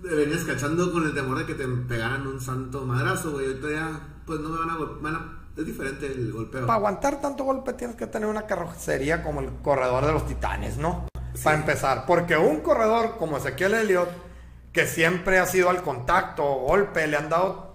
venías 0.02 0.44
cachando 0.44 0.92
con 0.92 1.04
el 1.04 1.12
temor 1.12 1.38
de 1.38 1.46
que 1.46 1.54
te 1.54 1.66
pegaran 1.66 2.24
un 2.28 2.40
santo 2.40 2.84
madrazo, 2.86 3.32
güey. 3.32 3.46
Ahorita 3.46 3.70
ya, 3.70 4.00
pues 4.26 4.38
no 4.38 4.50
me 4.50 4.58
van 4.60 4.70
a, 4.70 4.76
van 4.76 5.14
a- 5.16 5.38
Es 5.56 5.66
diferente 5.66 6.06
el 6.06 6.30
golpeo. 6.32 6.60
para 6.60 6.74
aguantar 6.74 7.20
tanto 7.20 7.42
golpe 7.42 7.72
tienes 7.72 7.96
que 7.96 8.06
tener 8.06 8.28
una 8.28 8.46
carrocería 8.46 9.24
como 9.24 9.40
el 9.40 9.50
corredor 9.64 10.06
de 10.06 10.12
los 10.12 10.24
titanes, 10.28 10.76
¿no? 10.78 11.08
Para 11.42 11.56
empezar. 11.56 12.04
Porque 12.06 12.36
un 12.36 12.60
corredor 12.60 13.16
como 13.18 13.36
Ezequiel 13.36 13.74
Elliott, 13.74 14.10
que 14.72 14.86
siempre 14.86 15.40
ha 15.40 15.46
sido 15.46 15.70
al 15.70 15.82
contacto, 15.82 16.44
golpe, 16.44 17.04
le 17.08 17.16
han 17.16 17.28
dado. 17.28 17.69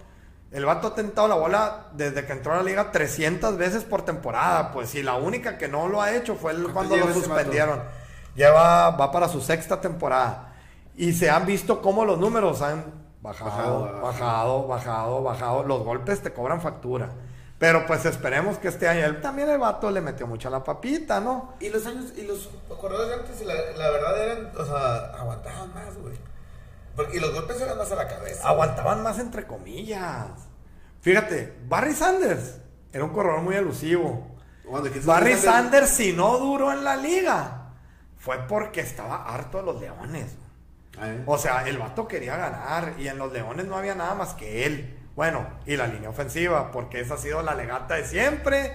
El 0.56 0.64
vato 0.64 0.88
ha 0.88 0.94
tentado 0.94 1.28
la 1.28 1.34
bola 1.34 1.88
desde 1.92 2.24
que 2.24 2.32
entró 2.32 2.54
a 2.54 2.56
la 2.56 2.62
liga 2.62 2.90
300 2.90 3.58
veces 3.58 3.84
por 3.84 4.02
temporada, 4.06 4.72
pues, 4.72 4.94
y 4.94 5.02
la 5.02 5.14
única 5.16 5.58
que 5.58 5.68
no 5.68 5.86
lo 5.86 6.00
ha 6.00 6.14
hecho 6.14 6.34
fue 6.36 6.54
cuando 6.72 6.96
lo 6.96 7.06
suspendieron. 7.12 7.82
Lleva, 8.34 8.90
va 8.90 9.12
para 9.12 9.28
su 9.28 9.40
sexta 9.42 9.80
temporada. 9.80 10.54
Y 10.96 11.12
se 11.12 11.28
han 11.28 11.44
visto 11.44 11.82
cómo 11.82 12.04
los 12.06 12.18
números 12.18 12.62
han 12.62 12.84
bajado, 13.20 13.50
Bajado, 13.82 14.00
bajado, 14.02 14.66
bajado, 14.66 15.22
bajado. 15.22 15.62
Los 15.64 15.82
golpes 15.84 16.22
te 16.22 16.32
cobran 16.32 16.60
factura. 16.62 17.10
Pero 17.58 17.84
pues 17.86 18.06
esperemos 18.06 18.56
que 18.58 18.68
este 18.68 18.88
año. 18.88 19.04
Él 19.04 19.20
también 19.20 19.48
el 19.50 19.58
vato 19.58 19.90
le 19.90 20.00
metió 20.00 20.26
mucho 20.26 20.48
a 20.48 20.50
la 20.50 20.64
papita, 20.64 21.20
¿no? 21.20 21.52
Y 21.60 21.68
los 21.68 21.84
años, 21.86 22.12
y 22.16 22.22
los 22.22 22.48
corredores 22.80 23.08
de 23.08 23.14
antes, 23.14 23.46
la, 23.46 23.54
la 23.76 23.90
verdad 23.90 24.22
eran, 24.24 24.52
o 24.58 24.64
sea, 24.64 24.96
aguantaban 25.18 25.74
más, 25.74 25.96
güey. 25.98 26.14
Porque- 26.94 27.16
Y 27.16 27.20
los 27.20 27.34
golpes 27.34 27.60
eran 27.60 27.76
más 27.76 27.92
a 27.92 27.94
la 27.96 28.08
cabeza. 28.08 28.48
Aguantaban 28.48 29.02
más 29.02 29.18
entre 29.18 29.46
comillas. 29.46 30.28
Fíjate, 31.06 31.54
Barry 31.68 31.92
Sanders 31.92 32.58
era 32.92 33.04
un 33.04 33.10
corredor 33.10 33.40
muy 33.42 33.54
elusivo. 33.54 34.26
Barry 35.04 35.36
Sanders, 35.36 35.90
si 35.90 36.12
no 36.12 36.36
duró 36.38 36.72
en 36.72 36.82
la 36.82 36.96
liga, 36.96 37.74
fue 38.18 38.38
porque 38.48 38.80
estaba 38.80 39.22
harto 39.22 39.58
de 39.58 39.64
los 39.66 39.80
leones. 39.80 40.34
Ah, 40.98 41.08
¿eh? 41.08 41.22
O 41.24 41.38
sea, 41.38 41.68
el 41.68 41.78
vato 41.78 42.08
quería 42.08 42.36
ganar 42.36 42.94
y 42.98 43.06
en 43.06 43.18
los 43.18 43.32
Leones 43.32 43.66
no 43.66 43.76
había 43.76 43.94
nada 43.94 44.16
más 44.16 44.34
que 44.34 44.66
él. 44.66 44.98
Bueno, 45.14 45.46
y 45.64 45.76
la 45.76 45.86
línea 45.86 46.10
ofensiva, 46.10 46.72
porque 46.72 47.02
esa 47.02 47.14
ha 47.14 47.18
sido 47.18 47.40
la 47.40 47.54
legata 47.54 47.94
de 47.94 48.04
siempre. 48.04 48.72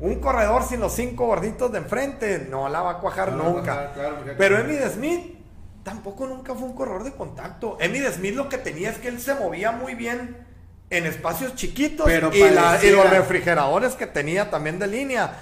Un 0.00 0.16
corredor 0.20 0.64
sin 0.64 0.80
los 0.80 0.92
cinco 0.92 1.28
gorditos 1.28 1.72
de 1.72 1.78
enfrente 1.78 2.46
no 2.50 2.68
la 2.68 2.82
va 2.82 2.90
a 2.90 2.98
cuajar 2.98 3.32
No 3.32 3.44
nunca. 3.44 3.94
claro, 3.94 4.16
Pero 4.36 4.58
Emmitt 4.58 4.82
Smith 4.92 5.38
tampoco 5.82 6.26
nunca 6.26 6.54
fue 6.54 6.68
un 6.68 6.74
corredor 6.74 7.04
de 7.04 7.12
contacto. 7.12 7.78
Emmitt 7.80 8.06
Smith 8.12 8.34
lo 8.34 8.50
que 8.50 8.58
tenía 8.58 8.90
es 8.90 8.98
que 8.98 9.08
él 9.08 9.18
se 9.18 9.34
movía 9.34 9.72
muy 9.72 9.94
bien 9.94 10.52
en 10.90 11.06
espacios 11.06 11.54
chiquitos 11.54 12.06
Pero 12.06 12.30
y, 12.32 12.40
la- 12.40 12.46
y 12.46 12.54
pareciera- 12.54 12.96
los 13.04 13.10
refrigeradores 13.10 13.94
que 13.94 14.06
tenía 14.06 14.50
también 14.50 14.78
de 14.78 14.86
línea 14.86 15.32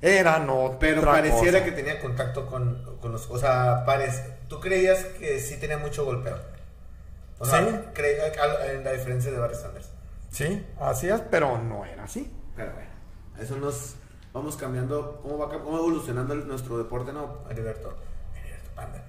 eran 0.00 0.48
otra 0.50 0.78
Pero 0.78 1.02
pareciera 1.02 1.60
cosa. 1.60 1.64
que 1.64 1.72
tenía 1.72 2.00
contacto 2.00 2.46
con, 2.46 2.98
con 3.00 3.12
los. 3.12 3.28
O 3.30 3.38
sea, 3.38 3.84
parece, 3.86 4.24
tú 4.48 4.58
creías 4.60 5.04
que 5.18 5.38
sí 5.40 5.56
tenía 5.58 5.78
mucho 5.78 6.04
golpeo. 6.04 6.36
O 7.38 7.44
sea, 7.44 7.60
Sí. 7.60 7.66
creía 7.92 8.26
en 8.72 8.84
la 8.84 8.92
diferencia 8.92 9.30
de 9.30 9.38
Barry 9.38 9.54
Sanders. 9.54 9.88
Sí, 10.30 10.64
así 10.80 11.08
es, 11.08 11.20
pero 11.30 11.58
no 11.58 11.84
era 11.84 12.04
así. 12.04 12.32
Pero 12.56 12.72
bueno, 12.72 12.90
eso 13.40 13.56
nos. 13.56 13.96
Vamos 14.32 14.56
cambiando. 14.56 15.20
¿Cómo 15.22 15.36
va, 15.38 15.48
cómo 15.50 15.76
evolucionando 15.76 16.34
nuestro 16.36 16.78
deporte, 16.78 17.12
no? 17.12 17.40
Heriberto. 17.50 17.94
Heriberto 18.40 18.70
Panda. 18.74 19.04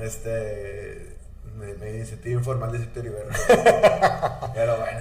Este. 0.00 1.16
Me, 1.56 1.74
me 1.74 2.04
sentí 2.04 2.30
informal 2.30 2.72
de 2.72 2.78
Heriberto. 3.00 3.30
Pero 4.54 4.76
bueno. 4.78 5.00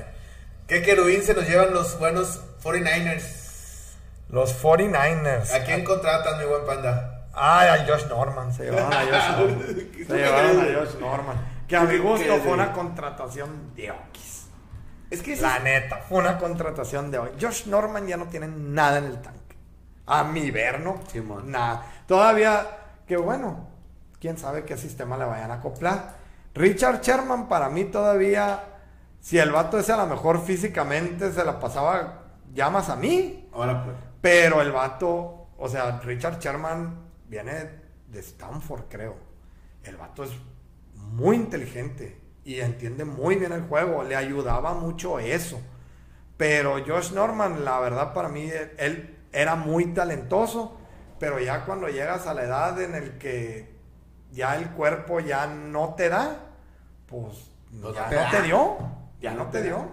¿Qué 0.67 0.81
querubín 0.81 1.21
se 1.23 1.33
nos 1.33 1.47
llevan 1.47 1.73
los 1.73 1.97
buenos 1.99 2.41
49ers? 2.63 3.93
Los 4.29 4.61
49ers. 4.63 5.51
¿A 5.53 5.63
quién 5.63 5.83
contratan, 5.83 6.39
mi 6.39 6.45
buen 6.45 6.65
panda? 6.65 7.27
Ay, 7.33 7.67
a 7.69 7.85
Josh 7.85 8.07
Norman. 8.07 8.53
Se 8.53 8.63
llevaron 8.65 8.93
a 8.93 9.01
Josh 9.01 9.37
Norman. 9.37 9.65
¿Qué 9.95 10.05
Se 10.05 10.15
llevaron 10.17 10.59
a 10.61 10.79
Josh 10.79 10.95
Norman. 10.99 11.37
Que 11.67 11.75
a 11.75 11.81
mi 11.81 11.89
¿Qué 11.95 11.99
gusto 11.99 12.37
fue 12.43 12.51
una 12.53 12.71
contratación 12.73 13.75
de 13.75 13.91
Oquis. 13.91 14.47
Es 15.11 15.21
que 15.21 15.35
La 15.35 15.57
es- 15.57 15.63
neta, 15.63 15.97
fue 16.09 16.17
una 16.19 16.37
contratación 16.39 17.11
de 17.11 17.19
hoy. 17.19 17.29
Josh 17.39 17.65
Norman 17.67 18.07
ya 18.07 18.17
no 18.17 18.25
tiene 18.27 18.47
nada 18.47 18.97
en 18.97 19.05
el 19.05 19.21
tanque. 19.21 19.55
A 20.07 20.23
mi 20.23 20.49
ver, 20.51 20.79
¿no? 20.79 21.01
Simón. 21.11 21.51
Nada. 21.51 21.85
Todavía, 22.07 22.65
que 23.07 23.17
bueno, 23.17 23.67
quién 24.19 24.37
sabe 24.37 24.63
qué 24.65 24.77
sistema 24.77 25.17
le 25.17 25.25
vayan 25.25 25.51
a 25.51 25.55
acoplar. 25.55 26.15
Richard 26.55 27.01
Sherman, 27.01 27.47
para 27.47 27.69
mí 27.69 27.85
todavía, 27.85 28.63
si 29.25 29.39
el 29.39 29.51
vato 29.51 29.79
ese 29.79 29.91
a 29.91 29.97
lo 29.97 30.05
mejor 30.05 30.39
físicamente 30.45 31.31
se 31.31 31.43
la 31.43 31.59
pasaba 31.59 32.25
llamas 32.53 32.89
a 32.89 32.95
mí, 32.95 33.49
Ahora 33.51 33.83
pues. 33.83 33.95
pero 34.21 34.61
el 34.61 34.71
vato, 34.71 35.47
o 35.57 35.67
sea, 35.67 35.99
Richard 36.03 36.37
Sherman 36.39 36.95
viene 37.27 37.53
de 38.07 38.19
Stanford, 38.19 38.83
creo. 38.87 39.15
El 39.83 39.97
vato 39.97 40.23
es 40.23 40.31
muy 40.93 41.37
inteligente 41.37 42.21
y 42.43 42.59
entiende 42.59 43.03
muy 43.03 43.35
bien 43.37 43.51
el 43.51 43.63
juego. 43.63 44.03
Le 44.03 44.15
ayudaba 44.15 44.73
mucho 44.75 45.17
eso. 45.17 45.59
Pero 46.37 46.75
Josh 46.85 47.11
Norman, 47.11 47.65
la 47.65 47.79
verdad, 47.79 48.13
para 48.13 48.29
mí, 48.29 48.51
él 48.77 49.17
era 49.31 49.55
muy 49.55 49.87
talentoso. 49.93 50.77
Pero 51.19 51.39
ya 51.39 51.65
cuando 51.65 51.87
llegas 51.87 52.27
a 52.27 52.33
la 52.35 52.43
edad 52.43 52.79
en 52.81 52.93
el 52.93 53.17
que 53.17 53.73
ya 54.31 54.55
el 54.55 54.69
cuerpo 54.71 55.19
ya 55.19 55.47
no 55.47 55.95
te 55.95 56.09
da, 56.09 56.35
pues 57.07 57.51
No 57.71 57.91
ya 57.93 58.07
te 58.09 58.15
no 58.15 58.21
da. 58.21 58.29
te 58.31 58.41
dio. 58.43 58.77
Ya 59.25 59.33
No 59.33 59.47
te 59.49 59.63
dio. 59.63 59.87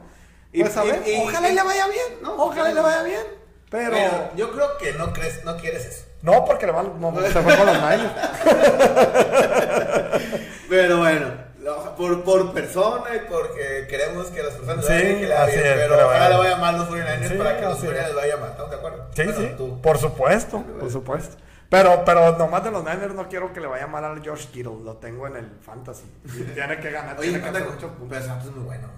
Y- 0.52 0.60
Pues 0.62 0.76
a 0.76 0.84
y- 0.84 0.90
ver, 0.90 1.02
y- 1.08 1.16
ojalá 1.22 1.48
y 1.48 1.54
le 1.54 1.62
vaya 1.62 1.88
bien. 1.88 2.06
No, 2.22 2.34
ojalá 2.44 2.70
y 2.70 2.74
le 2.74 2.80
vaya 2.82 3.02
bien. 3.02 3.22
Pero, 3.70 3.90
Pero 3.92 4.30
yo 4.36 4.52
creo 4.52 4.76
que 4.76 4.92
no 4.92 5.12
crees, 5.14 5.42
no 5.44 5.56
quieres 5.56 5.86
eso. 5.86 6.04
no, 6.20 6.44
porque 6.44 6.66
le 6.66 6.72
va, 6.72 6.82
no, 6.82 7.20
se 7.22 7.40
fue 7.40 7.56
con 7.56 7.64
los 7.66 7.76
Niners. 7.76 8.12
Pero 10.68 10.98
bueno, 10.98 11.26
por, 11.96 12.22
por 12.24 12.52
persona 12.52 13.04
y 13.16 13.20
porque 13.30 13.86
queremos 13.88 14.26
que 14.28 14.42
las 14.42 14.52
personas 14.54 14.84
Sí, 14.86 14.92
vean 14.92 15.20
que 15.20 15.26
le 15.26 15.34
va 15.34 15.42
así 15.44 15.52
bien, 15.52 15.66
es, 15.66 15.72
pero 15.74 15.94
pero 15.94 16.06
ojalá 16.08 16.28
le 16.28 16.36
vaya 16.36 16.56
mal 16.56 16.76
los 16.78 16.88
49ers 16.90 17.28
Sí, 17.28 17.34
para 17.34 17.56
que 17.56 17.62
los 17.64 17.78
así 17.78 17.86
es. 17.86 17.92
49ers 17.92 18.06
les 18.06 18.14
vaya 18.14 18.36
mal. 18.36 18.50
¿Estamos 18.50 18.70
de 18.70 18.76
acuerdo? 18.76 19.06
Sí, 19.14 19.22
Bueno, 19.24 19.38
sí. 19.40 19.50
tú. 19.56 19.80
Por 19.80 19.98
supuesto, 19.98 20.62
por 20.80 20.90
supuesto. 20.90 21.36
Pero, 21.70 22.04
pero 22.04 22.36
nomás 22.36 22.62
de 22.64 22.70
los 22.70 22.84
Niners 22.84 23.14
no 23.14 23.28
quiero 23.28 23.52
que 23.54 23.60
le 23.60 23.66
vaya 23.68 23.86
mal 23.86 24.04
al 24.04 24.22
George 24.22 24.48
Kittle. 24.52 24.80
Lo 24.84 24.96
tengo 24.98 25.26
en 25.26 25.36
el 25.36 25.50
fantasy. 25.62 26.04
Y 26.26 26.42
tiene 26.42 26.78
que 26.78 26.90
ganar. 26.90 27.18
Oye, 27.18 27.30
tiene 27.30 27.42
que 27.42 27.48
hacer 27.48 27.64
muchos 27.64 27.90
puntos. 27.92 28.08
pero 28.10 28.22
Santos 28.24 28.48
es 28.48 28.54
muy 28.54 28.64
bueno. 28.64 28.88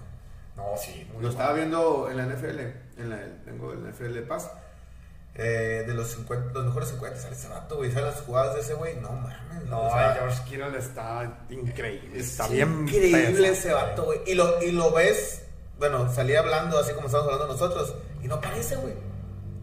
No, 0.55 0.63
sí. 0.77 0.91
muy 0.91 1.05
Lo 1.07 1.13
bueno. 1.13 1.29
estaba 1.29 1.53
viendo 1.53 2.09
en 2.09 2.17
la 2.17 2.25
NFL, 2.25 2.59
en 2.97 3.09
la, 3.09 3.19
tengo 3.43 3.73
el 3.73 3.79
NFL 3.91 4.19
Pass. 4.27 4.49
Eh, 5.37 5.83
de 5.85 5.93
los, 5.93 6.07
50, 6.11 6.53
los 6.53 6.65
mejores 6.67 6.89
50 6.89 7.19
sale 7.19 7.35
ese 7.35 7.49
vato, 7.49 7.75
güey. 7.75 7.91
Salen 7.91 8.07
las 8.09 8.21
jugadas 8.21 8.55
de 8.55 8.61
ese 8.61 8.73
güey. 8.75 8.95
No 9.01 9.11
mames. 9.11 9.65
No, 9.69 9.81
o 9.81 9.89
sea, 9.91 10.13
George 10.13 10.41
Kittle 10.47 10.77
está 10.77 11.39
increíble. 11.49 12.17
Está 12.19 12.45
es 12.45 12.51
bien. 12.51 12.69
increíble 12.83 13.31
pesado. 13.31 13.45
ese 13.51 13.73
vato, 13.73 14.03
güey. 14.05 14.19
Y 14.27 14.33
lo, 14.35 14.61
y 14.63 14.71
lo 14.71 14.91
ves, 14.93 15.43
bueno, 15.77 16.09
salía 16.13 16.39
hablando 16.39 16.79
así 16.79 16.93
como 16.93 17.07
estamos 17.07 17.25
hablando 17.27 17.47
nosotros. 17.51 17.93
Y 18.23 18.27
no 18.29 18.39
parece, 18.39 18.77
güey. 18.77 18.93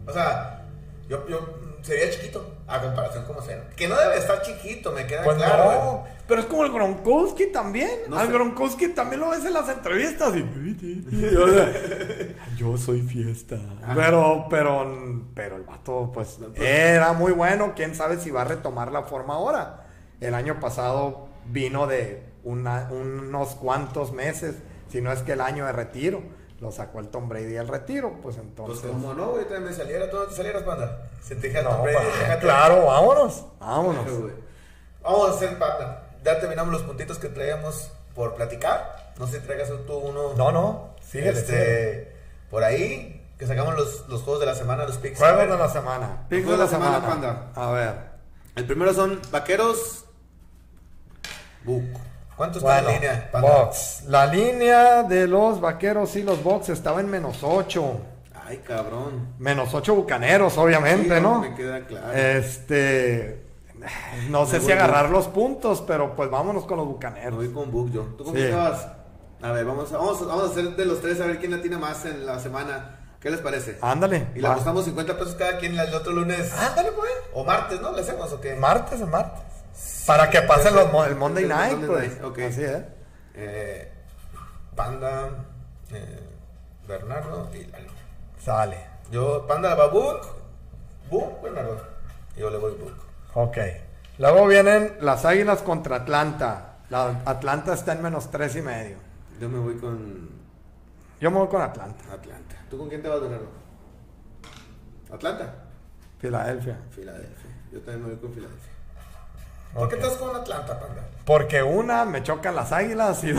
O 0.05 0.13
sea, 0.13 0.63
yo, 1.09 1.27
yo 1.27 1.39
sería 1.83 2.09
chiquito 2.09 2.43
a 2.67 2.81
comparación 2.81 3.25
como 3.25 3.41
sea. 3.41 3.69
Que 3.75 3.87
no 3.87 3.95
debe 3.95 4.17
estar 4.17 4.41
chiquito, 4.41 4.91
me 4.91 5.05
queda 5.05 5.23
Pues 5.23 5.37
claro. 5.37 5.99
güey. 5.99 6.13
pero 6.27 6.41
es 6.41 6.47
como 6.47 6.63
el 6.65 6.71
Gronkowski 6.71 7.47
también. 7.51 7.89
No 8.07 8.17
Al 8.17 8.27
sé. 8.27 8.33
Gronkowski 8.33 8.87
también 8.89 9.21
lo 9.21 9.29
ves 9.29 9.45
en 9.45 9.53
las 9.53 9.69
entrevistas. 9.69 10.33
y- 10.35 11.35
o 11.37 11.47
sea, 11.47 11.71
Yo 12.57 12.77
soy 12.77 13.01
fiesta. 13.01 13.57
Pero, 13.95 14.47
pero, 14.49 15.23
pero 15.35 15.57
el 15.57 15.63
vato, 15.63 16.09
pues, 16.13 16.39
era 16.55 17.13
muy 17.13 17.31
bueno. 17.33 17.73
Quién 17.75 17.93
sabe 17.95 18.17
si 18.19 18.31
va 18.31 18.41
a 18.41 18.45
retomar 18.45 18.91
la 18.91 19.03
forma 19.03 19.35
ahora. 19.35 19.87
El 20.21 20.33
año 20.35 20.59
pasado 20.59 21.27
vino 21.45 21.85
de 21.87 22.23
una- 22.45 22.89
unos 22.91 23.49
cuantos 23.55 24.13
meses, 24.13 24.55
si 24.89 25.01
no 25.01 25.11
es 25.11 25.19
que 25.21 25.33
el 25.33 25.41
año 25.41 25.65
de 25.65 25.73
retiro. 25.73 26.21
Lo 26.63 26.71
sacó 26.71 26.99
el 27.01 27.09
Tom 27.09 27.27
Brady 27.27 27.57
al 27.57 27.67
retiro, 27.67 28.11
pues 28.21 28.37
Pues 28.37 28.37
entonces. 28.37 28.89
como 28.89 29.13
no, 29.13 29.31
güey, 29.31 29.43
también 29.43 29.65
me 29.65 29.73
saliera, 29.73 30.09
tú 30.09 30.15
no 30.17 30.23
te 30.23 30.33
salieras, 30.35 30.63
panda. 30.63 31.09
Se 31.21 31.35
te 31.35 31.47
dijera 31.47 31.63
No, 31.63 31.71
Tom 31.75 31.83
Brady, 31.83 31.97
pa- 32.27 32.39
claro, 32.39 32.85
vámonos. 32.85 33.45
Vámonos. 33.59 34.05
Vamos 35.01 35.29
a 35.29 35.33
hacer, 35.33 35.59
panda. 35.59 36.07
Ya 36.23 36.39
terminamos 36.39 36.71
los 36.71 36.83
puntitos 36.83 37.19
que 37.19 37.27
traíamos 37.27 37.91
por 38.15 38.35
platicar. 38.35 39.11
No 39.19 39.27
sé 39.27 39.41
si 39.41 39.45
traigas 39.45 39.69
tú 39.85 39.93
uno. 39.97 40.33
No, 40.37 40.51
no. 40.53 40.95
Síguele, 41.05 41.37
este. 41.37 42.15
Por 42.49 42.63
ahí, 42.63 43.27
que 43.37 43.45
sacamos 43.45 43.75
los, 43.75 44.07
los 44.07 44.21
juegos 44.21 44.39
de 44.39 44.45
la 44.45 44.55
semana, 44.55 44.85
los 44.85 44.95
picks. 44.97 45.17
Juegos 45.19 45.35
A 45.35 45.37
ver, 45.41 45.51
de 45.51 45.57
la 45.57 45.67
semana. 45.69 46.25
Picks 46.29 46.47
de 46.47 46.57
la 46.57 46.67
semana, 46.67 47.05
Panda. 47.05 47.51
A 47.55 47.71
ver. 47.71 47.93
El 48.55 48.65
primero 48.65 48.93
son 48.93 49.19
Vaqueros. 49.31 50.05
Buc. 51.65 51.83
¿Cuánto 52.35 52.57
está 52.59 52.81
Bueno, 52.81 52.89
en 52.89 52.95
línea? 52.95 53.29
Box. 53.39 54.03
La 54.07 54.25
línea 54.25 55.03
de 55.03 55.27
los 55.27 55.61
vaqueros 55.61 56.15
y 56.15 56.23
los 56.23 56.43
box 56.43 56.69
estaba 56.69 56.99
en 56.99 57.09
menos 57.09 57.39
8. 57.43 57.97
Ay, 58.45 58.57
cabrón. 58.57 59.35
Menos 59.39 59.73
8 59.73 59.95
bucaneros, 59.95 60.57
obviamente, 60.57 61.15
Sí, 61.15 61.21
¿no? 61.21 61.39
Me 61.39 61.53
queda 61.55 61.81
claro. 61.85 62.11
Este. 62.13 63.43
No 64.29 64.45
sé 64.45 64.61
si 64.61 64.71
agarrar 64.71 65.09
los 65.09 65.27
puntos, 65.27 65.83
pero 65.85 66.15
pues 66.15 66.29
vámonos 66.29 66.65
con 66.65 66.77
los 66.77 66.87
bucaneros. 66.87 67.35
voy 67.35 67.51
con 67.51 67.69
Buc 67.71 67.91
yo. 67.91 68.01
¿Tú 68.17 68.23
con 68.23 68.35
Sí. 68.35 68.49
vas? 68.49 68.87
A 69.41 69.51
ver, 69.51 69.65
vamos 69.65 69.91
a, 69.91 69.97
vamos, 69.97 70.25
vamos 70.25 70.43
a 70.43 70.51
hacer 70.51 70.75
de 70.75 70.85
los 70.85 71.01
tres 71.01 71.19
a 71.19 71.25
ver 71.25 71.37
quién 71.39 71.51
la 71.51 71.61
tiene 71.61 71.77
más 71.77 72.05
en 72.05 72.25
la 72.25 72.39
semana. 72.39 72.99
¿Qué 73.19 73.29
les 73.29 73.39
parece? 73.41 73.77
Ándale. 73.81 74.27
Y 74.35 74.39
le 74.39 74.47
apostamos 74.47 74.85
50 74.85 75.17
pesos 75.17 75.35
cada 75.35 75.57
quien 75.57 75.77
el 75.77 75.93
otro 75.93 76.11
lunes. 76.13 76.51
Ándale, 76.53 76.91
pues. 76.93 77.11
O 77.33 77.43
martes, 77.43 77.79
¿no? 77.81 77.91
¿Le 77.93 78.01
hacemos 78.01 78.31
o 78.33 78.39
qué? 78.41 78.55
Martes 78.55 78.99
martes. 79.07 79.41
Para 80.05 80.29
que 80.29 80.41
pasen 80.41 80.75
los, 80.75 80.91
mo- 80.91 81.05
el 81.05 81.15
Monday 81.15 81.43
El 81.43 81.49
Night, 81.49 81.71
Monday 81.73 81.89
pues. 81.89 82.09
Night, 82.11 82.23
ok. 82.23 82.39
Así 82.39 82.63
es. 82.63 82.83
Eh, 83.35 83.91
Panda, 84.75 85.29
eh, 85.91 86.19
Bernardo 86.87 87.49
y 87.53 87.65
Lalo. 87.65 87.89
Sale. 88.39 88.77
Yo, 89.11 89.45
Panda 89.47 89.73
va 89.75 89.87
Book, 89.87 90.21
Book, 91.09 91.41
Bernardo. 91.41 91.81
Yo 92.35 92.49
le 92.49 92.57
voy 92.57 92.73
Book. 92.75 92.95
Ok. 93.35 93.57
Luego 94.19 94.47
vienen 94.47 94.97
las 95.01 95.25
Águilas 95.25 95.61
contra 95.61 95.97
Atlanta. 95.97 96.77
La 96.89 97.21
Atlanta 97.25 97.73
está 97.73 97.93
en 97.93 98.03
menos 98.03 98.29
tres 98.29 98.55
y 98.55 98.61
medio. 98.61 98.97
Yo 99.39 99.49
me 99.49 99.57
voy 99.59 99.77
con 99.77 100.29
Yo 101.19 101.31
me 101.31 101.37
voy 101.39 101.47
con 101.47 101.61
Atlanta. 101.61 102.03
Atlanta. 102.13 102.55
¿Tú 102.69 102.77
con 102.77 102.89
quién 102.89 103.01
te 103.01 103.07
vas, 103.09 103.21
Bernardo? 103.21 103.47
Atlanta. 105.11 105.53
Filadelfia. 106.19 106.77
Filadelfia. 106.91 107.49
Yo 107.71 107.79
también 107.81 108.03
me 108.03 108.09
voy 108.13 108.17
con 108.21 108.33
Filadelfia. 108.33 108.72
¿Por 109.73 109.89
qué 109.89 109.95
estás 109.95 110.13
con 110.13 110.35
Atlanta, 110.35 110.79
Panda? 110.79 111.03
Porque 111.25 111.63
una 111.63 112.05
me 112.05 112.21
chocan 112.21 112.55
las 112.55 112.71
águilas 112.71 113.23
y. 113.23 113.33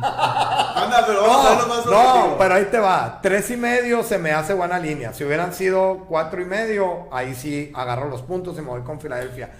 Panda, 0.00 1.02
pero 1.06 1.22
vamos 1.22 1.46
a 1.46 1.50
verlo 1.50 1.66
más 1.66 1.86
No, 1.86 2.36
pero 2.38 2.54
ahí 2.54 2.66
te 2.66 2.78
va. 2.78 3.18
Tres 3.20 3.50
y 3.50 3.56
medio 3.56 4.04
se 4.04 4.18
me 4.18 4.32
hace 4.32 4.54
buena 4.54 4.78
línea. 4.78 5.12
Si 5.12 5.24
hubieran 5.24 5.52
sido 5.52 6.04
cuatro 6.08 6.40
y 6.40 6.44
medio, 6.44 7.08
ahí 7.12 7.34
sí 7.34 7.72
agarro 7.74 8.08
los 8.08 8.22
puntos 8.22 8.56
y 8.58 8.60
me 8.60 8.68
voy 8.68 8.82
con 8.82 9.00
Filadelfia. 9.00 9.50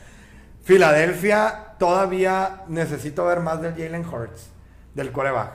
Filadelfia 0.63 1.75
todavía 1.79 2.63
necesito 2.69 3.25
ver 3.25 3.41
más 3.41 3.61
del 3.61 3.73
Jalen 3.73 4.07
Hurts, 4.07 4.51
del 4.95 5.11
coreback. 5.11 5.53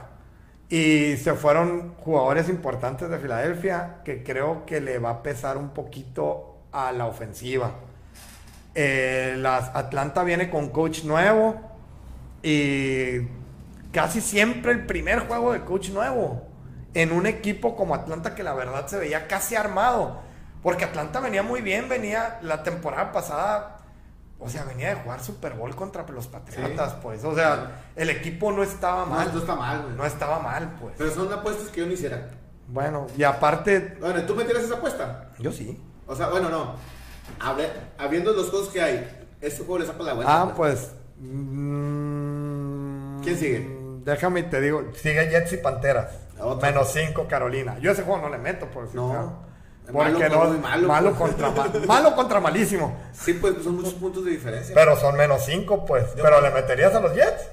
Y 0.67 1.15
se 1.17 1.35
fueron 1.35 1.93
jugadores 2.03 2.49
importantes 2.49 3.09
de 3.09 3.19
Filadelfia 3.19 4.01
que 4.03 4.23
creo 4.23 4.65
que 4.65 4.81
le 4.81 4.97
va 4.99 5.11
a 5.11 5.23
pesar 5.23 5.57
un 5.57 5.69
poquito 5.69 6.57
a 6.71 6.91
la 6.91 7.05
ofensiva. 7.05 7.71
Eh, 8.75 9.35
las 9.37 9.69
Atlanta 9.73 10.23
viene 10.23 10.49
con 10.49 10.69
coach 10.69 11.03
nuevo 11.05 11.55
y 12.43 13.21
casi 13.91 14.21
siempre 14.21 14.73
el 14.73 14.85
primer 14.85 15.27
juego 15.27 15.53
de 15.53 15.61
coach 15.61 15.89
nuevo 15.89 16.43
en 16.93 17.11
un 17.11 17.25
equipo 17.25 17.75
como 17.75 17.95
Atlanta 17.95 18.35
que 18.35 18.43
la 18.43 18.53
verdad 18.53 18.87
se 18.87 18.97
veía 18.97 19.27
casi 19.27 19.55
armado. 19.55 20.21
Porque 20.61 20.83
Atlanta 20.83 21.19
venía 21.19 21.43
muy 21.43 21.61
bien, 21.61 21.87
venía 21.89 22.39
la 22.41 22.63
temporada 22.63 23.11
pasada, 23.11 23.77
o 24.39 24.49
sea, 24.49 24.63
venía 24.63 24.89
de 24.89 24.95
jugar 24.95 25.21
Super 25.21 25.53
Bowl 25.53 25.75
contra 25.75 26.03
los 26.07 26.27
Patriotas, 26.27 26.91
Sí. 26.91 26.97
pues. 27.03 27.23
O 27.23 27.35
sea, 27.35 27.83
el 27.95 28.09
equipo 28.09 28.51
no 28.51 28.63
estaba 28.63 29.01
No, 29.05 29.11
mal. 29.11 29.29
no 29.31 29.39
está 29.39 29.55
mal, 29.55 29.81
güey. 29.83 29.95
No 29.95 30.05
estaba 30.05 30.39
mal, 30.39 30.75
pues. 30.81 30.95
Pero 30.97 31.11
son 31.11 31.31
apuestas 31.31 31.67
que 31.69 31.81
yo 31.81 31.85
no 31.87 31.93
hiciera. 31.93 32.29
Bueno, 32.67 33.05
y 33.15 33.23
aparte, 33.23 33.95
Bueno, 33.99 34.23
¿tú 34.23 34.35
me 34.35 34.43
tiras 34.43 34.63
esa 34.63 34.75
apuesta? 34.75 35.29
yo 35.37 35.51
sí. 35.51 35.79
O 36.07 36.15
sea, 36.15 36.29
bueno, 36.29 36.49
no. 36.49 36.75
Habiendo 37.97 38.33
los 38.33 38.49
juegos 38.49 38.69
que 38.69 38.81
hay, 38.81 39.25
este 39.41 39.59
juego 39.63 39.79
le 39.79 39.85
saca 39.87 40.03
la 40.03 40.13
vuelta. 40.13 40.41
Ah, 40.41 40.53
pues. 40.55 40.91
mm, 41.19 43.21
¿Quién 43.21 43.37
sigue? 43.37 43.77
Déjame 44.03 44.41
y 44.41 44.43
te 44.43 44.61
digo. 44.61 44.83
Sigue 44.95 45.27
Jets 45.29 45.53
y 45.53 45.57
Panteras. 45.57 46.11
Menos 46.61 46.91
5 46.93 47.27
Carolina. 47.27 47.77
Yo 47.79 47.91
ese 47.91 48.03
juego 48.03 48.21
no 48.21 48.29
le 48.29 48.37
meto, 48.37 48.67
por 48.67 48.83
decir 48.85 48.99
No. 48.99 49.09
claro. 49.09 49.45
Malo 49.93 50.17
Porque 50.17 50.35
con 50.35 50.53
no. 50.53 50.59
malo, 50.67 50.87
Malo, 50.87 51.13
pues. 51.13 51.19
contra 51.31 51.51
ma- 51.51 51.71
malo 51.85 52.15
contra 52.15 52.39
malísimo. 52.39 52.97
Sí, 53.13 53.33
pues 53.33 53.53
son 53.63 53.75
muchos 53.75 53.93
puntos 53.93 54.25
de 54.25 54.31
diferencia. 54.31 54.73
Pero 54.73 54.97
son 54.97 55.15
menos 55.15 55.43
5, 55.45 55.85
pues. 55.85 56.05
Pero 56.15 56.41
le 56.41 56.49
meterías 56.49 56.93
a 56.95 56.99
los 56.99 57.13
Jets. 57.13 57.49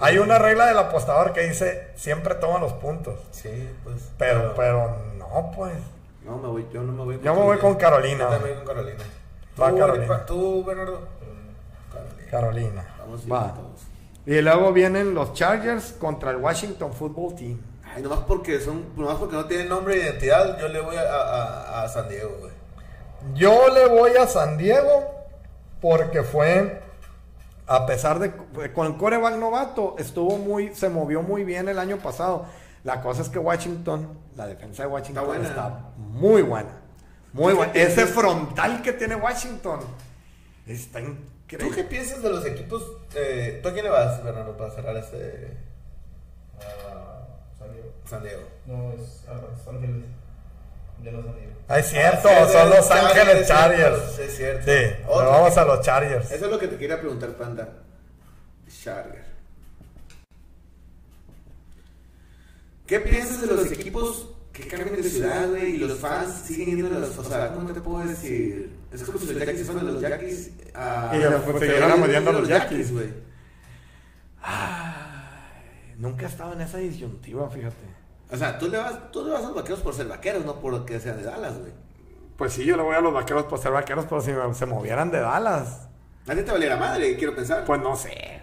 Hay 0.00 0.18
una 0.18 0.38
regla 0.38 0.66
del 0.66 0.78
apostador 0.78 1.32
que 1.32 1.42
dice 1.42 1.90
siempre 1.94 2.34
toma 2.34 2.58
los 2.58 2.72
puntos. 2.72 3.20
Sí, 3.30 3.68
pues. 3.84 4.02
Pero, 4.18 4.52
pero 4.56 4.96
no, 5.16 5.52
pues. 5.54 5.74
No, 6.24 6.38
me 6.38 6.48
voy, 6.48 6.66
yo 6.72 6.82
no 6.82 6.92
me 6.92 7.04
voy 7.04 7.20
Yo 7.22 7.34
me 7.34 7.42
voy 7.42 7.58
con 7.58 7.74
Carolina. 7.74 8.24
Yo 8.24 8.30
también 8.30 8.56
voy 8.56 8.64
con 8.64 8.74
Carolina. 8.74 9.04
Va 9.60 9.70
¿Tú, 9.70 9.78
Carolina. 9.78 10.26
¿Tú, 10.26 10.64
Bernardo? 10.64 11.08
Carolina. 11.90 12.30
Carolina. 12.30 12.94
Vamos 12.98 13.20
Va. 13.30 13.40
bien 13.42 13.54
todos. 13.54 13.80
Y 14.24 14.40
luego 14.40 14.72
vienen 14.72 15.14
los 15.14 15.32
Chargers 15.34 15.92
contra 15.92 16.30
el 16.30 16.36
Washington 16.36 16.92
Football 16.92 17.34
Team. 17.34 17.60
Ay, 17.84 18.02
nomás 18.02 18.20
porque 18.20 18.60
son, 18.60 18.84
nomás 18.96 19.16
porque 19.16 19.34
no 19.34 19.46
tienen 19.46 19.68
nombre 19.68 19.96
e 19.96 20.04
identidad, 20.04 20.58
yo 20.58 20.68
le 20.68 20.80
voy 20.80 20.96
a, 20.96 21.02
a, 21.02 21.82
a 21.82 21.88
San 21.88 22.08
Diego, 22.08 22.36
güey. 22.40 22.52
Yo 23.34 23.68
le 23.68 23.86
voy 23.86 24.16
a 24.16 24.26
San 24.26 24.56
Diego 24.56 25.10
porque 25.80 26.22
fue, 26.22 26.80
a 27.66 27.86
pesar 27.86 28.18
de, 28.18 28.32
con 28.72 28.86
el 28.86 28.96
coreback 28.96 29.36
novato, 29.36 29.96
estuvo 29.98 30.38
muy, 30.38 30.74
se 30.74 30.88
movió 30.88 31.22
muy 31.22 31.44
bien 31.44 31.68
el 31.68 31.78
año 31.78 31.98
pasado. 31.98 32.46
La 32.84 33.00
cosa 33.00 33.22
es 33.22 33.28
que 33.28 33.38
Washington, 33.38 34.18
la 34.36 34.46
defensa 34.46 34.82
de 34.82 34.88
Washington 34.88 35.44
Está 35.44 35.92
muy 35.96 36.42
buena. 36.42 36.70
Muy 37.32 37.52
¿Tú 37.52 37.58
buena. 37.58 37.72
Ese 37.74 38.06
frontal 38.06 38.82
que 38.82 38.92
tiene 38.92 39.14
Washington 39.14 39.80
está 40.66 41.00
¿Tú 41.00 41.06
increíble. 41.06 41.76
qué 41.76 41.84
piensas 41.84 42.22
de 42.22 42.30
los 42.30 42.44
equipos? 42.44 42.82
Eh, 43.14 43.60
¿Tú 43.62 43.68
a 43.68 43.72
quién 43.72 43.84
le 43.84 43.90
vas, 43.90 44.22
Bernardo, 44.24 44.56
para 44.56 44.70
cerrar 44.72 44.96
este 44.96 45.56
Ah, 46.60 47.26
San 47.58 47.72
Diego. 47.72 47.88
San 48.04 48.22
Diego? 48.22 48.42
No, 48.66 48.92
es 48.92 49.24
ah, 49.28 49.34
Los 49.34 49.66
Ángeles. 49.74 50.04
No 51.02 51.22
San 51.22 51.34
Diego. 51.36 51.52
Ah, 51.68 51.78
es 51.78 51.86
cierto, 51.88 52.28
Ah, 52.28 52.46
sí, 52.46 52.52
son 52.52 52.70
los 52.70 52.90
Ángeles 52.90 53.48
Chargers. 53.48 54.12
sí, 54.16 54.22
es 54.22 54.36
cierto. 54.36 54.62
Sí, 54.64 54.94
pero 55.06 55.30
vamos 55.30 55.56
a 55.56 55.64
los 55.64 55.80
Chargers. 55.80 56.30
Eso 56.32 56.44
es 56.46 56.50
lo 56.50 56.58
que 56.58 56.68
te 56.68 56.76
quería 56.76 56.98
preguntar, 57.00 57.30
Panda. 57.30 57.68
Charger. 58.82 59.31
¿Qué 62.86 63.00
piensas 63.00 63.40
de 63.40 63.46
los 63.46 63.70
equipos 63.72 64.28
que 64.52 64.66
cambian 64.66 64.96
de 64.96 65.02
ciudad, 65.02 65.48
güey, 65.48 65.76
y 65.76 65.78
los 65.78 65.98
fans 65.98 66.42
siguen 66.46 66.76
yendo 66.76 66.96
a 66.96 67.00
los... 67.00 67.16
O 67.16 67.24
sea, 67.24 67.52
¿cómo 67.54 67.72
te 67.72 67.80
puedo 67.80 68.06
decir? 68.06 68.70
Es 68.92 69.02
como 69.02 69.18
si 69.18 69.32
los 69.32 69.38
Yankees 69.38 69.66
fueran 69.66 69.86
de 69.86 69.92
los 69.92 70.02
Yankees 70.02 70.50
a... 70.74 71.12
Y 71.14 71.18
yendo 71.20 72.30
a 72.30 72.32
los 72.34 72.48
Yankees, 72.48 72.92
güey. 72.92 73.08
Nunca 75.96 76.26
he 76.26 76.28
estado 76.28 76.52
en 76.52 76.60
esa 76.60 76.78
disyuntiva, 76.78 77.48
fíjate. 77.48 77.76
O 78.30 78.36
sea, 78.36 78.58
tú 78.58 78.68
le 78.68 78.78
vas, 78.78 79.10
tú 79.12 79.24
le 79.24 79.30
vas 79.30 79.42
a 79.42 79.46
los 79.46 79.54
vaqueros 79.54 79.80
por 79.80 79.94
ser 79.94 80.08
vaqueros, 80.08 80.44
no 80.44 80.58
por 80.58 80.84
que 80.84 80.98
sean 80.98 81.16
de 81.16 81.22
Dallas, 81.22 81.58
güey. 81.58 81.72
Pues 82.36 82.54
sí, 82.54 82.64
yo 82.64 82.76
le 82.76 82.82
voy 82.82 82.96
a 82.96 83.00
los 83.00 83.12
vaqueros 83.12 83.44
por 83.44 83.58
ser 83.58 83.72
vaqueros, 83.72 84.06
pero 84.08 84.20
si 84.20 84.32
se 84.58 84.66
movieran 84.66 85.10
de 85.10 85.20
Dallas, 85.20 85.88
A 86.26 86.34
ti 86.34 86.42
te 86.42 86.50
valiera 86.50 86.76
madre, 86.76 87.16
quiero 87.16 87.34
pensar. 87.34 87.64
pues 87.64 87.80
no 87.80 87.94
sé. 87.94 88.42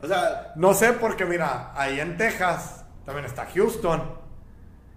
O 0.00 0.06
sea, 0.06 0.52
No 0.56 0.74
sé 0.74 0.92
porque 0.94 1.24
mira, 1.24 1.72
ahí 1.74 2.00
en 2.00 2.16
Texas 2.16 2.77
también 3.08 3.24
está 3.24 3.46
Houston. 3.54 4.02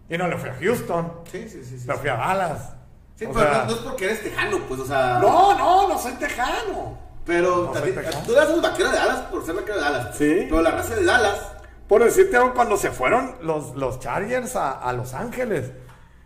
Y 0.09 0.17
no 0.17 0.27
le 0.27 0.37
fui 0.37 0.49
a 0.49 0.55
Houston, 0.59 1.13
sí, 1.31 1.47
sí, 1.47 1.63
sí. 1.63 1.79
sí. 1.79 1.83
pero 1.87 1.97
fui 1.99 2.09
a 2.09 2.15
Dallas. 2.17 2.73
Sí, 3.15 3.25
O 3.25 3.31
pero 3.31 3.49
sea, 3.49 3.59
no, 3.59 3.65
no 3.65 3.71
es 3.71 3.77
porque 3.77 4.05
eres 4.05 4.23
tejano, 4.23 4.57
pues, 4.67 4.79
o 4.81 4.85
sea. 4.85 5.19
no, 5.21 5.57
no, 5.57 5.87
no 5.87 5.97
soy 5.97 6.11
tejano. 6.13 6.97
Pero 7.25 7.71
No 7.73 7.81
tejano. 7.81 8.17
tú 8.25 8.31
le 8.33 8.39
haces 8.39 8.61
vaquero 8.61 8.89
de 8.91 8.97
Dallas 8.97 9.19
por 9.31 9.45
ser 9.45 9.55
vaquero 9.55 9.75
de 9.75 9.81
Dallas. 9.81 10.17
Sí. 10.17 10.47
Pero 10.49 10.61
la 10.61 10.71
raza 10.71 10.95
de 10.95 11.05
Dallas. 11.05 11.39
Por 11.87 12.03
decirte 12.03 12.35
algo, 12.35 12.53
cuando 12.53 12.77
se 12.77 12.91
fueron 12.91 13.37
los, 13.41 13.75
los 13.75 13.99
Chargers 13.99 14.55
a, 14.55 14.71
a 14.71 14.91
Los 14.93 15.13
Ángeles, 15.13 15.71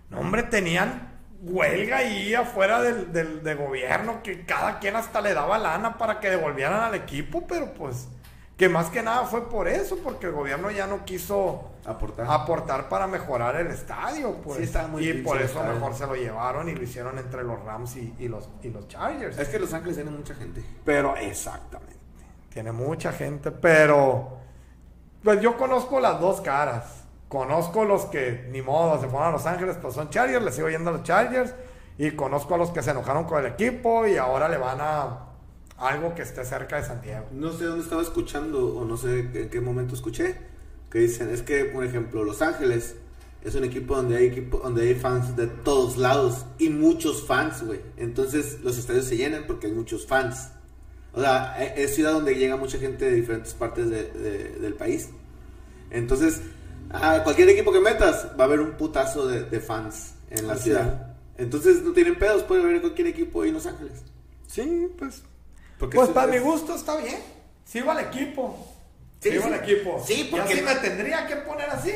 no, 0.10 0.20
hombre, 0.22 0.44
tenían 0.44 1.12
huelga 1.42 1.98
ahí 1.98 2.34
afuera 2.34 2.82
del, 2.82 3.12
del- 3.12 3.44
de 3.44 3.54
gobierno, 3.56 4.24
que 4.24 4.46
cada 4.46 4.80
quien 4.80 4.96
hasta 4.96 5.22
le 5.22 5.34
daba 5.36 5.58
lana 5.60 5.98
para 5.98 6.20
que 6.20 6.30
devolvieran 6.32 6.82
al 6.82 6.96
equipo, 6.96 7.46
pero 7.46 7.74
pues, 7.74 8.08
que 8.58 8.70
más 8.70 8.90
que 8.90 9.04
nada 9.04 9.26
fue 9.26 9.50
por 9.50 9.68
eso, 9.68 9.98
porque 10.04 10.28
el 10.28 10.32
gobierno 10.32 10.72
ya 10.72 10.88
no 10.88 11.04
quiso 11.04 11.72
Aportar. 11.86 12.26
aportar 12.30 12.88
para 12.90 13.06
mejorar 13.06 13.58
el 13.58 13.68
estadio, 13.68 14.36
pues. 14.44 14.58
Sí, 14.58 14.64
estaba 14.64 14.88
muy 14.88 15.08
y 15.08 15.14
por 15.22 15.38
eso 15.38 15.60
estadio. 15.60 15.74
mejor 15.74 15.94
se 15.94 16.08
lo 16.08 16.16
llevaron 16.16 16.70
y 16.70 16.74
lo 16.74 16.82
hicieron 16.84 17.18
entre 17.20 17.44
los 17.44 17.62
Rams 17.64 17.96
y, 17.98 18.16
y 18.18 18.28
los, 18.30 18.48
y 18.64 18.70
los 18.70 18.88
Chargers. 18.88 19.38
Es 19.38 19.50
que 19.50 19.60
Los 19.60 19.74
Ángeles 19.74 19.96
tiene 19.98 20.12
mucha 20.12 20.34
gente. 20.36 20.64
Pero 20.86 21.16
exactamente. 21.18 21.96
Tiene 22.50 22.72
mucha 22.72 23.12
gente, 23.12 23.52
pero 23.52 24.38
pues 25.22 25.42
yo 25.42 25.58
conozco 25.58 26.00
las 26.00 26.20
dos 26.22 26.40
caras. 26.40 27.04
Conozco 27.28 27.84
los 27.84 28.06
que 28.06 28.48
ni 28.52 28.62
modo 28.62 29.02
se 29.02 29.08
fueron 29.10 29.28
a 29.30 29.32
Los 29.32 29.46
Ángeles, 29.46 29.78
pues 29.82 29.94
son 29.96 30.10
Chargers, 30.10 30.46
les 30.46 30.56
sigo 30.56 30.70
yendo 30.70 30.92
a 30.92 30.94
los 30.94 31.04
Chargers. 31.04 31.54
Y 31.98 32.12
conozco 32.12 32.56
a 32.56 32.58
los 32.58 32.72
que 32.72 32.82
se 32.82 32.92
enojaron 32.92 33.26
con 33.26 33.40
el 33.40 33.52
equipo 33.52 34.06
y 34.08 34.18
ahora 34.18 34.48
le 34.48 34.58
van 34.58 34.80
a 34.82 35.25
algo 35.78 36.16
que 36.16 36.22
esté 36.22 36.44
cerca 36.46 36.78
de 36.78 36.84
San 36.86 37.02
Diego. 37.02 37.26
No 37.32 37.52
sé 37.54 37.66
dónde 37.66 37.84
estaba 37.84 38.02
escuchando 38.02 38.76
o 38.78 38.86
no 38.86 38.98
sé 38.98 39.20
en 39.34 39.50
qué 39.50 39.62
momento 39.62 39.96
escuché 39.96 40.36
que 40.90 41.00
dicen 41.00 41.30
es 41.30 41.42
que 41.42 41.66
por 41.66 41.84
ejemplo 41.84 42.24
Los 42.24 42.42
Ángeles 42.42 42.96
es 43.44 43.54
un 43.56 43.64
equipo 43.64 43.96
donde 43.96 44.18
hay 44.18 44.26
equipo 44.28 44.60
donde 44.60 44.88
hay 44.88 44.96
fans 44.96 45.36
de 45.36 45.48
todos 45.48 45.98
lados 45.98 46.46
y 46.58 46.70
muchos 46.70 47.26
fans, 47.28 47.64
güey. 47.64 47.82
Entonces 47.98 48.60
los 48.64 48.78
estadios 48.78 49.06
se 49.06 49.18
llenan 49.18 49.44
porque 49.48 49.68
hay 49.68 49.74
muchos 49.74 50.08
fans. 50.08 50.50
O 51.14 51.22
sea, 51.22 51.56
e- 51.64 51.84
es 51.84 51.94
ciudad 51.96 52.14
donde 52.14 52.36
llega 52.36 52.56
mucha 52.58 52.78
gente 52.80 53.06
de 53.06 53.12
diferentes 53.16 53.54
partes 53.54 53.90
de- 53.90 54.12
de- 54.12 54.50
del 54.60 54.74
país. 54.74 55.10
Entonces, 55.92 56.42
a 56.90 57.24
cualquier 57.24 57.50
equipo 57.50 57.72
que 57.72 57.80
metas 57.80 58.28
va 58.40 58.44
a 58.44 58.48
haber 58.48 58.60
un 58.60 58.72
putazo 58.72 59.28
de, 59.28 59.44
de 59.44 59.60
fans 59.60 60.16
en 60.30 60.48
la 60.48 60.54
Así 60.54 60.64
ciudad. 60.66 61.16
Entonces 61.38 61.84
no 61.84 61.92
tienen 61.94 62.18
pedos, 62.18 62.44
puede 62.44 62.64
haber 62.64 62.82
cualquier 62.82 63.08
equipo 63.08 63.42
ahí 63.42 63.50
en 63.50 63.56
Los 63.56 63.66
Ángeles. 63.66 64.04
Sí, 64.48 64.88
pues. 64.98 65.22
Porque 65.80 65.96
Pues 65.96 66.10
es- 66.10 66.16
para 66.16 66.32
mi 66.32 66.38
gusto 66.40 66.76
está 66.76 66.98
bien. 66.98 67.20
Sigo 67.66 67.92
al 67.92 68.00
equipo. 68.00 68.74
Sí, 69.20 69.32
sigo 69.32 69.44
sí. 69.44 69.50
al 69.50 69.56
equipo. 69.56 70.04
Sí, 70.06 70.28
porque- 70.32 70.54
Y 70.56 70.58
así 70.60 70.62
me 70.66 70.76
tendría 70.76 71.28
que 71.28 71.36
poner 71.38 71.70
así. 71.70 71.92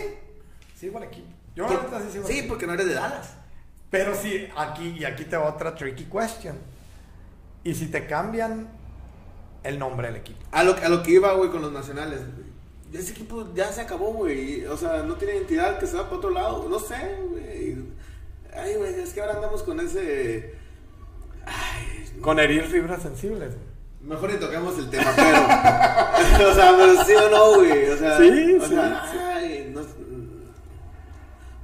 Sigo 0.78 0.98
al 0.98 1.04
equipo. 1.06 1.28
Yo 1.56 1.68
neta 1.70 2.02
sí 2.02 2.12
sigo 2.12 2.26
al 2.26 2.32
equipo. 2.32 2.48
porque 2.50 2.68
no 2.68 2.74
eres 2.74 2.88
de 2.88 2.94
Dallas. 2.94 3.34
Pero 3.90 4.16
sí, 4.16 4.48
aquí 4.56 4.96
y 5.00 5.04
aquí 5.06 5.26
te 5.26 5.36
va 5.38 5.50
otra 5.50 5.76
tricky 5.76 6.06
question. 6.06 6.58
¿Y 7.64 7.74
si 7.76 7.88
te 7.88 8.06
cambian 8.08 8.70
el 9.64 9.78
nombre 9.80 10.08
del 10.08 10.18
equipo? 10.18 10.40
A 10.52 10.64
lo, 10.64 10.76
a 10.76 10.90
lo 10.90 11.04
que 11.04 11.12
iba, 11.12 11.34
güey, 11.34 11.50
con 11.50 11.62
los 11.62 11.72
nacionales. 11.72 12.22
Ese 12.94 13.12
equipo 13.12 13.54
ya 13.54 13.72
se 13.72 13.82
acabó, 13.82 14.14
güey. 14.14 14.66
O 14.66 14.78
sea, 14.78 15.04
no 15.04 15.16
tiene 15.16 15.36
identidad 15.36 15.78
que 15.80 15.86
se 15.88 15.96
va 15.98 16.06
para 16.06 16.16
otro 16.18 16.30
lado. 16.32 16.68
No 16.70 16.80
sé, 16.80 16.96
güey. 17.30 17.78
Ay, 18.56 18.76
güey, 18.76 19.00
es 19.00 19.14
que 19.14 19.22
ahora 19.22 19.36
andamos 19.36 19.62
con 19.64 19.80
ese. 19.80 20.56
Ay, 21.46 22.20
Con 22.22 22.40
herir 22.40 22.64
fibras 22.66 23.02
sensibles. 23.02 23.54
Mejor 24.02 24.32
ni 24.32 24.38
toquemos 24.40 24.78
el 24.78 24.90
tema, 24.90 25.12
pero. 25.16 25.40
o 26.52 26.54
sea, 26.56 26.74
pero 26.78 27.04
sí 27.04 27.14
o 27.14 27.30
no, 27.30 27.56
güey. 27.56 27.90
O 27.90 27.98
sea, 27.98 28.18
Sí, 28.18 28.56
o 28.60 28.64
sí, 28.66 28.70
sea, 28.76 29.04
ay, 29.36 29.72
no- 29.74 29.82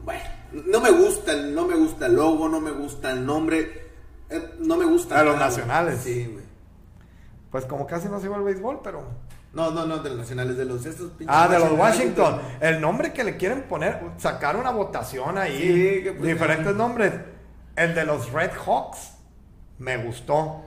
bueno, 0.04 0.22
no 0.68 0.80
me 0.82 0.92
gusta, 0.92 1.32
el- 1.34 1.54
no 1.56 1.66
me 1.68 1.76
gusta 1.76 2.06
el 2.08 2.16
logo, 2.16 2.48
no 2.50 2.60
me 2.62 2.72
gusta 2.72 3.12
el 3.12 3.26
nombre. 3.26 3.84
eh, 4.30 4.54
no 4.60 4.76
me 4.78 4.86
gusta. 4.86 5.20
A 5.20 5.24
los 5.24 5.36
nada, 5.36 5.48
güey. 5.48 5.58
nacionales. 5.60 6.00
Sí, 6.02 6.26
güey. 6.32 6.44
Pues 7.52 7.66
como 7.66 7.86
casi 7.88 8.08
no 8.10 8.20
sigo 8.20 8.36
el 8.36 8.42
béisbol, 8.44 8.82
pero... 8.84 9.04
No, 9.54 9.72
no, 9.72 9.86
no, 9.86 10.00
de 10.00 10.10
los 10.10 10.18
nacionales, 10.20 10.58
de 10.58 10.66
los 10.66 10.86
estos 10.86 11.12
pinches 11.12 11.34
Ah, 11.34 11.48
de 11.48 11.60
los 11.60 11.72
Washington. 11.72 12.34
Washington. 12.34 12.58
El 12.60 12.82
nombre 12.82 13.14
que 13.14 13.24
le 13.24 13.38
quieren 13.38 13.64
poner, 13.64 14.02
sacar 14.18 14.58
una 14.58 14.72
votación 14.72 15.38
ahí. 15.38 15.58
Sí, 15.60 16.04
que 16.04 16.12
pues- 16.12 16.28
diferentes 16.34 16.76
nombres. 16.76 17.14
El 17.78 17.94
de 17.96 18.04
los 18.06 18.32
Red 18.34 18.52
Hawks 18.66 19.14
me 19.80 19.98
gustó 19.98 20.64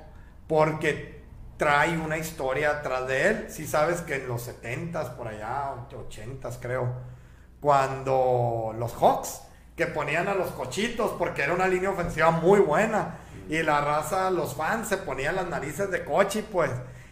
porque 0.46 1.17
trae 1.58 1.98
una 1.98 2.16
historia 2.16 2.70
atrás 2.70 3.06
de 3.06 3.28
él. 3.28 3.46
Si 3.50 3.66
sabes 3.66 4.00
que 4.00 4.14
en 4.16 4.28
los 4.28 4.48
70s, 4.48 5.16
por 5.16 5.28
allá, 5.28 5.74
80s 5.90 6.58
creo, 6.60 6.94
cuando 7.60 8.74
los 8.78 8.94
Hawks, 8.94 9.42
que 9.76 9.86
ponían 9.86 10.28
a 10.28 10.34
los 10.34 10.50
cochitos 10.52 11.12
porque 11.18 11.42
era 11.42 11.54
una 11.54 11.68
línea 11.68 11.90
ofensiva 11.90 12.30
muy 12.30 12.60
buena. 12.60 13.18
Y 13.48 13.62
la 13.62 13.80
raza, 13.80 14.30
los 14.30 14.54
fans 14.54 14.88
se 14.88 14.98
ponían 14.98 15.36
las 15.36 15.48
narices 15.48 15.90
de 15.90 16.04
cochi, 16.04 16.42
pues. 16.42 16.70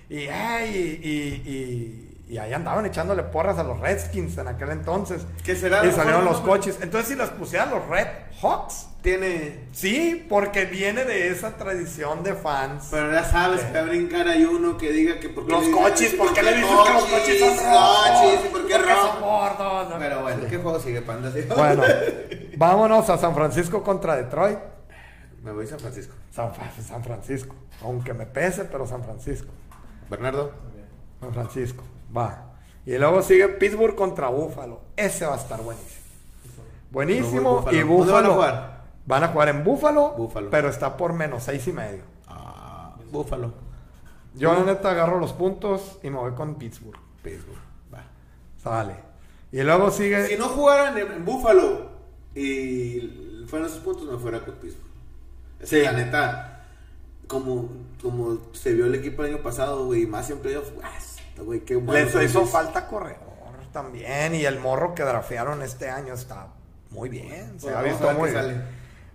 Y, 0.09 0.27
ey, 0.29 1.01
y, 1.03 1.09
y, 1.09 1.51
y- 1.51 2.06
y 2.29 2.39
ahí 2.39 2.53
andaban 2.53 2.85
echándole 2.87 3.23
porras 3.23 3.57
a 3.59 3.63
los 3.63 3.79
Redskins 3.79 4.37
en 4.39 4.49
aquel 4.49 4.71
entonces. 4.71 5.25
¿Qué 5.45 5.55
será? 5.55 5.85
Y 5.87 5.93
salieron 5.93 6.25
los 6.25 6.41
coches. 6.41 6.79
Entonces, 6.81 7.11
si 7.11 7.15
les 7.17 7.31
pusieran 7.31 7.71
los 7.71 7.87
Red 7.87 8.09
Hawks, 8.43 8.89
Tiene. 9.01 9.67
sí, 9.73 10.27
porque 10.29 10.65
viene 10.65 11.05
de 11.05 11.29
esa 11.29 11.57
tradición 11.57 12.25
de 12.25 12.35
fans. 12.35 12.89
Pero 12.91 13.13
ya 13.13 13.25
sabes 13.25 13.63
que 13.63 13.73
va 13.73 13.79
a 13.81 13.83
brincar 13.85 14.27
hay 14.27 14.45
uno 14.45 14.77
que 14.77 14.91
diga 14.91 15.21
que 15.21 15.29
los 15.29 15.69
coches, 15.69 16.15
¿por 16.15 16.35
qué 16.35 16.43
le 16.43 16.55
dicen 16.57 16.77
que 16.85 16.93
los 16.93 17.05
coches 17.05 17.39
son 17.39 17.57
rojos? 17.57 18.09
coches, 18.09 18.41
¿y 18.45 18.49
por 18.49 18.67
qué 18.67 18.75
Porque 18.75 18.93
son 18.93 19.07
rojo? 19.07 19.21
gordos. 19.21 19.89
¿no? 19.91 19.99
Pero 19.99 20.23
bueno, 20.23 20.43
¿qué 20.51 20.57
juego 20.59 20.81
sigue, 20.81 21.03
Panda? 21.03 21.33
Bueno, 21.57 21.83
vámonos 22.57 23.09
a 23.09 23.19
San 23.19 23.35
Francisco 23.35 23.85
contra 23.85 24.17
Detroit. 24.17 24.59
Me 25.45 25.53
voy 25.53 25.65
a 25.65 25.69
San 25.69 25.79
Francisco. 25.79 26.13
San, 26.33 26.51
San 26.85 27.05
Francisco. 27.05 27.55
Aunque 27.83 28.13
me 28.13 28.27
pese, 28.27 28.65
pero 28.65 28.85
San 28.85 29.05
Francisco. 29.05 29.53
Bernardo. 30.11 30.51
San 31.21 31.33
Francisco. 31.33 31.85
Va. 32.17 32.55
Y 32.85 32.97
luego 32.99 33.23
sigue 33.23 33.49
Pittsburgh 33.49 33.95
contra 33.95 34.29
Buffalo. 34.29 34.81
Ese 34.97 35.27
va 35.27 35.35
a 35.35 35.39
estar 35.39 35.61
buenísimo. 35.61 36.01
Buenísimo. 36.91 37.55
Buffalo. 37.57 37.77
Y 37.77 37.81
¿Dónde 37.81 37.95
Buffalo. 37.95 38.13
van 38.15 38.27
a 38.27 38.31
jugar? 38.35 38.77
Van 39.07 39.25
a 39.25 39.29
jugar 39.29 39.49
en 39.49 39.65
Buffalo. 39.65 40.11
Búfalo. 40.17 40.51
Pero 40.51 40.69
está 40.69 40.97
por 40.97 41.13
menos 41.13 41.43
seis 41.43 41.67
y 41.69 41.73
medio. 41.73 42.03
Ah, 42.29 42.97
Búfalo. 43.11 43.53
Yo 44.35 44.53
la 44.53 44.65
neta 44.65 44.91
agarro 44.91 45.19
los 45.19 45.33
puntos 45.33 45.99
y 46.03 46.11
me 46.11 46.19
voy 46.19 46.33
con 46.33 46.57
Pittsburgh. 46.57 46.99
Pittsburgh. 47.23 47.59
Va. 47.93 48.05
Sale. 48.63 48.95
Y 49.53 49.63
luego 49.63 49.91
sigue. 49.91 50.27
Si 50.27 50.37
no 50.37 50.49
jugaran 50.49 50.97
en, 50.99 51.11
en 51.13 51.25
Búfalo 51.25 51.91
y 52.35 53.45
fueran 53.49 53.69
esos 53.69 53.81
puntos, 53.81 54.11
me 54.11 54.19
fuera 54.19 54.45
con 54.45 54.55
Pittsburgh. 54.57 54.87
Sí. 55.63 55.81
la 55.83 55.93
neta, 55.93 56.67
como, 57.27 57.69
como 58.03 58.39
se 58.53 58.75
vio 58.75 58.87
el 58.87 58.95
equipo 58.95 59.23
el 59.25 59.35
año 59.35 59.43
pasado, 59.43 59.87
güey, 59.87 60.07
más 60.07 60.27
siempre 60.27 60.53
yo, 60.53 60.63
güey, 61.45 61.61
qué 61.61 61.77
bueno. 61.77 61.93
Les 61.93 62.31
hizo 62.31 62.47
falta 62.47 62.87
corredor 62.87 63.21
también. 63.73 64.35
Y 64.35 64.45
el 64.45 64.59
morro 64.59 64.95
que 64.95 65.03
drafearon 65.03 65.63
este 65.63 65.91
año 65.91 66.15
está 66.15 66.49
muy 66.91 67.09
bien. 67.09 67.59
Se 67.61 67.67
Bueno, 67.67 67.79
ha 67.79 67.83
visto 67.83 68.13
muy 68.13 68.31
bien. 68.31 68.43
sale. 68.43 68.61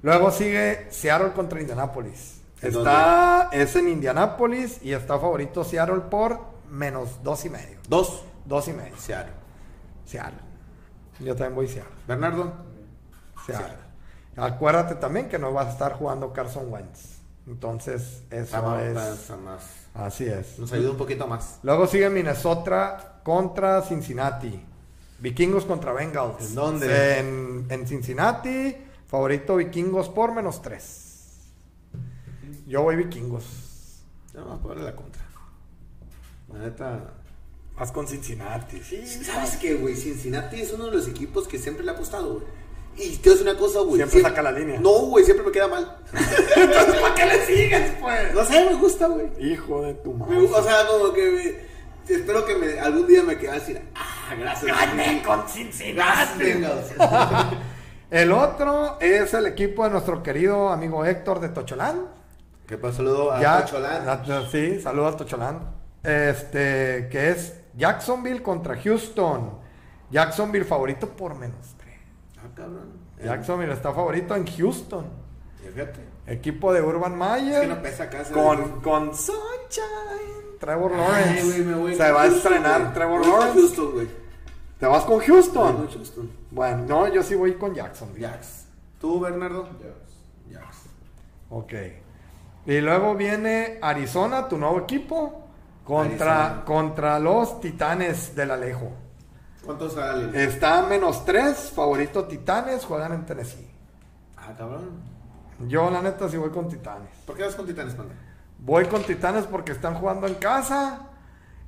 Luego 0.03 0.31
sigue 0.31 0.87
Seattle 0.91 1.31
contra 1.33 1.59
Indianapolis. 1.59 2.41
¿En 2.61 2.69
Está, 2.69 3.49
es 3.51 3.75
en 3.75 3.87
Indianapolis 3.89 4.79
y 4.83 4.93
está 4.93 5.17
favorito 5.19 5.63
Seattle 5.63 6.01
por 6.01 6.39
menos 6.69 7.23
dos 7.23 7.43
y 7.45 7.49
medio. 7.49 7.79
Dos. 7.87 8.23
Dos 8.45 8.67
y 8.67 8.73
medio. 8.73 8.95
Seattle. 8.97 9.33
Seattle. 10.05 10.39
Yo 11.19 11.35
también 11.35 11.55
voy 11.55 11.67
Seattle. 11.67 11.93
Bernardo. 12.07 12.53
Seattle. 13.45 13.77
Acuérdate 14.37 14.95
también 14.95 15.27
que 15.27 15.37
no 15.39 15.53
va 15.53 15.63
a 15.63 15.69
estar 15.71 15.93
jugando 15.93 16.33
Carson 16.33 16.71
Wentz. 16.71 17.19
Entonces, 17.47 18.23
eso 18.29 18.79
es. 18.79 18.95
Así 19.93 20.25
es. 20.25 20.57
Nos 20.57 20.71
ayuda 20.71 20.91
un 20.91 20.97
poquito 20.97 21.27
más. 21.27 21.59
Luego 21.63 21.87
sigue 21.87 22.09
Minnesota 22.09 23.21
contra 23.23 23.81
Cincinnati. 23.81 24.59
Vikingos 25.19 25.65
contra 25.65 25.93
Bengals. 25.93 26.49
¿En 26.49 26.55
dónde? 26.55 27.19
En, 27.19 27.65
en 27.69 27.87
Cincinnati. 27.87 28.75
Favorito 29.07 29.57
Vikingos 29.57 30.09
por 30.09 30.33
menos 30.33 30.61
tres. 30.61 31.51
Yo 32.65 32.83
voy 32.83 32.95
Vikingos. 32.95 34.03
No, 34.33 34.45
vamos 34.45 34.59
a 34.59 34.61
ponerle 34.61 34.83
la 34.85 34.95
contra. 34.95 35.21
La 36.53 36.59
neta. 36.59 37.13
Más 37.75 37.91
con 37.91 38.07
Cincinnati. 38.07 38.81
Sí. 38.81 39.05
¿Sabes 39.05 39.57
qué, 39.57 39.75
güey? 39.75 39.95
Cincinnati 39.95 40.61
es 40.61 40.71
uno 40.71 40.85
de 40.85 40.91
los 40.91 41.07
equipos 41.07 41.47
que 41.47 41.59
siempre 41.59 41.83
le 41.83 41.91
ha 41.91 41.95
apostado, 41.95 42.35
güey. 42.35 42.45
Y 43.01 43.15
a 43.15 43.29
decir 43.31 43.41
una 43.47 43.57
cosa, 43.57 43.79
güey. 43.81 43.95
Siempre 43.97 44.21
saca 44.21 44.41
la 44.41 44.51
línea. 44.51 44.79
No, 44.79 44.89
güey, 45.07 45.25
siempre 45.25 45.45
me 45.45 45.51
queda 45.51 45.67
mal. 45.67 45.97
Entonces, 46.55 46.95
¿para 47.01 47.15
qué 47.15 47.25
le 47.25 47.45
sigues, 47.45 47.91
pues? 47.99 48.33
No 48.33 48.43
sé, 48.45 48.65
me 48.65 48.73
gusta, 48.75 49.07
güey. 49.07 49.29
Hijo 49.39 49.81
de 49.81 49.93
tu 49.95 50.13
Me 50.13 50.19
madre. 50.25 50.49
O 50.53 50.63
sea, 50.63 50.85
como 50.87 51.13
que 51.13 51.29
me- 51.31 52.13
espero 52.15 52.45
que 52.45 52.55
me, 52.55 52.79
algún 52.79 53.07
día 53.07 53.23
me 53.23 53.37
quede 53.37 53.53
decir, 53.53 53.81
ah, 53.95 54.33
gracias. 54.39 54.75
Gané 54.77 55.23
con 55.23 55.47
Cincinnati. 55.47 56.43
El 58.11 58.31
otro 58.33 58.97
es 58.99 59.33
el 59.33 59.45
equipo 59.45 59.85
de 59.85 59.91
nuestro 59.91 60.21
querido 60.21 60.69
amigo 60.69 61.05
Héctor 61.05 61.39
de 61.39 61.47
Tocholán. 61.49 62.07
¿Qué 62.67 62.77
pasa? 62.77 62.97
Saludo 62.97 63.31
a 63.31 63.41
Ya- 63.41 63.65
Cholán. 63.65 64.07
a- 64.09 64.49
sí, 64.51 64.81
saludos 64.81 65.13
a 65.15 65.17
Tocholán. 65.17 65.59
Este, 66.03 67.07
que 67.09 67.29
es 67.29 67.53
Jacksonville 67.77 68.41
contra 68.43 68.75
Houston. 68.81 69.59
Jacksonville 70.09 70.65
favorito 70.65 71.07
por 71.07 71.35
menos 71.35 71.73
3. 71.77 71.80
Ah, 72.43 72.49
cabrón. 72.55 72.91
Jacksonville 73.23 73.73
está 73.73 73.93
favorito 73.93 74.35
en 74.35 74.45
Houston. 74.45 75.05
Fíjate. 75.73 75.99
Equipo 76.27 76.73
de 76.73 76.81
Urban 76.81 77.17
Meyer. 77.17 77.53
Es 77.55 77.61
que 77.61 77.67
no 77.67 77.81
pesa 77.81 78.03
acá. 78.03 78.23
se 78.23 78.33
ve. 78.33 78.41
con, 78.41 78.81
con 78.81 79.15
Sunshine. 79.15 80.57
Trevor 80.59 80.91
Lawrence. 80.91 81.95
Se 81.95 82.11
va 82.11 82.21
a 82.23 82.25
estrenar. 82.27 82.93
Trevor 82.93 83.25
Lawrence. 83.25 83.59
Houston, 83.59 83.91
güey. 83.93 84.07
¿Te 84.79 84.85
vas 84.87 85.03
con 85.03 85.17
Voy 85.17 85.25
Houston? 85.27 85.75
con 85.77 85.87
Houston. 85.91 86.31
Bueno, 86.51 86.85
no, 86.87 87.07
yo 87.07 87.21
sí 87.23 87.35
voy 87.35 87.53
con 87.55 87.73
Jacksonville. 87.73 88.27
Jax. 88.27 88.65
¿Tú, 88.99 89.19
Bernardo? 89.19 89.67
Jax. 90.51 90.77
Ok. 91.49 91.73
Y 92.65 92.79
luego 92.79 93.15
viene 93.15 93.79
Arizona, 93.81 94.47
tu 94.47 94.57
nuevo 94.57 94.79
equipo, 94.79 95.47
contra, 95.83 96.45
Arizona. 96.45 96.65
contra 96.65 97.19
los 97.19 97.59
Titanes 97.59 98.35
del 98.35 98.51
Alejo. 98.51 98.91
¿Cuántos 99.65 99.93
sale? 99.93 100.43
Está 100.43 100.79
a 100.79 100.81
menos 100.83 101.23
3, 101.25 101.71
favorito 101.75 102.25
Titanes, 102.25 102.83
juegan 102.85 103.13
en 103.13 103.25
Tennessee. 103.25 103.69
Ah, 104.37 104.53
cabrón. 104.57 105.01
Yo 105.67 105.89
la 105.91 106.01
neta 106.01 106.27
sí 106.27 106.37
voy 106.37 106.49
con 106.49 106.67
Titanes. 106.67 107.09
¿Por 107.25 107.35
qué 107.35 107.43
vas 107.43 107.55
con 107.55 107.65
Titanes, 107.67 107.93
panda? 107.93 108.15
Voy 108.59 108.85
con 108.85 109.03
Titanes 109.03 109.45
porque 109.45 109.71
están 109.71 109.95
jugando 109.95 110.27
en 110.27 110.35
casa. 110.35 111.01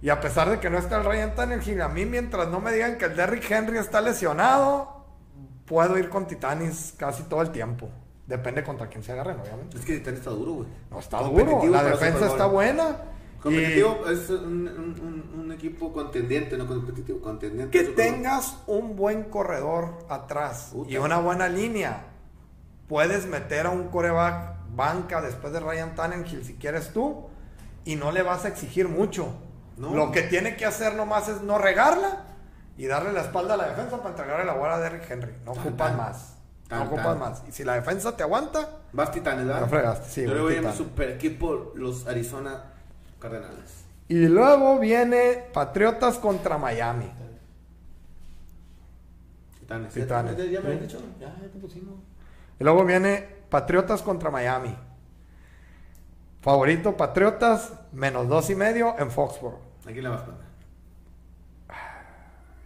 Y 0.02 0.10
a 0.10 0.20
pesar 0.20 0.50
de 0.50 0.60
que 0.60 0.70
no 0.70 0.78
está 0.78 0.98
el 0.98 1.06
Ryan 1.06 1.36
Tannehill, 1.36 1.82
a 1.82 1.88
mí 1.88 2.06
mientras 2.06 2.50
no 2.50 2.60
me 2.60 2.74
digan 2.74 2.98
que 2.98 3.06
el 3.06 3.16
Derrick 3.16 3.50
Henry 3.50 3.78
está 3.78 4.02
lesionado, 4.02 5.06
puedo 5.66 5.98
ir 5.98 6.10
con 6.10 6.28
Titanes 6.28 6.94
casi 6.98 7.24
todo 7.24 7.42
el 7.42 7.52
tiempo. 7.52 7.90
Depende 8.26 8.64
contra 8.64 8.88
quién 8.88 9.04
se 9.04 9.12
agarren, 9.12 9.40
obviamente. 9.40 9.78
Es 9.78 9.86
que 9.86 9.94
Titanes 9.98 10.20
está 10.20 10.32
duro, 10.32 10.54
güey. 10.54 10.68
No 10.90 11.00
está 11.00 11.22
duro, 11.22 11.66
la 11.68 11.84
defensa 11.84 12.26
está 12.26 12.48
buena. 12.48 12.96
Competitivo 13.44 14.06
es 14.10 14.30
un, 14.30 14.68
un- 14.68 15.00
un- 15.36 15.40
un 15.42 15.52
equipo 15.52 15.92
contendiente, 15.92 16.58
no 16.58 16.66
competitivo, 16.66 17.20
contendiente. 17.22 17.78
Que 17.78 17.90
tengas 17.90 18.58
un 18.68 18.96
buen 18.96 19.26
corredor 19.26 20.00
atrás 20.10 20.70
Puta. 20.72 20.90
y 20.92 20.98
una 20.98 21.20
buena 21.20 21.50
línea. 21.50 22.06
Puedes 22.88 23.26
meter 23.26 23.66
a 23.66 23.70
un 23.70 23.90
coreback 23.90 24.56
banca 24.76 25.22
después 25.22 25.52
de 25.54 25.60
Ryan 25.60 25.94
Tannehill 25.96 26.44
si 26.44 26.56
quieres 26.56 26.92
tú 26.94 27.28
y 27.86 27.96
no 27.96 28.12
le 28.12 28.24
vas 28.24 28.46
a 28.46 28.48
exigir 28.48 28.88
mucho. 28.88 29.28
No. 29.78 29.94
Lo 29.94 30.12
que 30.12 30.22
tiene 30.24 30.56
que 30.56 30.66
hacer 30.66 30.96
nomás 30.96 31.28
es 31.30 31.42
no 31.42 31.58
regarla 31.58 32.24
y 32.78 32.86
darle 32.86 33.12
la 33.14 33.22
espalda 33.22 33.56
a 33.56 33.58
la 33.58 33.68
defensa 33.70 33.98
para 33.98 34.10
entregarle 34.12 34.46
la 34.46 34.54
bola 34.54 34.76
a 34.76 34.80
Derrick 34.80 35.10
Henry. 35.10 35.34
No 35.46 35.52
Tan, 35.54 35.62
ocupas 35.68 35.88
tan. 35.90 35.98
más. 35.98 36.34
Tan, 36.68 36.80
no 36.80 36.86
ocupas 36.86 37.06
tan. 37.06 37.20
más. 37.20 37.44
Y 37.48 37.52
si 37.52 37.64
la 37.64 37.74
defensa 37.76 38.16
te 38.16 38.24
aguanta, 38.24 38.70
Vas 38.94 39.12
Titanes, 39.12 39.46
¿verdad? 39.48 39.62
Lo 39.62 39.68
fregaste, 39.68 40.10
sí, 40.10 40.24
Yo 40.24 40.34
le 40.36 40.42
voy 40.42 40.56
a 40.58 40.62
mi 40.62 40.72
super 40.74 41.10
equipo, 41.10 41.72
los 41.76 42.06
Arizona 42.08 42.73
Cardenales. 43.24 43.86
y 44.10 44.28
luego 44.28 44.78
viene 44.80 45.46
Patriotas 45.54 46.18
contra 46.20 46.58
Miami. 46.58 47.10
Titanes. 49.60 49.94
Titanes. 49.94 50.52
¿Ya, 50.52 50.60
me 50.62 50.76
dicho? 50.76 51.00
Ya, 51.20 51.28
ya 51.42 51.48
te 51.48 51.58
pusimos. 51.60 51.96
Y 52.60 52.64
luego 52.64 52.84
viene 52.86 53.28
Patriotas 53.50 54.02
contra 54.02 54.30
Miami. 54.30 54.76
Favorito 56.42 56.98
Patriotas, 56.98 57.72
menos 57.94 58.28
dos 58.28 58.50
y 58.50 58.56
medio 58.56 58.96
en 59.00 59.10
Foxborough. 59.10 59.60
Aquí 59.88 60.02
la 60.02 60.10
vas, 60.10 60.22
panda. 60.24 60.44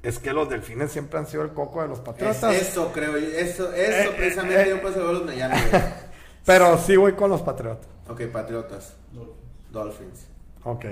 Es 0.02 0.20
que 0.20 0.32
los 0.34 0.50
delfines 0.50 0.92
siempre 0.92 1.20
han 1.20 1.28
sido 1.28 1.44
el 1.44 1.52
coco 1.54 1.82
de 1.82 1.90
los 1.90 2.00
Es- 2.00 2.04
Patriotas. 2.06 2.56
eso 2.56 2.92
creo 2.94 3.18
yo, 3.18 3.28
eso, 3.28 3.72
eso 3.74 4.12
Eh, 4.12 4.14
precisamente 4.18 4.64
eh, 4.64 4.70
yo 4.70 4.82
paso 4.82 5.08
a 5.08 5.12
los 5.12 5.26
Miami. 5.26 5.56
Pero 6.46 6.78
sí 6.78 6.96
voy 6.96 7.14
con 7.14 7.30
los 7.30 7.42
Patriotas. 7.42 7.86
ok, 8.10 8.22
Patriotas, 8.32 8.96
Dolphins. 9.12 9.38
Dolphins. 9.72 10.28
Ok. 10.68 10.86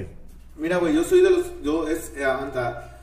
Mira, 0.55 0.78
güey, 0.78 0.93
yo 0.95 1.03
soy 1.03 1.19
de 1.21 1.30
los, 1.30 1.61
yo 1.61 1.86
es, 1.88 2.13
eh, 2.15 2.23
aguanta, 2.23 2.97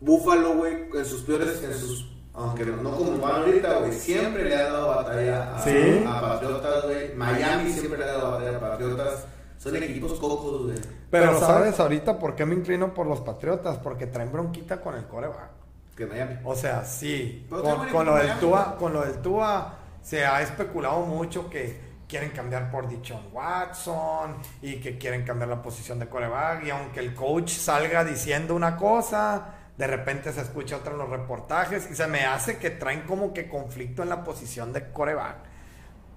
Buffalo, 0.00 0.54
güey, 0.54 0.88
en 0.94 1.04
sus 1.04 1.20
peores, 1.22 1.62
en 1.62 1.74
sus, 1.74 2.08
aunque 2.32 2.64
no 2.64 2.90
como 2.96 3.18
van 3.18 3.42
ahorita, 3.42 3.78
güey, 3.80 3.92
siempre 3.92 4.44
le 4.44 4.56
ha 4.56 4.62
dado 4.72 4.86
batalla 4.88 5.54
a, 5.56 5.62
Sí. 5.62 6.04
a 6.06 6.20
Patriotas, 6.20 6.84
güey. 6.84 7.14
Miami 7.14 7.72
siempre 7.72 7.98
le 7.98 8.04
ha 8.04 8.12
dado 8.12 8.30
batalla 8.32 8.56
a 8.56 8.60
Patriotas. 8.60 9.26
Son 9.58 9.76
equipos 9.76 10.12
cocos, 10.14 10.62
güey. 10.66 10.76
Pero, 10.76 10.94
Pero, 11.10 11.40
¿sabes 11.40 11.78
ahorita 11.78 12.18
por 12.18 12.34
qué 12.36 12.46
me 12.46 12.54
inclino 12.54 12.94
por 12.94 13.06
los 13.06 13.20
Patriotas? 13.20 13.76
Porque 13.78 14.06
traen 14.06 14.32
bronquita 14.32 14.80
con 14.80 14.94
el 14.94 15.04
coreback. 15.06 15.50
Que 15.96 16.06
Miami. 16.06 16.36
O 16.44 16.54
sea, 16.54 16.84
sí. 16.84 17.44
Con, 17.50 17.60
con 17.88 18.06
lo 18.06 18.12
buen 18.12 18.26
del 18.28 18.38
Tua, 18.38 18.76
con 18.78 18.92
lo 18.92 19.02
del 19.02 19.20
Tua 19.20 19.74
se 20.00 20.24
ha 20.24 20.40
especulado 20.40 21.00
mucho 21.00 21.50
que 21.50 21.87
quieren 22.08 22.30
cambiar 22.30 22.70
por 22.70 22.88
Dichon 22.88 23.28
Watson 23.32 24.36
y 24.62 24.80
que 24.80 24.98
quieren 24.98 25.24
cambiar 25.24 25.50
la 25.50 25.62
posición 25.62 25.98
de 25.98 26.08
coreback. 26.08 26.64
Y 26.64 26.70
aunque 26.70 27.00
el 27.00 27.14
coach 27.14 27.50
salga 27.50 28.04
diciendo 28.04 28.54
una 28.54 28.76
cosa, 28.76 29.54
de 29.76 29.86
repente 29.86 30.32
se 30.32 30.40
escucha 30.40 30.78
otra 30.78 30.92
en 30.92 30.98
los 30.98 31.10
reportajes 31.10 31.88
y 31.90 31.94
se 31.94 32.06
me 32.06 32.24
hace 32.24 32.58
que 32.58 32.70
traen 32.70 33.02
como 33.02 33.32
que 33.32 33.48
conflicto 33.48 34.02
en 34.02 34.08
la 34.08 34.24
posición 34.24 34.72
de 34.72 34.90
coreback. 34.90 35.36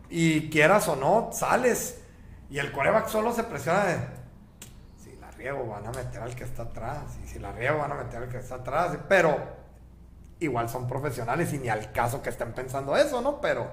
Y 0.10 0.50
quieras 0.50 0.88
o 0.88 0.96
no, 0.96 1.30
sales 1.32 2.02
y 2.52 2.60
el 2.60 2.72
coreback 2.72 3.08
solo 3.08 3.34
se 3.34 3.44
presiona 3.44 3.86
de 3.86 3.98
si 5.02 5.16
la 5.16 5.32
riego 5.32 5.66
van 5.68 5.88
a 5.88 5.92
meter 5.92 6.22
al 6.22 6.36
que 6.36 6.44
está 6.44 6.64
atrás 6.64 7.18
y 7.24 7.28
si 7.28 7.40
la 7.40 7.54
riego 7.54 7.78
van 7.78 7.94
a 7.94 7.96
meter 7.96 8.24
al 8.24 8.30
que 8.30 8.38
está 8.38 8.56
atrás 8.56 8.98
pero 9.08 9.40
igual 10.42 10.68
son 10.68 10.86
profesionales 10.86 11.54
y 11.54 11.60
ni 11.60 11.70
al 11.70 11.94
caso 11.94 12.22
que 12.22 12.30
estén 12.30 12.52
pensando 12.52 12.98
eso 12.98 13.22
no 13.22 13.40
pero 13.40 13.72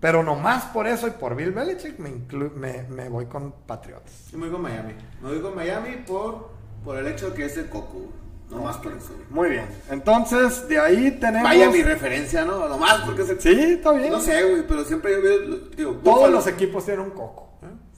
pero 0.00 0.22
nomás 0.22 0.64
por 0.66 0.86
eso 0.86 1.06
y 1.08 1.10
por 1.12 1.34
Bill 1.34 1.50
Belichick 1.52 1.98
me, 1.98 2.10
inclu- 2.10 2.52
me, 2.52 2.84
me 2.84 3.08
voy 3.08 3.26
con 3.26 3.52
Patriots 3.66 4.30
Yo 4.30 4.38
me 4.38 4.44
voy 4.44 4.52
con 4.52 4.62
Miami. 4.62 4.94
Me 5.22 5.28
voy 5.30 5.40
con 5.40 5.54
Miami 5.56 5.96
por, 6.06 6.50
por 6.84 6.96
el 6.98 7.06
hecho 7.08 7.30
de 7.30 7.36
que 7.36 7.44
es 7.46 7.56
el 7.56 7.68
coco, 7.68 7.92
güey. 7.94 8.18
No 8.50 8.62
más 8.62 8.78
por 8.78 8.92
eso, 8.92 9.10
muy 9.28 9.50
bien 9.50 9.66
entonces 9.90 10.66
de 10.68 10.78
ahí 10.80 11.10
tenemos 11.20 11.42
Vaya 11.44 11.68
mi 11.68 11.82
referencia, 11.82 12.46
¿no? 12.46 12.66
Nomás 12.66 13.02
porque 13.04 13.20
es 13.20 13.28
el 13.28 13.40
sí 13.40 13.50
está 13.74 13.92
bien 13.92 14.10
No 14.10 14.20
sé, 14.20 14.42
güey, 14.42 14.66
pero 14.66 14.84
siempre 14.86 15.12
yo 15.12 15.20
veo, 15.22 15.56
digo, 15.76 15.92
todos 16.02 16.30
los 16.30 16.46
equipos 16.46 16.84
tienen 16.86 17.04
un 17.04 17.10
coco 17.10 17.50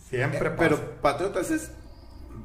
siempre 0.08 0.48
Eh, 0.48 0.50
pasa. 0.50 0.56
pero 0.58 1.00
Patriotas 1.00 1.50
es 1.52 1.70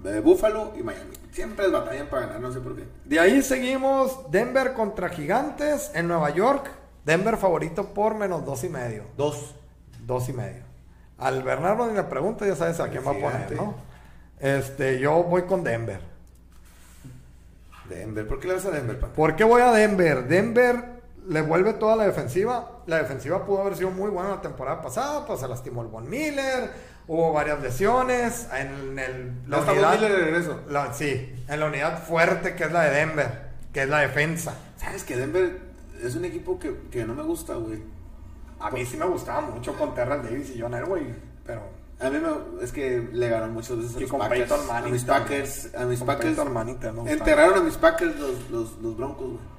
eh, 0.05 0.21
Buffalo 0.23 0.73
y 0.77 0.83
Miami. 0.83 1.15
Siempre 1.31 1.65
es 1.65 1.71
batallan 1.71 2.05
para 2.07 2.27
ganar, 2.27 2.41
no 2.41 2.51
sé 2.53 2.59
por 2.59 2.75
qué. 2.75 2.83
De 3.05 3.19
ahí 3.19 3.41
seguimos 3.41 4.29
Denver 4.29 4.73
contra 4.73 5.09
Gigantes 5.09 5.89
en 5.95 6.07
Nueva 6.07 6.29
York. 6.29 6.69
Denver 7.05 7.37
favorito 7.37 7.93
por 7.93 8.15
menos 8.15 8.43
dos 8.45 8.63
y 8.63 8.69
medio. 8.69 9.03
Dos. 9.17 9.55
Dos 10.05 10.27
y 10.29 10.33
medio. 10.33 10.63
Al 11.17 11.43
Bernardo 11.43 11.87
ni 11.87 11.93
le 11.93 12.03
pregunto, 12.03 12.45
ya 12.45 12.55
sabes 12.55 12.79
a 12.79 12.89
quién 12.89 13.05
va 13.05 13.11
a 13.11 13.13
poner. 13.13 13.51
¿no? 13.53 13.75
Este, 14.39 14.99
yo 14.99 15.23
voy 15.23 15.43
con 15.43 15.63
Denver. 15.63 15.99
Denver. 17.89 18.27
¿Por 18.27 18.39
qué 18.39 18.47
le 18.47 18.53
vas 18.55 18.65
a 18.65 18.71
Denver? 18.71 18.97
¿Por 18.99 19.35
qué 19.35 19.43
voy 19.43 19.61
a 19.61 19.71
Denver? 19.71 20.27
Denver 20.27 20.83
le 21.27 21.41
vuelve 21.41 21.73
toda 21.73 21.95
la 21.95 22.05
defensiva. 22.05 22.79
La 22.87 22.97
defensiva 22.97 23.45
pudo 23.45 23.61
haber 23.61 23.75
sido 23.75 23.91
muy 23.91 24.09
buena 24.09 24.29
la 24.29 24.41
temporada 24.41 24.81
pasada, 24.81 25.25
pues 25.25 25.39
se 25.39 25.47
lastimó 25.47 25.81
el 25.83 25.87
Von 25.87 26.09
Miller, 26.09 26.71
hubo 27.07 27.31
varias 27.33 27.61
lesiones. 27.61 28.47
En 28.53 28.97
el, 28.99 29.33
está 29.45 29.71
Von 29.73 29.91
Miller 29.91 30.11
de 30.11 30.17
regreso. 30.17 30.61
la- 30.69 30.93
sí, 30.93 31.35
en 31.47 31.59
la 31.59 31.65
unidad 31.67 32.03
fuerte 32.03 32.55
que 32.55 32.63
es 32.65 32.71
la 32.71 32.81
de 32.83 32.89
Denver, 32.91 33.41
que 33.71 33.83
es 33.83 33.89
la 33.89 33.99
defensa. 33.99 34.55
¿Sabes 34.77 35.03
que 35.03 35.15
Denver 35.15 35.59
es 36.01 36.15
un 36.15 36.25
equipo 36.25 36.57
que, 36.59 36.75
que 36.91 37.05
no 37.05 37.13
me 37.15 37.23
gusta, 37.23 37.55
güey? 37.55 37.81
A 38.59 38.71
mí 38.71 38.85
sí 38.85 38.97
me 38.97 39.05
gustaba 39.05 39.41
mucho 39.41 39.73
con 39.77 39.93
Terrell 39.93 40.21
Davis 40.23 40.51
y 40.55 40.61
John 40.61 40.73
Elway, 40.73 41.13
pero 41.45 41.61
A 41.99 42.09
mí 42.09 42.17
me, 42.19 42.63
es 42.63 42.71
que 42.71 43.07
le 43.11 43.29
ganó 43.29 43.47
muchas 43.49 43.77
veces 43.77 43.95
a 43.95 43.99
Y 43.99 44.01
los 44.03 44.11
con 44.11 44.19
Packers. 44.19 44.51
A 44.51 44.81
mis. 44.81 45.03
Packers. 45.03 45.75
A 45.75 45.85
mis 45.85 45.99
Con 45.99 46.07
Packers. 46.07 46.35
También 46.37 46.65
me 46.65 46.73
gustaba. 46.91 47.11
enterraron 47.11 47.57
a 47.59 47.61
mis 47.61 47.75
Packers 47.77 48.19
los, 48.19 48.49
los, 48.49 48.77
los 48.81 48.97
Broncos, 48.97 49.27
güey. 49.27 49.55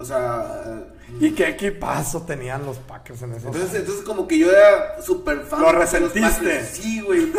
O 0.00 0.04
sea. 0.04 0.84
¿Y 1.20 1.32
qué 1.32 1.48
equipazo 1.48 2.22
tenían 2.22 2.64
los 2.66 2.76
Packers 2.78 3.22
en 3.22 3.30
esos 3.32 3.46
Entonces, 3.46 3.70
años? 3.70 3.80
entonces 3.80 4.04
como 4.04 4.28
que 4.28 4.38
yo 4.38 4.50
era 4.50 5.00
súper 5.02 5.40
fan 5.40 5.60
Lo 5.60 5.66
de 5.68 5.72
los 5.72 5.82
resentiste. 5.82 6.20
Packers. 6.20 6.68
Sí, 6.68 7.00
güey. 7.00 7.32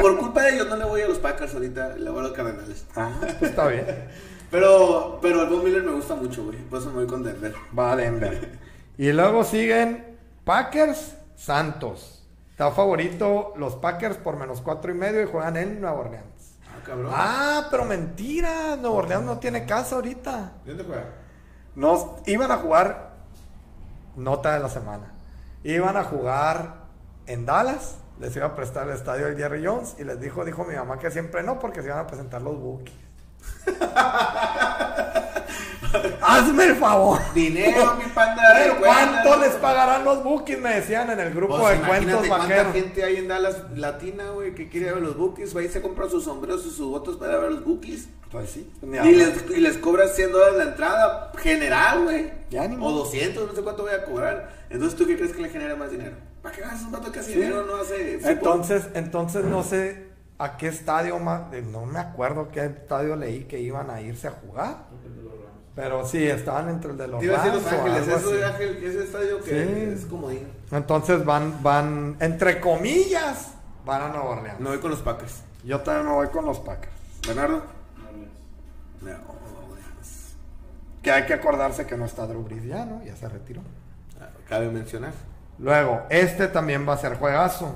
Por 0.00 0.18
culpa 0.18 0.42
de 0.42 0.54
ellos 0.56 0.68
no 0.68 0.76
le 0.76 0.84
voy 0.84 1.00
a 1.02 1.08
los 1.08 1.18
Packers 1.18 1.54
ahorita, 1.54 1.96
le 1.96 2.10
voy 2.10 2.20
a 2.20 2.22
los 2.24 2.32
Cardenales. 2.32 2.84
Ah, 2.96 3.10
pues 3.38 3.50
está 3.50 3.66
bien. 3.68 3.86
Pero, 4.54 5.18
pero 5.20 5.42
el 5.42 5.48
Von 5.48 5.64
Miller 5.64 5.82
me 5.82 5.90
gusta 5.90 6.14
mucho, 6.14 6.44
güey. 6.44 6.58
Por 6.58 6.78
eso 6.78 6.88
me 6.90 6.98
voy 6.98 7.08
con 7.08 7.24
Denver. 7.24 7.52
Va 7.76 7.90
a 7.90 7.96
Denver. 7.96 8.56
Y 8.96 9.10
luego 9.10 9.42
siguen 9.42 10.16
Packers, 10.44 11.16
Santos. 11.34 12.24
Está 12.52 12.70
favorito 12.70 13.52
los 13.56 13.74
Packers 13.74 14.16
por 14.16 14.36
menos 14.36 14.60
cuatro 14.60 14.92
y 14.92 14.94
medio 14.94 15.20
y 15.20 15.26
juegan 15.26 15.56
en 15.56 15.80
Nueva 15.80 15.98
Orleans. 15.98 16.56
Ah, 16.68 16.84
cabrón. 16.86 17.12
Ah, 17.12 17.66
pero 17.68 17.84
mentira. 17.84 18.76
Nueva 18.76 18.98
Orleans 18.98 19.24
no 19.24 19.38
tiene 19.40 19.66
casa 19.66 19.96
ahorita. 19.96 20.52
¿De 20.64 20.70
dónde 20.70 20.84
juega? 20.84 21.06
Nos 21.74 22.06
iban 22.26 22.52
a 22.52 22.58
jugar 22.58 23.16
nota 24.14 24.54
de 24.54 24.60
la 24.60 24.68
semana. 24.68 25.14
Iban 25.64 25.96
a 25.96 26.04
jugar 26.04 26.84
en 27.26 27.44
Dallas. 27.44 27.96
Les 28.20 28.36
iba 28.36 28.46
a 28.46 28.54
prestar 28.54 28.86
el 28.86 28.94
estadio 28.94 29.26
el 29.26 29.36
Jerry 29.36 29.66
Jones 29.66 29.96
y 29.98 30.04
les 30.04 30.20
dijo, 30.20 30.44
dijo 30.44 30.62
mi 30.62 30.76
mamá 30.76 31.00
que 31.00 31.10
siempre 31.10 31.42
no 31.42 31.58
porque 31.58 31.82
se 31.82 31.88
iban 31.88 31.98
a 31.98 32.06
presentar 32.06 32.40
los 32.40 32.56
Bookies. 32.56 33.03
Hazme 36.20 36.64
el 36.64 36.76
favor. 36.76 37.20
Dinero, 37.34 37.94
mi 37.98 38.04
panda. 38.10 38.42
¿Cuánto 38.80 39.36
les 39.40 39.52
pagarán 39.52 40.04
los 40.04 40.24
bookies? 40.24 40.58
Me 40.60 40.76
decían 40.76 41.10
en 41.10 41.20
el 41.20 41.32
grupo 41.32 41.58
Pues 41.58 41.80
de 41.80 41.86
cuentos 41.86 42.28
vaqueros. 42.28 42.72
gente 42.72 43.04
hay 43.04 43.16
en 43.18 43.28
Dallas 43.28 43.56
Latina, 43.76 44.30
güey, 44.30 44.54
que 44.54 44.68
quiere 44.68 44.92
ver 44.92 45.02
los 45.02 45.16
bookies. 45.16 45.54
Va 45.56 45.62
y 45.62 45.68
se 45.68 45.80
compra 45.82 46.08
sus 46.08 46.24
sombreros 46.24 46.64
y 46.66 46.70
sus 46.70 46.88
botas 46.88 47.16
para 47.16 47.38
ver 47.38 47.52
los 47.52 47.64
bookies. 47.64 48.08
Pues 48.32 48.50
sí. 48.50 48.68
Y 48.82 49.12
les, 49.12 49.44
y 49.50 49.60
les 49.60 49.78
cobras 49.78 50.16
100 50.16 50.32
dólares 50.32 50.56
la 50.56 50.64
entrada 50.64 51.32
general, 51.38 52.02
güey. 52.04 52.32
Ya 52.50 52.66
ni 52.66 52.74
O 52.76 52.78
modo. 52.78 52.98
200, 53.04 53.46
no 53.46 53.54
sé 53.54 53.62
cuánto 53.62 53.82
voy 53.84 53.92
a 53.94 54.04
cobrar. 54.04 54.50
Entonces, 54.70 54.98
¿tú 54.98 55.06
qué 55.06 55.16
crees 55.16 55.32
que 55.32 55.42
le 55.42 55.50
genera 55.50 55.76
más 55.76 55.90
dinero? 55.92 56.16
¿Para 56.42 56.54
qué 56.54 56.62
ganas 56.62 56.82
un 56.82 56.90
vato 56.90 57.12
que 57.12 57.20
hace 57.20 57.32
Sí. 57.32 57.38
dinero 57.38 57.64
no 57.64 57.76
hace? 57.76 58.18
Entonces, 58.24 58.84
entonces 58.94 59.44
no 59.44 59.62
sé 59.62 60.13
a 60.38 60.56
qué 60.56 60.68
estadio 60.68 61.18
más, 61.18 61.52
eh, 61.52 61.62
no 61.62 61.86
me 61.86 61.98
acuerdo 61.98 62.48
qué 62.50 62.64
estadio 62.66 63.16
leí 63.16 63.44
que 63.44 63.60
iban 63.60 63.90
a 63.90 64.00
irse 64.00 64.28
a 64.28 64.32
jugar. 64.32 64.76
Pero 65.74 66.06
sí, 66.06 66.24
estaban 66.24 66.68
entre 66.68 66.92
el 66.92 66.96
de 66.98 67.08
los 67.08 67.22
iba 67.22 67.34
a 67.42 67.44
decir 67.44 67.52
Rams 67.52 67.64
Los 67.64 67.80
Ángeles, 67.80 68.08
eso 68.08 68.30
de. 68.30 68.44
Ángel, 68.44 68.84
ese 68.84 69.02
estadio 69.04 69.40
que 69.42 69.50
Sí. 69.50 69.94
es 70.00 70.04
comodín. 70.06 70.46
Entonces 70.70 71.24
van, 71.24 71.62
van, 71.64 72.16
entre 72.20 72.60
comillas, 72.60 73.54
van 73.84 74.02
a 74.02 74.08
Nueva 74.08 74.24
Orleans. 74.30 74.60
No 74.60 74.70
voy 74.70 74.78
con 74.78 74.90
los 74.92 75.02
Packers. 75.02 75.42
Yo 75.64 75.80
también 75.80 76.06
me 76.06 76.12
voy 76.12 76.28
con 76.28 76.44
los 76.44 76.60
Packers. 76.60 76.92
Bernardo. 77.26 77.62
No, 79.02 79.08
no. 79.10 79.12
No, 79.12 79.18
Orleans. 79.72 80.34
Que 81.02 81.10
hay 81.10 81.26
que 81.26 81.34
acordarse 81.34 81.86
que 81.86 81.96
no 81.96 82.04
está 82.04 82.26
Drew 82.28 82.42
Brees 82.44 82.64
ya, 82.64 82.84
¿no? 82.84 83.02
Ya 83.02 83.16
se 83.16 83.28
retiró. 83.28 83.60
Ah, 84.20 84.28
Cabe 84.48 84.68
mencionar. 84.70 85.12
Luego, 85.58 86.02
este 86.08 86.46
también 86.46 86.88
va 86.88 86.92
a 86.94 86.98
ser 86.98 87.16
juegazo. 87.18 87.74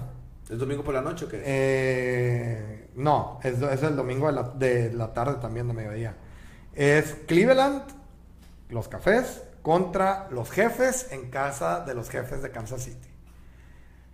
¿Es 0.49 0.59
domingo 0.59 0.82
por 0.82 0.94
la 0.94 1.03
noche 1.03 1.26
o 1.26 1.28
qué? 1.28 1.42
Eh, 1.44 2.90
no, 2.96 3.38
es, 3.42 3.61
es 3.61 3.82
el 3.82 3.96
domingo 3.96 4.28
de 4.28 4.32
la, 4.32 4.42
de 4.42 4.92
la 4.92 5.12
tarde 5.12 5.36
también, 5.40 5.68
de 5.68 5.74
mediodía. 5.74 6.16
Es 6.74 7.16
Cleveland, 7.26 7.82
los 8.70 8.88
cafés, 8.88 9.42
contra 9.62 10.28
los 10.30 10.51
jefes 10.51 11.12
en 11.12 11.30
casa 11.30 11.80
de 11.80 11.94
los 11.94 12.09
jefes 12.09 12.42
de 12.42 12.51
Kansas 12.51 12.84
City. 12.84 13.09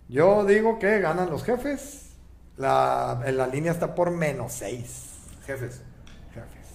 Yo 0.09 0.45
digo 0.45 0.77
que 0.77 0.99
ganan 0.99 1.29
los 1.29 1.43
jefes. 1.43 2.11
La, 2.57 3.21
en 3.25 3.37
la 3.37 3.47
línea 3.47 3.71
está 3.71 3.95
por 3.95 4.11
menos 4.11 4.53
6. 4.53 5.05
Jefes. 5.45 5.81
Jefes. 6.33 6.67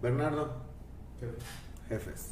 Bernardo. 0.00 0.52
Jefes. 1.88 2.30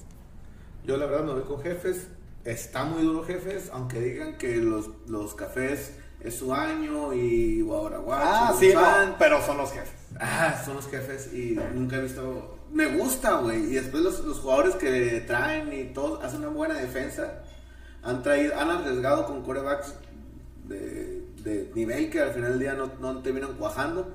Yo 0.84 0.96
la 0.96 1.06
verdad 1.06 1.24
me 1.24 1.32
voy 1.32 1.42
con 1.42 1.60
jefes. 1.60 2.08
Está 2.44 2.84
muy 2.84 3.02
duro 3.02 3.24
jefes, 3.24 3.68
aunque 3.72 4.00
digan 4.00 4.38
que 4.38 4.56
los, 4.56 4.88
los 5.06 5.34
cafés 5.34 5.98
es 6.20 6.36
su 6.36 6.52
año 6.52 7.12
y 7.12 7.60
guaraguacho. 7.60 8.24
Ah, 8.24 8.56
sí, 8.58 8.72
no, 8.74 9.16
pero 9.18 9.44
son 9.44 9.58
los 9.58 9.72
jefes. 9.72 9.92
Ah, 10.18 10.60
son 10.64 10.76
los 10.76 10.88
jefes 10.88 11.32
y 11.32 11.58
nunca 11.74 11.96
he 11.96 12.02
visto. 12.02 12.58
Me 12.72 12.86
gusta, 12.86 13.34
güey. 13.34 13.64
Y 13.64 13.74
después 13.74 14.02
los, 14.02 14.20
los 14.20 14.38
jugadores 14.40 14.74
que 14.76 15.22
traen 15.26 15.72
y 15.72 15.92
todos 15.92 16.22
hacen 16.24 16.40
una 16.40 16.48
buena 16.48 16.74
defensa. 16.74 17.42
Han 18.02 18.22
traído, 18.22 18.58
han 18.58 18.70
arriesgado 18.70 19.26
con 19.26 19.42
corebacks 19.42 19.94
de, 20.64 21.22
de 21.42 21.70
nivel 21.74 22.10
que 22.10 22.20
al 22.20 22.32
final 22.32 22.50
del 22.50 22.60
día 22.60 22.74
no, 22.74 22.90
no 23.00 23.22
terminan 23.22 23.54
cuajando. 23.54 24.12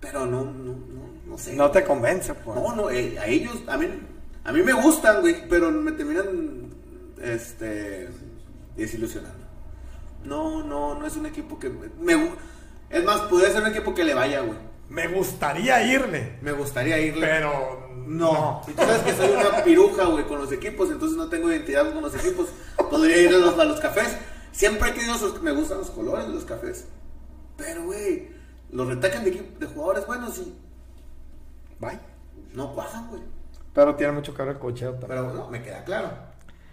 Pero 0.00 0.24
no, 0.24 0.44
no, 0.44 0.72
no, 0.72 1.10
no 1.26 1.38
sé. 1.38 1.54
No 1.54 1.70
te 1.70 1.84
convence, 1.84 2.32
pues. 2.34 2.56
No, 2.56 2.74
no, 2.74 2.90
eh, 2.90 3.18
a 3.18 3.26
ellos, 3.26 3.62
a 3.66 3.76
mí, 3.76 3.86
a 4.44 4.52
mí 4.52 4.62
me 4.62 4.72
gustan, 4.72 5.20
güey, 5.20 5.46
pero 5.48 5.70
me 5.70 5.92
terminan, 5.92 6.70
este, 7.20 8.08
desilusionando. 8.76 9.39
No, 10.24 10.62
no, 10.62 10.94
no 10.98 11.06
es 11.06 11.16
un 11.16 11.26
equipo 11.26 11.58
que 11.58 11.68
me, 11.70 11.88
me 12.00 12.30
es 12.90 13.04
más, 13.04 13.20
podría 13.22 13.50
ser 13.52 13.62
un 13.62 13.68
equipo 13.68 13.94
que 13.94 14.04
le 14.04 14.14
vaya, 14.14 14.40
güey. 14.40 14.58
Me 14.88 15.06
gustaría 15.06 15.82
irle, 15.86 16.38
Me 16.42 16.50
gustaría 16.50 16.98
irle. 16.98 17.24
pero 17.24 17.88
no. 18.06 18.60
Si 18.66 18.72
tú 18.72 18.82
sabes 18.82 19.02
que 19.02 19.12
soy 19.14 19.30
una 19.30 19.62
piruja, 19.62 20.04
güey, 20.06 20.24
con 20.24 20.38
los 20.40 20.50
equipos, 20.50 20.90
entonces 20.90 21.16
no 21.16 21.28
tengo 21.28 21.48
identidad 21.48 21.92
con 21.92 22.02
los 22.02 22.14
equipos. 22.14 22.48
Podría 22.90 23.16
ir 23.18 23.28
a 23.28 23.38
los, 23.38 23.56
a 23.56 23.64
los 23.64 23.78
cafés. 23.78 24.16
Siempre 24.50 24.90
he 24.90 24.94
querido 24.94 25.14
esos, 25.14 25.40
me 25.42 25.52
gustan 25.52 25.78
los 25.78 25.90
colores 25.90 26.26
de 26.26 26.34
los 26.34 26.44
cafés. 26.44 26.86
Pero, 27.56 27.84
güey, 27.84 28.28
los 28.72 28.88
retacan 28.88 29.22
de, 29.22 29.30
de 29.30 29.66
jugadores 29.66 30.06
buenos 30.08 30.36
y 30.38 30.52
Bye. 31.78 32.00
no 32.54 32.74
cuajan, 32.74 33.06
güey. 33.08 33.22
Pero 33.72 33.94
tiene 33.94 34.12
mucho 34.12 34.34
que 34.34 34.42
ver 34.42 34.52
el 34.52 34.58
cocheo 34.58 34.94
también. 34.94 35.22
Pero 35.26 35.32
no, 35.32 35.48
me 35.48 35.62
queda 35.62 35.84
claro. 35.84 36.10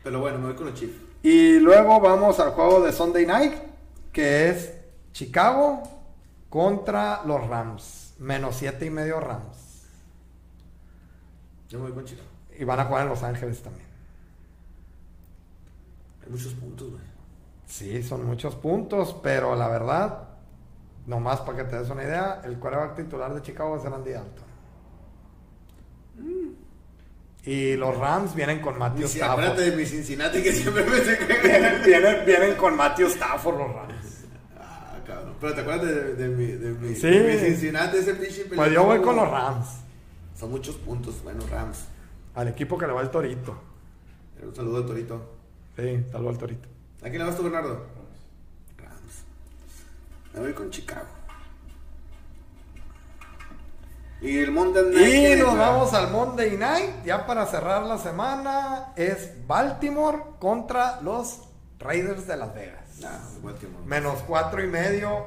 Pero 0.04 0.20
bueno, 0.20 0.40
me 0.40 0.48
voy 0.48 0.56
con 0.56 0.66
los 0.66 0.74
Chiefs. 0.74 0.96
Y 1.30 1.60
luego 1.60 2.00
vamos 2.00 2.40
al 2.40 2.52
juego 2.52 2.80
de 2.80 2.94
Sunday 2.94 3.26
Night, 3.26 3.52
que 4.14 4.48
es 4.48 4.74
Chicago 5.12 5.84
contra 6.50 7.22
los 7.26 7.46
Rams. 7.50 8.16
Menos 8.18 8.56
siete 8.56 8.86
y 8.86 8.90
medio 8.90 9.20
Rams. 9.20 9.84
Yo 11.68 11.80
me 11.80 11.88
voy 11.88 11.96
con 11.96 12.06
Chicago. 12.06 12.30
Y 12.58 12.64
van 12.64 12.80
a 12.80 12.86
jugar 12.86 13.04
en 13.04 13.10
Los 13.10 13.24
Ángeles 13.24 13.62
también. 13.62 13.90
Hay 16.24 16.30
muchos 16.32 16.54
puntos, 16.54 16.92
güey. 16.92 17.04
Sí, 17.66 18.02
son 18.04 18.26
muchos 18.26 18.56
puntos, 18.56 19.14
pero 19.22 19.54
la 19.54 19.68
verdad, 19.68 20.30
nomás 21.08 21.42
para 21.42 21.58
que 21.58 21.64
te 21.66 21.78
des 21.78 21.90
una 21.90 22.04
idea, 22.04 22.40
el 22.46 22.58
quarterback 22.58 22.96
titular 22.96 23.34
de 23.34 23.42
Chicago 23.42 23.76
es 23.76 23.84
Randy 23.84 24.12
Dalton. 24.12 24.47
Y 27.48 27.78
los 27.78 27.96
Rams 27.98 28.36
vienen 28.36 28.60
con 28.60 28.78
Matthew 28.78 29.06
Y 29.06 29.08
si 29.08 29.22
acuérdate 29.22 29.62
Stafford. 29.62 29.72
de 29.72 29.78
mi 29.78 29.86
Cincinnati 29.90 30.44
que 30.44 30.52
siempre 30.54 30.84
me 30.84 30.98
se 30.98 31.16
Vienen, 31.16 31.82
vienen- 31.86 32.26
vienen 32.26 32.56
con 32.56 32.76
Matthew 32.76 33.08
Stafford 33.08 33.58
los 33.58 33.74
Rams. 33.74 34.26
Ah, 34.60 34.98
cabrón. 35.08 35.34
Pero 35.40 35.56
te 35.56 35.62
acuerdas 35.62 35.86
de, 35.86 36.16
de 36.16 36.28
mi, 36.28 36.46
de, 36.48 36.70
mi, 36.74 36.94
Sí. 36.96 37.08
de 37.08 37.34
mi 37.34 37.40
Cincinnati, 37.40 37.98
ese 37.98 38.16
pinche 38.16 38.46
Pues 38.54 38.72
yo 38.74 38.84
voy 38.84 39.00
con 39.02 39.16
los 39.16 39.30
Rams. 39.32 39.66
Son 40.38 40.52
muchos 40.52 40.76
puntos. 40.76 41.24
Bueno, 41.24 41.42
Rams. 41.50 41.86
Al 42.36 42.50
equipo 42.50 42.78
que 42.78 42.86
le 42.86 42.92
va 42.94 43.02
el 43.02 43.10
Torito. 43.10 43.58
Un 44.44 44.54
saludo 44.54 44.78
al 44.78 44.86
Torito. 44.86 45.38
Sí, 45.78 46.04
saludo 46.12 46.30
al 46.30 46.38
Torito. 46.38 46.68
¿A 47.00 47.04
quién 47.04 47.20
le 47.20 47.24
vas 47.24 47.38
tú, 47.38 47.44
Bernardo? 47.44 47.86
Rams. 48.78 49.24
Me 50.34 50.40
voy 50.42 50.54
con 50.54 50.70
Chicago. 50.70 51.08
Y 54.22 54.40
el 54.40 54.52
Monday 54.52 54.84
Night. 54.86 55.08
Y 55.08 55.12
¿quién 55.12 55.40
nos 55.40 55.58
vamos 55.58 55.94
al 55.94 56.10
Monday 56.12 56.58
Night, 56.58 57.04
ya 57.06 57.26
para 57.28 57.46
cerrar 57.46 57.84
la 57.84 57.98
semana, 58.00 58.94
es 58.96 59.32
Baltimore 59.46 60.18
contra 60.40 61.00
los 61.02 61.42
Raiders 61.80 62.26
de 62.28 62.38
Las 62.38 62.54
Vegas. 62.56 62.98
Nah, 63.00 63.10
Baltimore. 63.44 63.86
Menos 63.86 64.24
cuatro 64.28 64.64
y 64.64 64.68
medio 64.68 65.26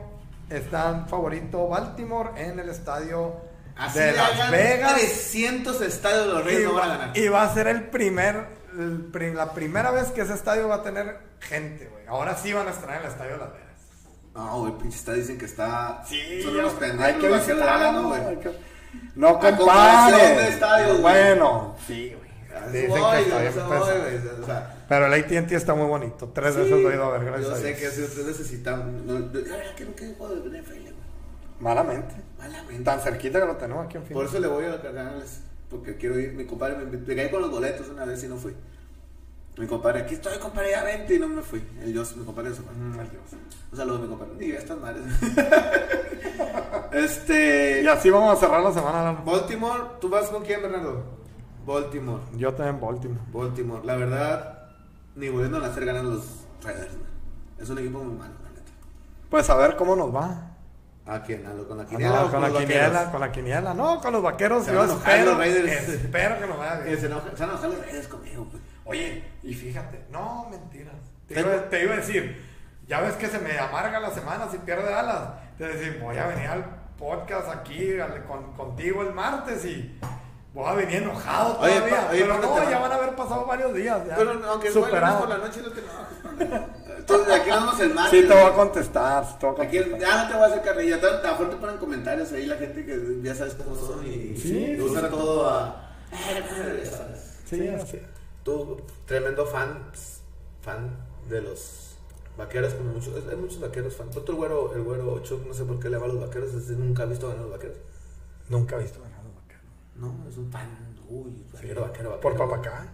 están 0.49 1.09
favorito 1.09 1.69
Baltimore 1.69 2.31
en 2.37 2.59
el 2.59 2.69
estadio 2.69 3.37
Así 3.77 4.01
de 4.01 4.13
Las 4.13 4.51
Vegas. 4.51 4.95
300 4.95 5.81
estadios 5.83 6.27
de 6.27 6.33
los 6.33 6.43
Y 6.43 6.45
Reyes 6.47 6.65
no 6.65 6.75
van 6.75 6.83
a 6.83 6.93
va, 6.93 6.99
ganar. 6.99 7.17
y 7.19 7.29
va 7.29 7.43
a 7.45 7.55
ser 7.55 7.69
el 7.69 7.85
primer, 7.91 8.47
el 8.77 9.09
pri- 9.13 9.33
la 9.33 9.53
primera 9.55 9.93
vez 9.93 10.09
que 10.11 10.23
ese 10.23 10.35
estadio 10.35 10.67
va 10.69 10.77
a 10.77 10.83
tener 10.83 11.17
gente, 11.39 11.87
güey. 11.87 12.05
Ahora 12.09 12.37
sí 12.37 12.53
van 12.53 12.67
a 12.67 12.71
estar 12.73 12.91
en 12.91 12.97
el 12.97 13.07
estadio 13.07 13.33
de 13.35 13.39
Las 13.39 13.53
Vegas. 13.53 13.67
No, 14.35 14.61
güey, 14.61 14.73
pinche 14.79 14.97
está, 14.99 15.13
dicen 15.13 15.39
que 15.39 15.45
está. 15.47 16.03
son 16.05 16.55
ya- 16.55 16.61
unos 16.61 16.73
pendejos. 16.75 17.05
hay 17.05 17.15
que 17.21 17.29
visitarlo, 17.29 18.09
güey. 18.09 18.21
Que- 18.93 19.11
No 19.17 19.29
A 19.29 19.41
compares. 19.41 20.37
de 20.37 20.49
estadios, 20.49 20.91
güey. 21.01 21.03
Bueno, 21.03 21.77
sí, 21.87 22.15
güey. 22.17 22.31
A 22.63 22.67
Dicen 22.67 22.83
que 22.83 22.89
voy, 22.89 23.01
está 23.01 23.37
a 23.37 23.41
bien 23.41 23.53
voy, 23.55 24.43
o 24.43 24.47
sea, 24.47 24.77
Pero 24.89 25.07
el 25.07 25.13
AT&T 25.15 25.55
está 25.55 25.75
muy 25.75 25.87
bonito. 25.87 26.29
Tres 26.35 26.57
veces 26.57 26.71
lo 26.81 26.91
he 26.91 26.95
ido 26.95 27.05
a 27.05 27.11
ver, 27.19 27.25
gracias 27.25 27.49
Yo 27.49 27.55
a 27.55 27.59
sé 27.59 27.67
Dios. 27.69 27.79
que 27.81 27.91
si 27.91 28.03
ustedes 28.03 28.27
necesitan. 28.27 29.07
No, 29.07 29.19
yo- 29.33 29.43
que 29.77 29.85
no 29.85 29.95
quede 29.95 30.15
juego 30.15 30.35
de 30.35 30.59
NFL, 30.61 30.81
güey. 30.83 30.95
Malamente. 31.61 32.15
Malamente. 32.39 32.83
Tan 32.85 33.01
cerquita 33.01 33.41
que 33.41 33.47
lo 33.47 33.57
tenemos 33.57 33.87
aquí 33.87 33.97
en 33.99 34.05
fin. 34.05 34.15
Por 34.15 34.27
eso 34.27 34.39
le 34.41 34.49
voy 34.49 34.65
a 34.65 34.69
los 34.69 34.81
Cardenales. 34.81 35.41
Porque 35.71 35.97
quiero 35.97 36.19
ir. 36.19 36.33
Mi 36.33 36.45
compadre 36.47 36.77
me 36.77 36.85
me 36.87 36.99
pegué 36.99 37.31
con 37.31 37.41
los 37.43 37.51
boletos 37.51 37.89
una 37.89 38.05
vez 38.05 38.23
y 38.25 38.29
no 38.29 38.37
fui. 38.37 38.55
Mi 39.57 39.67
compadre, 39.67 40.01
aquí 40.03 40.15
estoy, 40.15 40.39
compadre, 40.39 40.71
ya 40.71 40.83
vente 40.85 41.15
y 41.15 41.19
no 41.19 41.29
me 41.29 41.43
fui. 41.43 41.63
El 41.83 41.93
Dios, 41.93 42.17
mi 42.17 42.25
compadre 42.25 42.51
se 42.55 42.63
fue. 42.63 42.73
Mm, 42.73 42.93
Dios. 42.95 43.23
Un 43.73 43.77
saludo 43.77 43.97
a 43.97 44.01
mi 44.01 44.09
compadre. 44.09 44.33
Ni 44.39 44.51
estas 44.53 44.79
madres. 44.79 45.03
este. 46.93 47.83
Y 47.83 47.87
así 47.87 48.11
vamos 48.11 48.37
a 48.37 48.41
cerrar 48.41 48.63
la 48.63 48.73
semana. 48.73 49.13
Baltimore, 49.25 49.83
¿tú 50.01 50.09
vas 50.09 50.27
con 50.29 50.45
quién, 50.45 50.63
Bernardo? 50.63 51.03
Baltimore. 51.67 52.23
Yo 52.37 52.55
también 52.55 52.81
Baltimore. 52.81 53.21
Baltimore. 53.33 53.85
La 53.85 53.97
verdad, 53.97 54.71
ni 55.15 55.29
volviendo 55.29 55.59
a 55.59 55.61
nacer 55.61 55.85
ganan 55.85 56.11
los 56.11 56.25
Raiders. 56.63 56.95
Es 57.59 57.69
un 57.69 57.79
equipo 57.79 57.99
muy 57.99 58.17
malo, 58.17 58.33
la 58.43 58.51
neta. 58.51 58.73
Pues 59.29 59.51
a 59.51 59.57
ver 59.57 59.77
cómo 59.77 59.95
nos 59.95 60.15
va. 60.15 60.47
¿A 61.07 61.23
quién? 61.23 61.47
¿A 61.47 61.55
lo- 61.55 61.67
¿Con 61.67 61.77
la 61.79 61.83
Ah, 61.83 61.87
quiniela 61.87 62.21
no, 62.23 62.31
con 62.31 62.41
la 62.41 62.51
quiniela, 62.51 63.11
con 63.11 63.21
la 63.21 63.33
quiniela. 63.33 63.75
No, 63.75 64.01
con 64.01 64.13
los 64.13 64.23
vaqueros. 64.23 64.65
Se 64.65 64.73
yo 64.73 64.85
espero, 64.85 65.25
los 65.33 65.37
Raiders. 65.39 65.89
espero 65.89 66.39
que 66.39 66.47
nos 66.47 66.59
vaya 66.59 66.81
bien. 66.81 67.01
se 67.01 67.11
enojan- 67.11 67.63
los 67.69 67.79
Raiders 67.81 68.09
conmigo, 68.09 68.47
pues. 68.51 68.63
Oye, 68.91 69.25
y 69.43 69.55
fíjate, 69.55 70.05
no, 70.11 70.49
mentiras. 70.51 70.95
Te 71.29 71.41
iba, 71.41 71.69
te 71.69 71.83
iba 71.85 71.95
a 71.95 71.97
decir, 71.99 72.45
ya 72.89 73.01
ves 73.01 73.15
que 73.15 73.29
se 73.29 73.39
me 73.39 73.57
amarga 73.59 74.01
la 74.01 74.11
semana 74.11 74.49
si 74.51 74.59
pierde 74.59 74.91
Dallas. 74.91 75.29
Te 75.57 75.69
decir, 75.69 76.01
voy 76.03 76.17
a 76.17 76.27
venir 76.27 76.49
al 76.49 76.65
podcast 76.99 77.49
aquí 77.49 77.99
al- 78.01 78.25
con- 78.25 78.53
contigo 78.55 79.03
el 79.03 79.13
martes 79.15 79.65
y 79.65 79.97
voy 80.53 80.67
a 80.69 80.73
venir 80.75 80.97
enojado 81.03 81.59
Oye, 81.61 81.75
todavía. 81.77 81.97
pa- 82.01 82.11
oye, 82.11 82.21
pero 82.23 82.39
¿cuándo 82.41 82.49
no, 82.65 82.71
ya 82.71 82.77
va? 82.79 82.83
van 82.89 82.93
a 82.93 82.95
haber 82.97 83.15
pasado 83.17 83.47
varios 83.47 83.75
días. 83.75 84.01
Ya, 84.09 84.17
Pero 84.17 84.43
aunque 84.49 84.71
superado. 84.73 85.21
por 85.21 85.29
la 85.29 85.39
noche, 85.39 85.61
no 85.63 85.71
te. 85.71 85.81
Entonces, 86.99 87.35
aquí 87.35 87.51
nos 87.51 87.61
vemos 87.61 87.81
el 87.81 87.95
martes. 87.95 88.21
Sí, 88.21 88.27
te 88.29 88.35
voy 88.35 88.43
a 88.43 88.53
contestar. 88.55 89.39
te 89.39 89.47
voy 89.47 89.61
a 89.61 89.63
Aquí, 89.63 89.79
contestar. 89.79 90.01
ya 90.01 90.23
no 90.23 90.29
te 90.29 90.35
voy 90.35 90.43
a 90.43 90.47
hacer 90.47 90.63
carrilla. 90.63 91.01
Tan, 91.01 91.23
tan 91.23 91.37
fuerte 91.37 91.57
ponen 91.57 91.77
comentarios 91.79 92.33
ahí 92.33 92.47
la 92.47 92.57
gente 92.57 92.85
que 92.85 93.21
ya 93.23 93.35
sabes 93.35 93.55
cómo 93.55 93.77
son 93.77 94.05
y 94.07 94.37
Sí, 94.37 94.75
y 94.77 94.81
usan 94.81 95.11
todo 95.11 95.49
a. 95.49 95.91
Sí, 97.47 97.69
así. 97.69 98.01
Tú, 98.51 98.81
tremendo 99.07 99.47
fan, 99.47 99.91
fan 100.63 100.91
de 101.29 101.41
los 101.43 101.97
vaqueros, 102.37 102.75
como 102.75 102.93
muchos, 102.95 103.15
hay 103.29 103.37
muchos 103.37 103.61
vaqueros 103.61 103.95
fan. 103.95 104.09
Otro 104.17 104.35
güero, 104.35 104.75
el 104.75 104.83
güero 104.83 105.21
Chuck, 105.21 105.47
no 105.47 105.55
sé 105.55 105.65
por 105.65 105.79
qué 105.79 105.89
le 105.89 105.99
va 105.99 106.07
a 106.07 106.09
los 106.09 106.21
vaqueros, 106.21 106.53
es- 106.55 106.69
nunca 106.71 107.05
ha 107.05 107.07
visto 107.07 107.29
ganar 107.29 107.41
a 107.43 107.47
los 107.47 107.53
vaqueros. 107.53 107.77
Nunca 108.49 108.77
he 108.77 108.83
visto 108.83 109.01
ganar 109.01 109.21
a 109.21 109.23
los 109.23 109.35
vaqueros. 109.37 109.65
No, 109.95 110.29
es 110.29 110.37
un 110.37 110.51
fan, 110.51 110.97
uy, 111.09 111.45
vaquero, 111.53 111.83
vaquero, 111.83 112.11
vaquero. 112.11 112.21
Por 112.21 112.37
Papacán. 112.37 112.91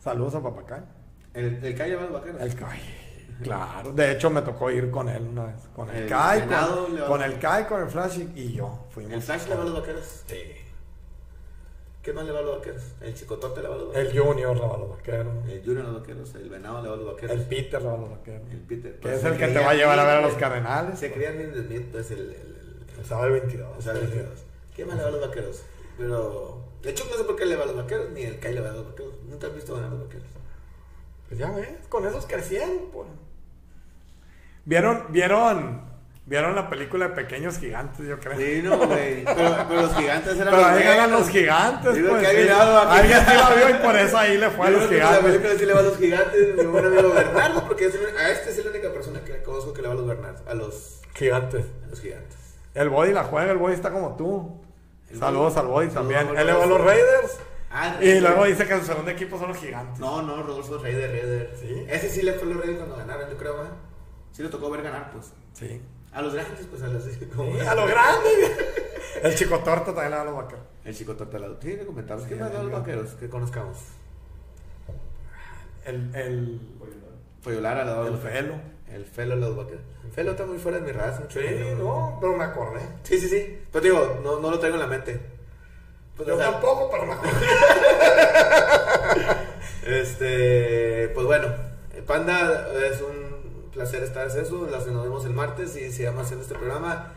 Saludos 0.00 0.34
a 0.36 0.42
Papacán. 0.42 0.86
El, 1.34 1.64
el 1.64 1.74
calle 1.76 1.96
va 1.96 2.02
a 2.02 2.04
los 2.04 2.12
vaqueros. 2.14 2.40
El 2.40 2.54
Kai. 2.54 2.80
Claro, 3.42 3.92
de 3.92 4.12
hecho 4.12 4.30
me 4.30 4.42
tocó 4.42 4.70
ir 4.70 4.90
con 4.90 5.08
él 5.08 5.22
una 5.22 5.44
vez. 5.46 5.60
Con 5.74 5.88
el, 5.90 6.04
El 6.04 6.08
Kai, 6.08 6.42
con, 7.06 7.22
el 7.22 7.38
Kai, 7.38 7.66
con 7.66 7.82
el 7.82 7.88
Flash 7.88 8.18
y, 8.18 8.40
y 8.40 8.52
yo. 8.54 8.86
Fuimos. 8.90 9.12
El 9.12 9.22
Flash 9.22 9.48
le 9.48 9.54
va 9.54 9.62
a 9.62 9.64
los 9.64 9.74
vaqueros. 9.74 10.22
Sí. 10.26 10.36
¿Qué 12.02 12.12
más 12.12 12.24
le 12.24 12.32
va 12.32 12.38
a 12.38 12.42
los 12.42 12.58
vaqueros? 12.58 12.82
El 13.00 13.14
Chicotote 13.14 13.60
le 13.60 13.68
va 13.68 13.74
a 13.74 13.78
los 13.78 13.88
vaqueros. 13.88 14.12
El 14.12 14.18
Junior 14.18 14.56
le 14.56 14.62
va 14.62 14.74
a 14.74 14.78
los 14.78 14.90
vaqueros. 14.90 15.48
El 15.48 15.64
Junior 15.64 15.84
a 15.84 15.88
los 15.90 16.00
vaqueros. 16.00 16.34
El 16.36 16.48
Venado 16.48 16.82
le 16.82 16.88
va 16.88 16.94
a 16.94 16.96
los 16.96 17.06
vaqueros. 17.06 17.36
El 17.36 17.42
Peter 17.42 17.82
le 17.82 17.88
va 17.88 17.94
a 17.94 17.98
los 17.98 18.10
vaqueros. 18.10 18.42
El 18.50 18.60
Peter. 18.60 18.92
Que 18.94 18.98
Pues 19.00 19.14
es 19.18 19.24
el 19.24 19.36
que 19.36 19.48
te 19.48 19.58
va 19.58 19.70
a 19.70 19.74
llevar 19.74 19.98
a 19.98 20.04
ver 20.04 20.16
a 20.16 20.20
los 20.22 20.34
Cardenales. 20.34 20.98
Se 20.98 21.12
Smith, 21.12 21.86
pues 21.90 22.10
el. 22.10 22.18
el, 22.20 22.30
el, 22.30 22.86
El 22.98 23.04
sábado 23.04 23.32
22. 23.32 23.68
o 23.76 23.82
sea, 23.82 23.92
el 23.92 24.00
22. 24.00 24.26
¿Quién 24.74 24.88
más 24.88 24.96
le 24.96 25.02
va 25.02 25.08
a 25.08 25.12
los 25.12 25.20
vaqueros? 25.20 25.62
Pero. 25.98 26.64
De 26.82 26.90
hecho, 26.90 27.04
no 27.10 27.16
sé 27.16 27.24
por 27.24 27.34
qué 27.36 27.44
le 27.44 27.56
va 27.56 27.64
a 27.64 27.66
los 27.66 27.76
vaqueros, 27.76 28.10
ni 28.10 28.22
el 28.22 28.38
Kai 28.38 28.54
le 28.54 28.60
va 28.60 28.70
a 28.70 28.72
los 28.74 28.86
vaqueros. 28.86 29.14
Nunca 29.28 29.48
he 29.48 29.50
visto 29.50 29.74
ganar 29.74 29.88
a 29.90 29.94
los 29.94 30.04
vaqueros. 30.04 30.28
Pues 31.28 31.40
ya 31.40 31.50
ves, 31.50 31.68
con 31.88 32.06
esos 32.06 32.24
crecieron, 32.26 32.90
pues. 32.92 33.08
¿Vieron, 34.64 35.06
vieron, 35.10 35.82
vieron 36.28 36.54
la 36.54 36.68
película 36.68 37.08
de 37.08 37.14
Pequeños 37.14 37.58
Gigantes, 37.58 38.06
yo 38.06 38.18
creo? 38.20 38.36
Sí, 38.38 38.60
no, 38.62 38.76
güey. 38.78 39.24
Pero, 39.24 39.56
pero 39.68 39.82
los 39.82 39.96
gigantes 39.96 40.34
eran 40.36 40.44
Pero 40.54 40.56
los 40.58 40.66
ahí 40.66 40.84
buenos. 40.84 41.10
los 41.20 41.28
gigantes, 41.30 41.94
Digo 41.94 42.08
pues. 42.10 42.28
que 42.28 42.42
sí. 42.44 42.48
a- 42.50 42.92
Alguien 42.92 43.18
sí 43.20 43.34
la 43.34 43.54
vio 43.54 43.70
y 43.70 43.74
por 43.82 43.96
eso 43.96 44.18
ahí 44.18 44.36
le 44.38 44.50
fue 44.50 44.66
a 44.66 44.70
los 44.70 44.86
que 44.86 44.98
La 44.98 45.06
gigantes. 45.08 45.24
película 45.32 45.58
sí 45.58 45.66
le 45.66 45.72
va 45.72 45.80
a 45.80 45.82
los 45.82 45.96
gigantes, 45.98 46.56
mi 46.56 46.64
buen 46.66 46.84
amigo 46.86 47.10
Bernardo, 47.14 47.64
porque 47.66 47.86
es 47.86 47.94
a 47.94 48.30
este 48.30 48.50
es 48.50 48.64
la 48.64 48.70
única 48.70 48.92
persona 48.92 49.20
que 49.24 49.42
conozco 49.42 49.72
que 49.72 49.80
le 49.82 49.88
va 49.88 49.94
a 49.94 49.96
los 49.96 50.06
Bernardos, 50.06 50.42
a 50.46 50.54
los, 50.54 51.00
Gigantes. 51.14 51.64
a 51.84 51.88
los 51.88 52.00
gigantes. 52.00 52.36
El 52.74 52.90
Body 52.90 53.12
la 53.12 53.24
juega, 53.24 53.50
el 53.50 53.58
Body 53.58 53.72
está 53.74 53.90
como 53.90 54.14
tú. 54.16 54.60
El 55.10 55.18
Saludos 55.18 55.56
al 55.56 55.66
Body 55.66 55.90
Saludos 55.90 56.14
también. 56.14 56.38
Él 56.38 56.46
le 56.46 56.52
va 56.52 56.64
a 56.64 56.66
los. 56.66 56.80
Raiders. 56.84 57.38
Ah, 57.70 57.96
Y 58.00 58.20
luego 58.20 58.44
dice 58.44 58.66
que 58.66 58.78
su 58.78 58.84
segundo 58.86 59.10
equipo 59.10 59.38
son 59.38 59.48
los 59.48 59.56
gigantes. 59.56 59.98
No, 59.98 60.22
no, 60.22 60.42
Rodolfo 60.42 60.78
Raider, 60.78 61.10
Raider. 61.10 61.54
¿Sí? 61.58 61.86
Ese 61.88 62.08
sí 62.10 62.22
le 62.22 62.34
fue 62.34 62.44
a 62.44 62.50
los 62.52 62.56
Raiders 62.58 62.78
cuando 62.78 62.96
ganaron, 62.96 63.28
yo 63.30 63.36
creo, 63.36 63.62
¿eh? 63.64 63.68
Sí 64.32 64.42
le 64.42 64.48
tocó 64.50 64.70
ver 64.70 64.82
ganar, 64.82 65.10
pues. 65.12 65.32
Sí. 65.54 65.80
A 66.12 66.22
los 66.22 66.34
grandes, 66.34 66.66
pues 66.66 66.82
a 66.82 66.88
los 66.88 67.04
como- 67.36 67.58
Sí, 67.58 67.66
a 67.66 67.74
lo 67.74 67.86
grande. 67.86 68.56
El 69.22 69.34
chico 69.34 69.58
torta 69.58 69.86
también 69.86 70.10
le 70.10 70.16
va 70.16 70.22
a 70.22 70.24
los 70.24 70.34
vaqueros. 70.34 70.64
El 70.84 70.94
chico. 70.94 71.16
Sí, 71.60 71.76
le 71.76 71.86
comentamos. 71.86 72.24
¿Qué 72.24 72.34
más 72.36 72.52
de 72.52 72.58
los 72.62 72.70
vaqueros 72.72 73.10
que 73.14 73.28
conozcamos? 73.28 73.76
El, 75.84 76.14
el, 76.14 76.60
Follolara, 77.42 77.84
la 77.84 78.06
el 78.06 78.16
Felo. 78.18 78.54
El 78.92 79.04
Felo, 79.04 79.36
los 79.36 79.56
vaqueros. 79.56 79.82
El 80.04 80.12
Felo 80.12 80.30
está 80.32 80.46
muy 80.46 80.58
fuera 80.58 80.78
de 80.78 80.84
mi 80.84 80.92
raza. 80.92 81.20
mucho 81.20 81.40
Sí, 81.40 81.46
no, 81.78 82.18
pero 82.20 82.36
me 82.36 82.44
acordé. 82.44 82.80
Sí, 83.02 83.18
sí, 83.18 83.28
sí. 83.28 83.58
Pero 83.72 83.82
digo, 83.82 84.20
no, 84.22 84.38
no 84.40 84.50
lo 84.50 84.58
traigo 84.58 84.76
en 84.76 84.82
la 84.82 84.86
mente. 84.86 85.18
Pues, 86.16 86.28
Yo 86.28 86.34
o 86.34 86.38
sea, 86.38 86.52
tampoco, 86.52 86.90
pero 86.90 87.06
me 87.06 87.12
acordé. 87.12 87.32
Este, 89.86 91.08
pues 91.14 91.26
bueno, 91.26 91.46
Panda, 92.06 92.68
es 92.90 93.00
un 93.00 93.27
placer 93.72 94.02
estar 94.02 94.30
en 94.30 94.40
eso. 94.40 94.66
Las 94.70 94.86
nos 94.86 95.04
vemos 95.04 95.24
el 95.24 95.32
martes 95.32 95.76
y 95.76 95.90
sigamos 95.92 96.24
haciendo 96.24 96.42
este 96.44 96.54
programa. 96.56 97.12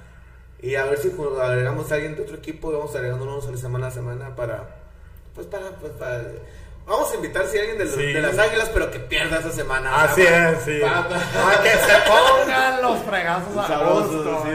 Y 0.60 0.76
a 0.76 0.86
ver 0.86 0.98
si 1.00 1.10
ju- 1.10 1.40
agregamos 1.40 1.92
a 1.92 1.96
alguien 1.96 2.16
de 2.16 2.22
otro 2.24 2.36
equipo. 2.38 2.72
y 2.72 2.76
Vamos 2.76 2.96
agregando 2.96 3.26
unos 3.26 3.48
a 3.48 3.52
la 3.52 3.58
semana 3.58 3.88
a 3.88 3.92
semana 3.92 4.36
para, 4.36 4.76
pues 5.36 5.48
para, 5.48 5.70
pues 5.80 5.92
para. 5.94 6.22
Vamos 6.86 7.12
a 7.12 7.16
invitar 7.16 7.46
si 7.48 7.58
alguien 7.60 7.78
de, 7.78 7.86
los- 7.86 7.96
Sí. 7.96 8.14
de 8.14 8.22
las 8.22 8.38
águilas, 8.38 8.70
pero 8.74 8.90
que 8.92 9.00
pierda 9.00 9.40
esa 9.40 9.52
semana. 9.52 10.04
Así 10.04 10.24
Para- 10.24 10.52
es, 10.52 10.64
sí. 10.64 10.80
para- 10.82 11.08
Para 11.08 11.64
que 11.64 11.70
se 11.70 11.94
pongan 12.08 12.82
los 12.82 13.00
fregazos 13.04 13.58
a 13.70 13.84
gusto. 13.92 14.44
sí. 14.46 14.52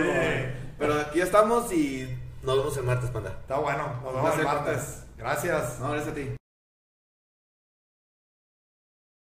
Pero 0.78 0.94
aquí 1.01 1.20
estamos 1.20 1.72
y 1.72 2.18
nos 2.42 2.59
vemos 2.59 2.76
el 2.76 2.82
martes, 2.84 3.11
Panda. 3.11 3.30
Está 3.40 3.57
bueno, 3.57 4.01
nos 4.05 4.14
vemos 4.14 4.38
el 4.38 4.44
martes. 4.44 5.03
Gracias. 5.16 5.78
No, 5.80 5.90
gracias 5.92 6.12
a 6.12 6.14
ti. 6.14 6.36